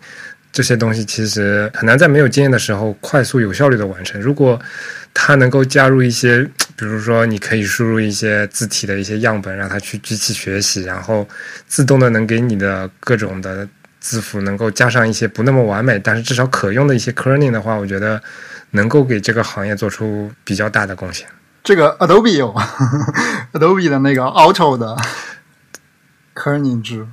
[0.49, 4.21] 这些东西，其实很难在没有经验的时候快速有效率的完成。
[4.21, 4.57] 如果
[5.13, 6.41] 它能够加入一些，
[6.77, 11.27] 比如说你可以输入一些字体的一些样本，让它去机器学习，然后
[11.67, 13.67] 自动的能给你的各种的
[13.99, 18.21] 字符能够加上一些不那么完美，但是至少可用的一些 kerning 的话，我觉得
[18.75, 21.27] 能够给这个行业做出比较大的贡献。
[21.63, 22.53] 这个 Adobe 有
[23.53, 24.95] Adobe 的那个 Auto 的。
[26.37, 27.07] kerning 值，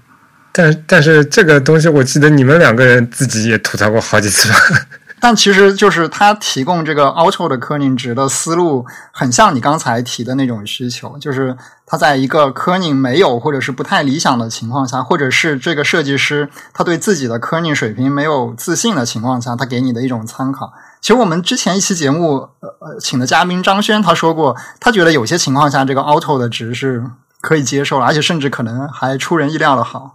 [0.50, 4.56] 但但是这个东西，我记得你们两个人自己也吐槽过好几次吧。
[5.20, 11.56] 但其实就是他提供这个 auto 的 kerning 值的思路，很像你刚才提的那种需求，就是
[11.86, 20.72] 他在一个 kerning 没有或者是不太理想的情况下，或者是这个设计师他对自己的 kerning 水平没有自信的情况下，他给你的一种参考。
[21.02, 27.04] 其实我们之前一期节目，呃呃，请的嘉宾张轩他说过，他觉得有些情况下这个 auto 的值是。
[27.42, 30.14] 可以接受，而且甚至可能还出人意料的好。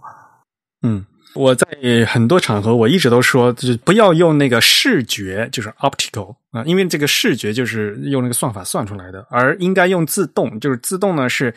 [0.80, 1.04] 嗯，
[1.34, 1.68] 我在
[2.06, 11.54] 很多场合我一直都说，就是不要用那个视觉，就是 optical 啊，因为这个视觉就是用那个算法算出来的，而应该用自动，就是自动呢是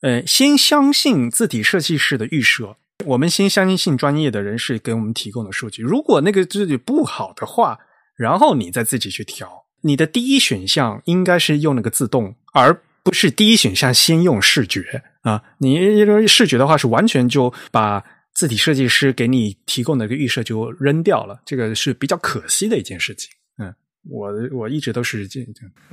[0.00, 2.74] 呃先相信字体设计师的预设，
[3.06, 5.84] 我们先相信专业的人士给我们提供的数据。
[5.84, 7.78] 如果那个数据不好的话，
[8.22, 9.64] 然后你再自己去调。
[9.80, 15.02] 你的第一选项应该是用那个自动，而不是第一选项先用视觉。
[15.22, 23.30] 啊，你视觉的话是完全就把字体设计师给你提供的一个预设就扔掉了，这个是比较可惜的一件事情。
[23.58, 23.74] 嗯，
[24.08, 25.48] 我我一直都是这样。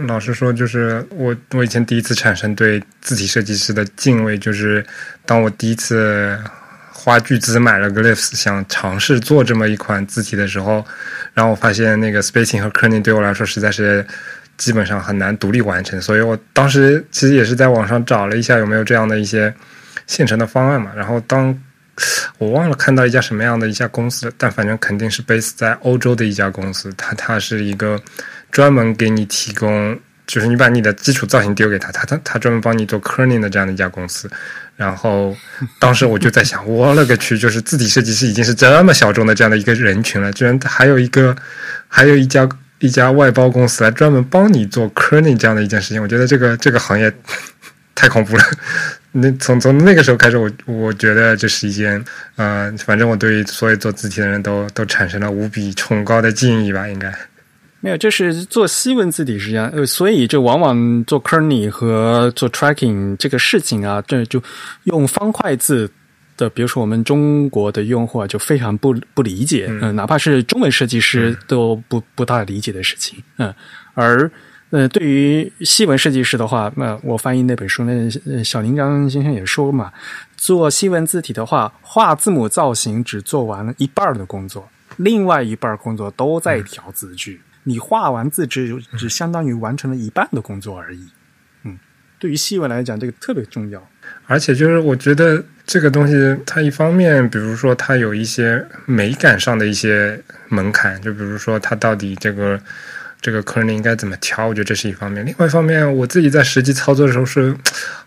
[0.07, 4.85] 老实说，就是我我以前第一次产生对字体设计师的敬畏，就是
[5.25, 6.39] 当我第一次
[6.99, 10.85] 花巨资买了 Glyphs，想尝试做这么一款字体的时候，
[11.33, 14.05] 然后我发现那个 spacing 和 kerning 对我来说实在是。
[14.59, 19.53] 基本上很难独立完成，所以我当时其实也是在网上找了一下有没有这样的一些
[20.05, 20.91] 现成的方案嘛。
[20.93, 21.57] 然后当
[22.39, 27.97] 我忘了看到一家什么样的一家公司，但反正肯定是 base 在欧洲的一家公司，它它是一个
[28.51, 29.97] 专门给你提供，
[30.29, 34.29] 就是你把你的基础造型丢给他，他他他专门帮你做 kerning 的这样的一家公司。
[34.77, 35.35] 然后
[35.79, 41.35] 当时我就在想，我勒个去，就是字体设计师已经是这么小众的这样的一个人群了，居然还有一个
[41.87, 42.47] 还有一家。
[42.81, 47.13] 一家外包公司来专门帮你做 kerning 这样的一件事情，我觉得这个这个行业
[47.93, 48.43] 太恐怖了。
[49.11, 52.01] 那从从那个时候开始，我我觉得这是一件，
[52.37, 56.87] 呃，反正我对所有做字体的人都都产生了无比崇高的敬意吧。
[56.87, 57.13] 应该
[57.81, 64.41] 没有，就是做西文字体是这样，呃，所以就往往做 kerning 和做 tracking 这个事情啊，这就
[64.83, 65.89] 用方块字。
[66.37, 73.53] 的，比如说我们中国的用户啊，就非常不不理解，嗯，哪怕是中文设计师都不不大理解的事情，嗯，
[73.93, 74.31] 而
[74.69, 79.91] 呃，对于西文设计师的话，那我翻译那本书，那小林章先生也说嘛，
[80.37, 84.65] 做西文字体的话，画字母造型只做完了一半的工作，
[84.95, 91.07] 另外一半工作都在调字句，你画完字只只相当于完成了一半的工作而已，
[91.63, 91.77] 嗯，
[92.17, 93.87] 对于细纹来讲，这个特别重要，
[94.25, 95.43] 而且就是我觉得。
[95.69, 102.59] 这个东西，它一方面，比如说它有一些美感上的一些门槛，就比如说它到底这个
[103.21, 105.25] 这个 kerning 应该怎么调，我觉得这是一方面。
[105.25, 107.55] 另外一方面，我自己在实际操作的时候是，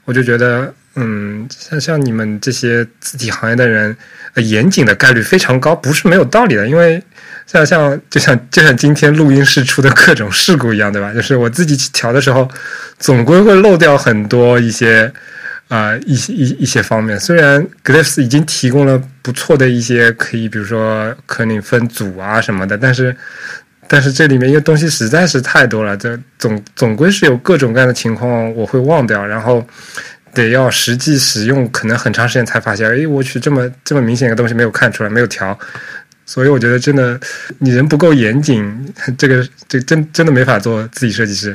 [0.05, 3.97] 我就觉得，嗯，像像你们这些字体行业的人，
[4.37, 6.67] 严谨的概率非常高，不是没有道理的。
[6.67, 7.03] 因为
[7.47, 11.13] 像像就像就像今天录音室出的各种事故一样，对吧？
[11.13, 12.49] 就是我自己去调的时候，
[12.99, 15.13] 总归会漏掉很多一些。
[15.69, 23.17] 啊，一些一一些方面，虽然 Glyphs 已经提供了不错的一些可以，比如说可能分组啊什么的，但是
[23.93, 29.63] 但是这里面因为东西实在是太多了，这总总归是有各种各样的情况我会忘掉，然后
[30.33, 35.59] 得要实际使用，可能很长时间才发现，哎，我去，这么这么明显一个东西没有看出来，没有调，
[36.25, 37.21] 所以我觉得真的
[37.59, 41.55] 你人不够严谨，这个这真真的没法做自己设计师。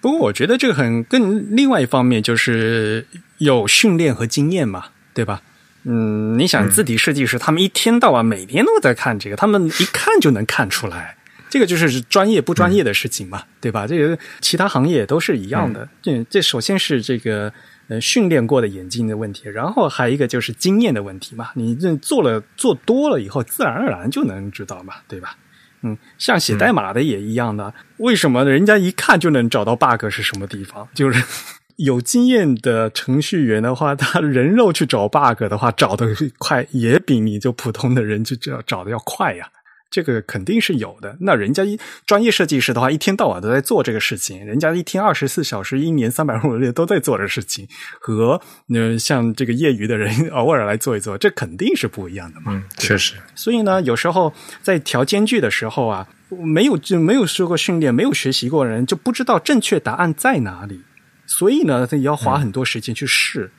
[0.00, 3.04] 不过我觉得这个很更另外一方面就是
[3.38, 5.42] 有训练和经验嘛，对吧？
[5.82, 11.16] 嗯，你想字体设计师，他们一天到晚每天都在看这个，他们一看就能看出来，
[11.54, 13.86] 这个就是专业不专业的事情嘛，对吧？
[13.86, 15.88] 这个其他行业都是一样的。
[16.02, 17.52] 这这首先是这个
[17.86, 21.52] 呃训练过的眼睛的问题，然后还有一个就是经验的问题嘛。
[21.54, 25.36] 你这做了做多了以后，自然而然就能知道嘛，对吧？
[25.82, 30.88] 嗯，像写代码的也一样的，为什么人家一看就能找到 bug 是什么地方？
[30.92, 31.22] 就是
[31.78, 36.08] 有经验的程序员的话，他人肉去找 bug 的话，找的
[36.38, 39.48] 快，也比你就普通的人就找找的要快呀。
[39.94, 41.16] 这个肯定是有的。
[41.20, 47.68] 那人家一专业设计师的话，一天到晚都在做这个事情，人家一天二十四小时，一年三百六十日都在做的事情，
[48.00, 48.40] 和
[48.74, 52.46] 呃像这个业余的人 偶尔来做一做，这肯定是不一样的嘛。
[52.52, 53.14] 嗯，确实。
[53.36, 60.80] 所以呢，有时候在调间距的时候啊，没有就没有受过训练，没有学习过的人就不知道正确答案在哪里，
[61.24, 63.52] 所以呢，他也要花很多时间去试。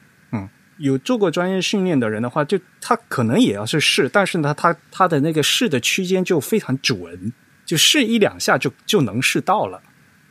[0.78, 7.34] 有做过专业训练的人的话，就他可能也要去试，但是呢，他他的那个试的区间就非常准，
[7.66, 9.82] 就试一两下就就能试到了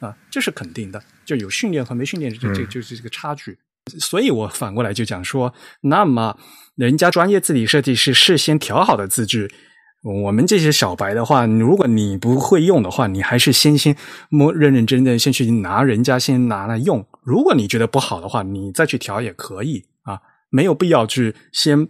[0.00, 1.02] 啊，这是肯定的。
[1.24, 3.56] 就有训练和没训练，就就就是这个差距。
[3.98, 6.38] 所以我反过来就讲说，那么
[6.74, 9.50] 人家专业字体设计师事先调好的字句，
[10.02, 13.96] 我们这些小白的话，如果你不会用的话，你还是先先
[14.28, 17.06] 摸认认真真先去拿人家先拿来用。
[17.22, 19.84] 如果你觉得不好的话，你再去调也可以。
[20.54, 21.88] 没有必要去先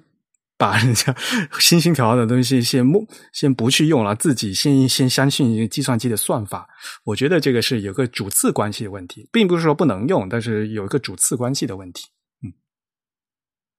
[0.56, 1.14] 把人家
[1.60, 6.66] 新兴调的东西先不先不去用了，自己先先相信计算机的算法。
[7.04, 12.06] 我觉得这个是有个主次关系的问题，并不是说不能用，但是有一个主次关系的问题。
[12.42, 12.54] 嗯，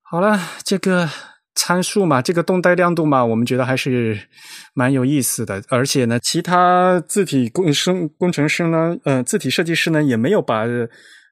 [0.03, 1.09] 好了，这个
[1.55, 4.27] 参数嘛，这个动态亮度嘛，我们觉得还是
[4.75, 5.63] 蛮有意思的。
[5.69, 10.65] 而且呢，其他字体工生工程师呢，呃，字体设计师呢，也没有把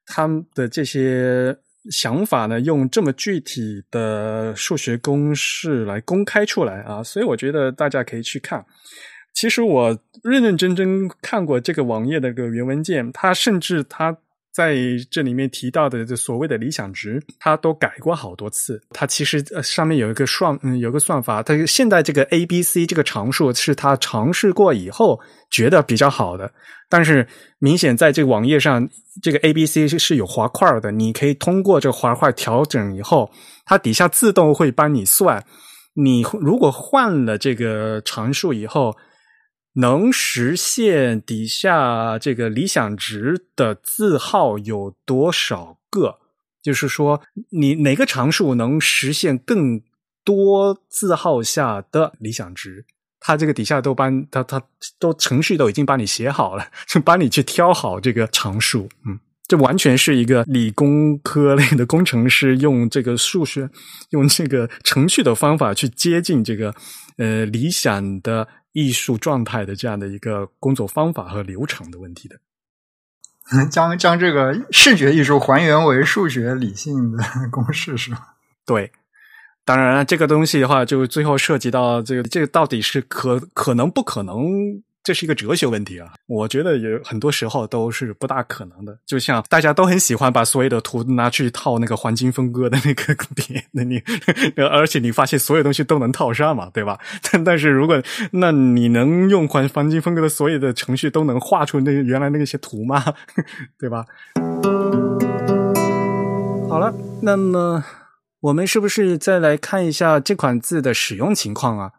[0.07, 1.55] 他们的这些。
[1.91, 8.65] 想法呢，用这么具体的数学公式来公开出来啊，所以我觉得大家可以去看。
[9.33, 14.15] 其实我认认真真看过这个网页的个原文件，它甚至它
[14.53, 14.77] 在
[15.09, 18.79] 这里面提到的这所谓的理想值，它都改过好多次。
[18.91, 25.19] 它其实上面有一个算，嗯，有个算法，它现在这个 a、b、c 这个常数是它尝试过以后
[25.49, 26.51] 觉得比较好的。
[26.87, 27.27] 但是
[27.57, 28.87] 明显在这个网页上，
[29.23, 33.31] 这个 A、B、C 是是有滑块的，你可以通过这个滑块调整以后，
[33.65, 35.43] 它底下自动会帮你算。
[35.95, 38.95] 你如果换了这个常数以后，
[39.73, 46.19] 能实现底下这个理想值的字号有多少个？
[46.61, 49.81] 就是说，你哪个常数能实现更
[50.23, 52.85] 多字号下的理想值？
[53.19, 54.61] 他这个底下都帮他，他
[54.99, 58.89] 都程序都已经帮你写好了，就帮你去挑好这个常数。
[59.05, 63.69] 嗯，这完全是一个理工科类的工程师用这个数学、
[64.09, 66.73] 用这个程序的方法去接近这个
[67.17, 72.37] 呃理想的艺术状态的这样的一个工作方法和流程的问题的。
[73.71, 78.35] 将将这个视觉艺术还原为数学理性的公式是吧？
[78.65, 78.91] 对。
[79.65, 84.83] 当然了，这个东西的话，就最后涉及到这个，这个到底是可可能不可能？
[85.03, 86.13] 这是一个哲学问题啊。
[86.27, 88.97] 我觉得有很多时候都是不大可能的。
[89.05, 94.01] 就像大家都很喜欢把所有的图拿去套那个黄金分割的那个点， 那你
[94.71, 96.97] 而且你发现所有东西都能套上嘛，对吧？
[97.31, 98.01] 但但是如果
[98.31, 103.03] 那你能用黄黄金分割的所有的程序都能画出那原来那些图吗？
[103.77, 104.05] 对吧？
[106.69, 107.83] 好了，那么。
[108.43, 111.91] 我们是不是再来看一下这款字的使用情况啊？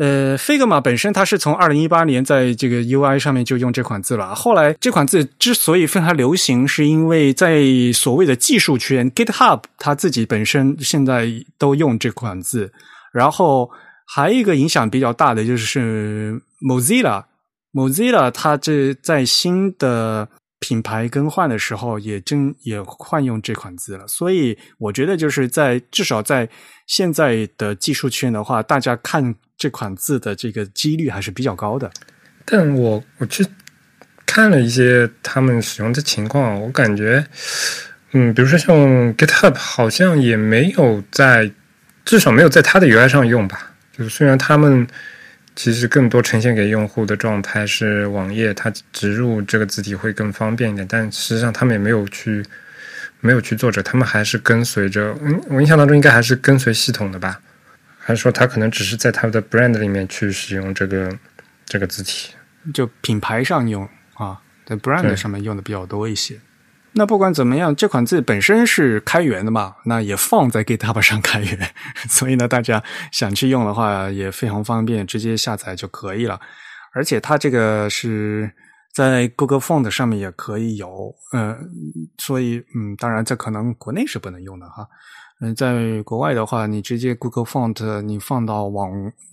[0.00, 4.34] 呃，Figma 本身它是从二零一八年在这个 UI 上面就用这款字了。
[4.34, 7.62] 后来这款字之所以非常流行，是因为在
[7.92, 11.28] 所谓的技术圈，GitHub 它自己本身现在
[11.58, 12.72] 都用这款字。
[13.12, 13.70] 然后
[14.06, 20.26] 还有一个影响比较大的就是 Mozilla，Mozilla 它这在新的。
[20.60, 26.48] 品牌更换的时候，也真也换用这款字了，所以我觉得就是在至少在
[26.86, 31.90] 现在的技术圈的话，大家看这款字的这个几率还是比较高的。
[32.44, 33.44] 但我我去
[34.26, 37.26] 看了一些他们使用的情况，我感觉，
[38.12, 38.76] 嗯，比如说像
[39.16, 41.50] GitHub，好像也没有在，
[42.04, 43.72] 至少没有在它的 UI 上用吧。
[43.96, 44.86] 就是虽然他们。
[45.62, 50.86] 其实更多呈现给用户的状态是网页，它植入这个字体会更方便一点。
[50.88, 52.42] 但实际上他们也没有去，
[53.20, 55.14] 没有去做着，他们还是跟随着。
[55.20, 57.38] 嗯，我印象当中应该还是跟随系统的吧？
[57.98, 61.14] 还是说他可能只是在他的 brand 里面去使用这个
[61.66, 62.32] 这个字体？
[62.72, 66.40] 就品牌上用啊，在 brand 上面用的比较多一些。
[66.92, 71.70] 那不管怎么样，这款字本身是开源的嘛，那也放在 GitHub 上开源，
[72.08, 76.40] 所以呢，大家想去用的话也非常方便，直接下载就可以了。
[76.92, 78.50] 而且它这个是
[78.92, 81.56] 在 Google Font 上面也可以有，嗯，
[82.18, 84.84] 所以嗯，当然这可能国内是不能用的哈，
[85.40, 88.90] 嗯，在国外的话，你直接 Google Font 你放到网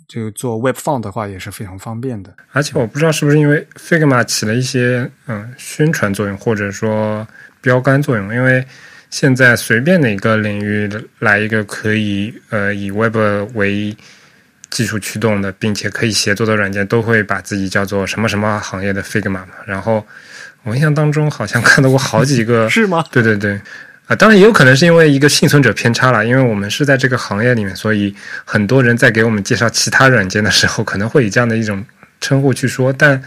[0.07, 2.31] 就做 Web Font 的话也是非常方便的。
[2.51, 7.27] 而且我不知道是不是因为 Figma 起了一些嗯宣传作用，或者说
[7.61, 8.65] 标杆作用，因为
[9.09, 10.89] 现在随便哪个领域
[11.19, 13.15] 来一个可以呃以 Web
[13.53, 13.95] 为
[14.69, 19.47] 技术驱动的，并且可以协作的软件，都会把自己叫做什么什么行业的 Figma 嘛。
[19.65, 20.05] 然后
[20.63, 23.03] 我印象当中好像看到过好几个， 是吗？
[23.09, 23.59] 对对对，
[24.07, 28.13] 啊，当然也有可能是因为一个幸存者偏差了，因为我们是在这个行业里面，所以
[28.43, 31.83] 很多人在给我们介绍其他软件的时候，可能会以这样的一种
[32.19, 32.91] 称呼去说。
[32.91, 33.21] 但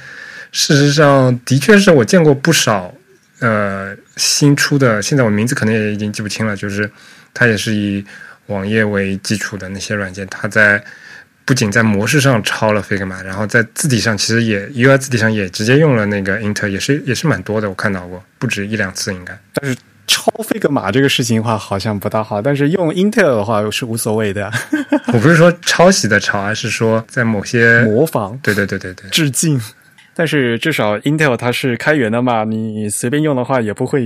[0.52, 2.94] 事实上，的确是我见过不少
[3.40, 6.90] 呃新出的，现在我名字可能也已经记不清了，就是
[7.34, 8.04] 它也是以
[8.46, 10.82] 网页为基础的那些软件，它在。
[11.46, 19.36] 不仅在模式上抄了 Figma，然后在字体上其实也 UI 字体上也直接用了那个 Inter，也是也是蛮多的，我看到过不止一两次应该。
[19.54, 19.76] 但是
[20.06, 24.48] 抄 Figma 这个事情的话好像不大好，但是用 Inter 的话是无所谓的。
[25.12, 29.60] 我不是说抄袭的抄，而是说在某些模仿，对对对对对，致敬。
[30.20, 34.02] 但是至少 Intel 它是开源的嘛，你随便用的话也不会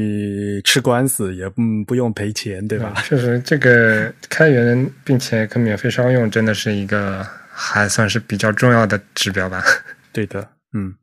[0.62, 2.94] 吃官司，也不不用赔钱，对吧？
[3.04, 9.60] 确实，这个开源并且可免费商用，真的是一个还算是比较重要的指标吧。
[10.14, 10.94] 对的，嗯。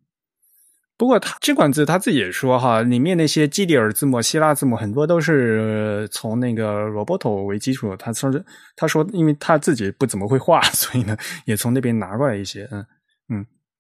[0.98, 7.94] 不过他这款字他自己也说哈，里面那些基里尔字母、希腊字母很多都是从那个 Roboto 为基础。
[7.98, 8.32] 他说
[8.78, 12.86] 他说，因为他自己不怎么会画，所以呢也从那边拿过来一些，嗯嗯。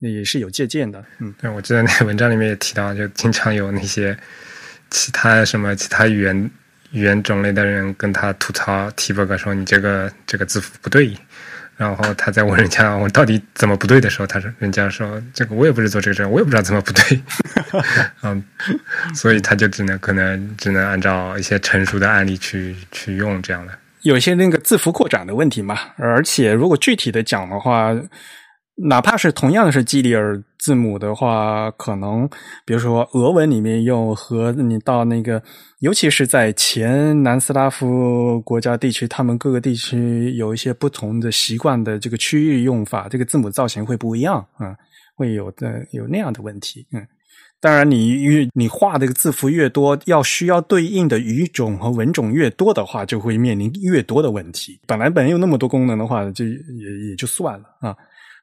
[0.09, 4.17] 也是有借鉴的，嗯，对，我记得那个文章里面也提到，就经常有那些
[4.89, 6.51] 其他什么其他语言
[6.91, 11.15] 语言种类的人跟他吐槽 T bug 说你这个这个字符不对，
[11.77, 17.21] 然后他在问人家我到底怎么不对的时候，他说人家说这个我也不是做这个事，我也不知道怎么不对，
[18.23, 18.43] 嗯，
[19.13, 27.95] 所以他就只能可能只能按照一些成熟的案例去去用这样的，有些那个字符扩展的问题嘛，而且如果具体的讲的话。
[28.83, 32.27] 哪怕是同样是基里尔字母的话，可能
[32.65, 35.41] 比如说俄文里面用和你到那个，
[35.79, 44.75] 尤其是在前南斯拉夫国家地区，他们各个地区有一些不同的习惯的这个区域用法，这个字母造型会不一样啊，
[45.15, 46.85] 会有的有那样的问题。
[46.91, 47.05] 嗯，
[47.59, 54.79] 当然你越你画这个字符越多，要需要对应的语种和文种越多的话，就会面临越多的问题。
[54.87, 57.95] 本来本来有那么多功能的话，就也也就算了啊。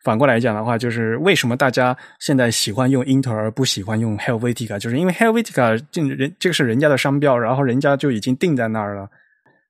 [0.09, 9.07] 反过来讲的话，就是为什么大家现在喜欢用 Inter 而不喜欢用 Helvetica，就是因为 Helvetica 这人这个是人家的商标，然后人家就已经定在那儿了。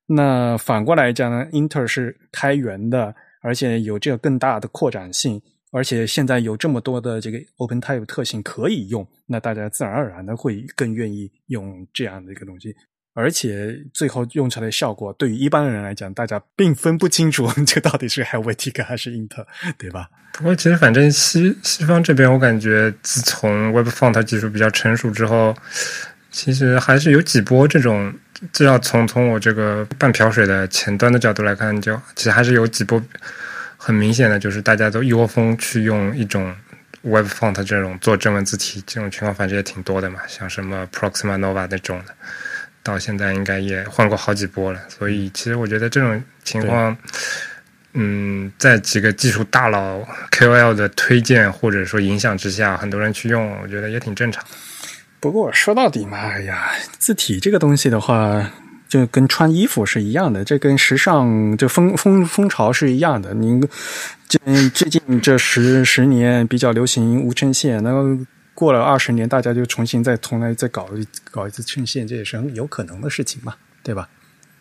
[0.05, 5.41] 那反过来讲呢，Inter 是开源的，而且有这个更大的扩展性，
[5.73, 12.73] 而且现在有这么多的这个 OpenType 特性可以用，那大家自然而然的会更愿意用这样的一个东西。
[13.13, 19.45] 而且最后用出来的效果，对于一般人来讲，大家并分不清楚 这到底是 Helvetica 还是 Inte，
[19.77, 20.09] 对吧？
[20.33, 25.53] 不过其实反正西西方这边，我感觉自从 Web Font 技术比较成熟之后，
[26.31, 28.13] 其实还是有几波这种，
[28.53, 33.03] 至少从从我这个半瓢水的前端的角度来看，就其实还是有几波
[33.75, 36.55] 很明显的，就是大家都一窝蜂去用一种
[37.01, 42.15] Web Font 这种做正文字体，这种情况反正也挺多的嘛，像什么 Proxima Nova 那种的。
[42.83, 46.95] 到现在应该也换过好几波了，所以其实我觉得这种情况，
[47.93, 49.99] 嗯，在几个技术大佬
[50.31, 54.43] KOL 的推荐或者说影响之下，很多人去用，我觉得也挺正常。
[55.19, 58.51] 不过说到底嘛，哎呀，字体这个东西的话，
[58.87, 63.33] 就跟穿衣服是一样的，这跟时尚这风风风潮是一样的。
[63.33, 63.61] 您
[64.27, 64.39] 这
[64.69, 67.91] 最近这十十年比较流行无衬线，那
[68.59, 74.09] 过了二十年，大家就重新再重来再搞一搞一次衬线，这也是很有可能的事情嘛，对吧？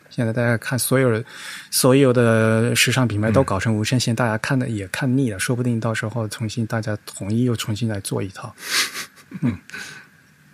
[0.08, 1.22] 现在大家看所有
[1.72, 8.54] 所有的时尚品牌都搞成无衬线，大家看的也看腻了，说不定到时候重新大家统一又重新来做一套。
[9.40, 9.58] 嗯，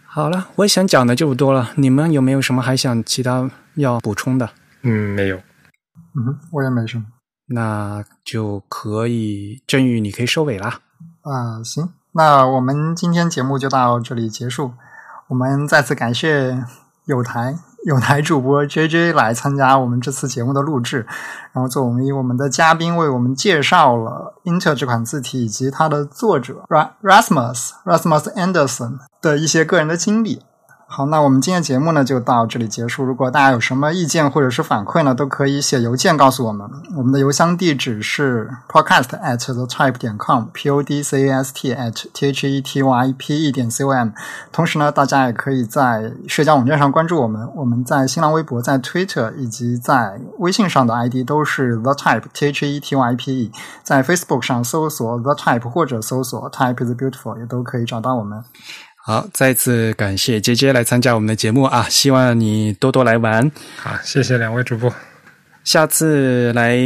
[0.07, 4.49] 好了，我想讲的就不多了，你们有没有什么还想其他要补充的？
[4.83, 5.37] 嗯，没有。
[5.37, 7.05] 嗯，我也没什么。
[7.47, 10.81] 那就可以，振宇，你可以收尾啦。
[11.21, 11.93] 啊，行。
[12.17, 14.73] 那我们今天节目就到这里结束。
[15.27, 16.65] 我们再次感谢
[17.07, 21.07] 有台有台主播 J J 来参加我们这次节目的录制，
[21.53, 26.65] 然后作为我们的嘉宾，为我们介绍了 Inter 这款字体以及它的作者
[27.03, 30.43] Rasmus Rasmus Anderson 的一些个人的经历。
[30.87, 33.03] 好，那我们今天节目呢就到这里结束。
[33.03, 36.71] 如果大家有什么意见或者是反馈呢，都可以写邮件告诉我们。
[36.97, 42.47] 我们的邮箱地址是 podcast at the type 点 com，p o d c a s t at t h
[42.47, 44.11] e t y p e 点 c o m。
[44.53, 47.49] 同时呢，大家也可以在社交网站上关注我们。
[47.57, 53.53] 我们在新浪微博、在 Twitter 以及在微信上的 ID 都是 the type t h e t y p e。
[53.83, 58.45] 在 Facebook 上搜索 the type 或者搜索 type is beautiful 也都可以找到我们。
[59.07, 61.87] 好，再次感谢杰杰来参加我们的节目啊！
[61.91, 63.51] 希望你多多来玩。
[63.77, 64.91] 好，谢谢两位主播。
[65.63, 66.79] 下次来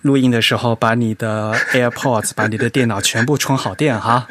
[0.00, 4.26] 录音的时候，把你的 AirPods、 把你的电脑全部充好电哈。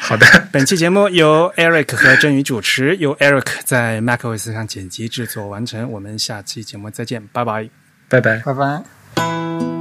[0.00, 0.26] 好的。
[0.50, 5.88] 本期节目由 Eric 和振宇主持，由 Eric 在 macOS 上剪辑制作完成。
[5.92, 7.70] 我们下期节目再见，拜拜，
[8.08, 9.75] 拜拜，拜拜。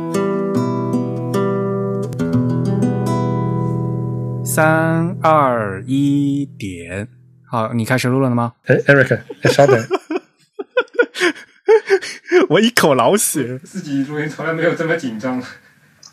[4.55, 7.09] 三二一，点！
[7.51, 8.53] 好，你开始录了吗？
[8.63, 9.19] 哎，Eric，
[9.51, 9.77] 稍等，
[12.47, 13.59] 我一口老血。
[13.65, 15.43] 自己录音从来没有这么紧张。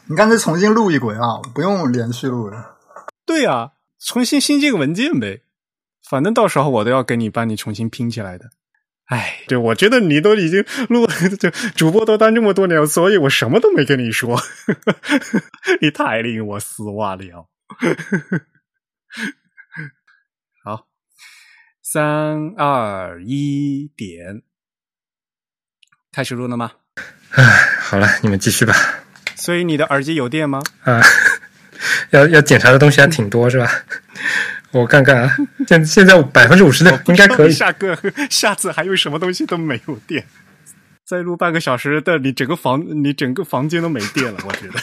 [0.07, 2.79] 你干脆重新录一回啊，不用连续录了。
[3.25, 3.75] 对啊，
[4.05, 5.43] 重新新建个文件呗。
[6.11, 8.47] 反正到时候我都要给你帮你重新拼起来的。
[9.07, 11.07] 哎，对，我觉得你都已经录，
[11.39, 14.37] 就 主播都当这么多年，所以我什么都没跟你说。
[15.81, 17.47] 你太令我失望了。
[20.65, 20.87] 好，
[21.83, 24.43] 三二一，点，
[26.13, 26.73] 开始录了吗？
[27.33, 27.45] 哎，
[27.81, 28.75] 好了，你们继续吧。
[29.35, 30.63] 所以你的耳机有电吗？
[30.85, 31.01] 啊，
[32.11, 33.69] 要要检查的东西还挺多，是吧？
[34.73, 35.37] 我看看啊，
[35.67, 37.53] 现现在百分之五十的应该可以。
[37.53, 37.99] 下个
[38.31, 40.27] 下次还有什么东西都没有电？
[41.05, 44.81] 再录半个小时的，你整个房你整个房间都没电了，我觉得。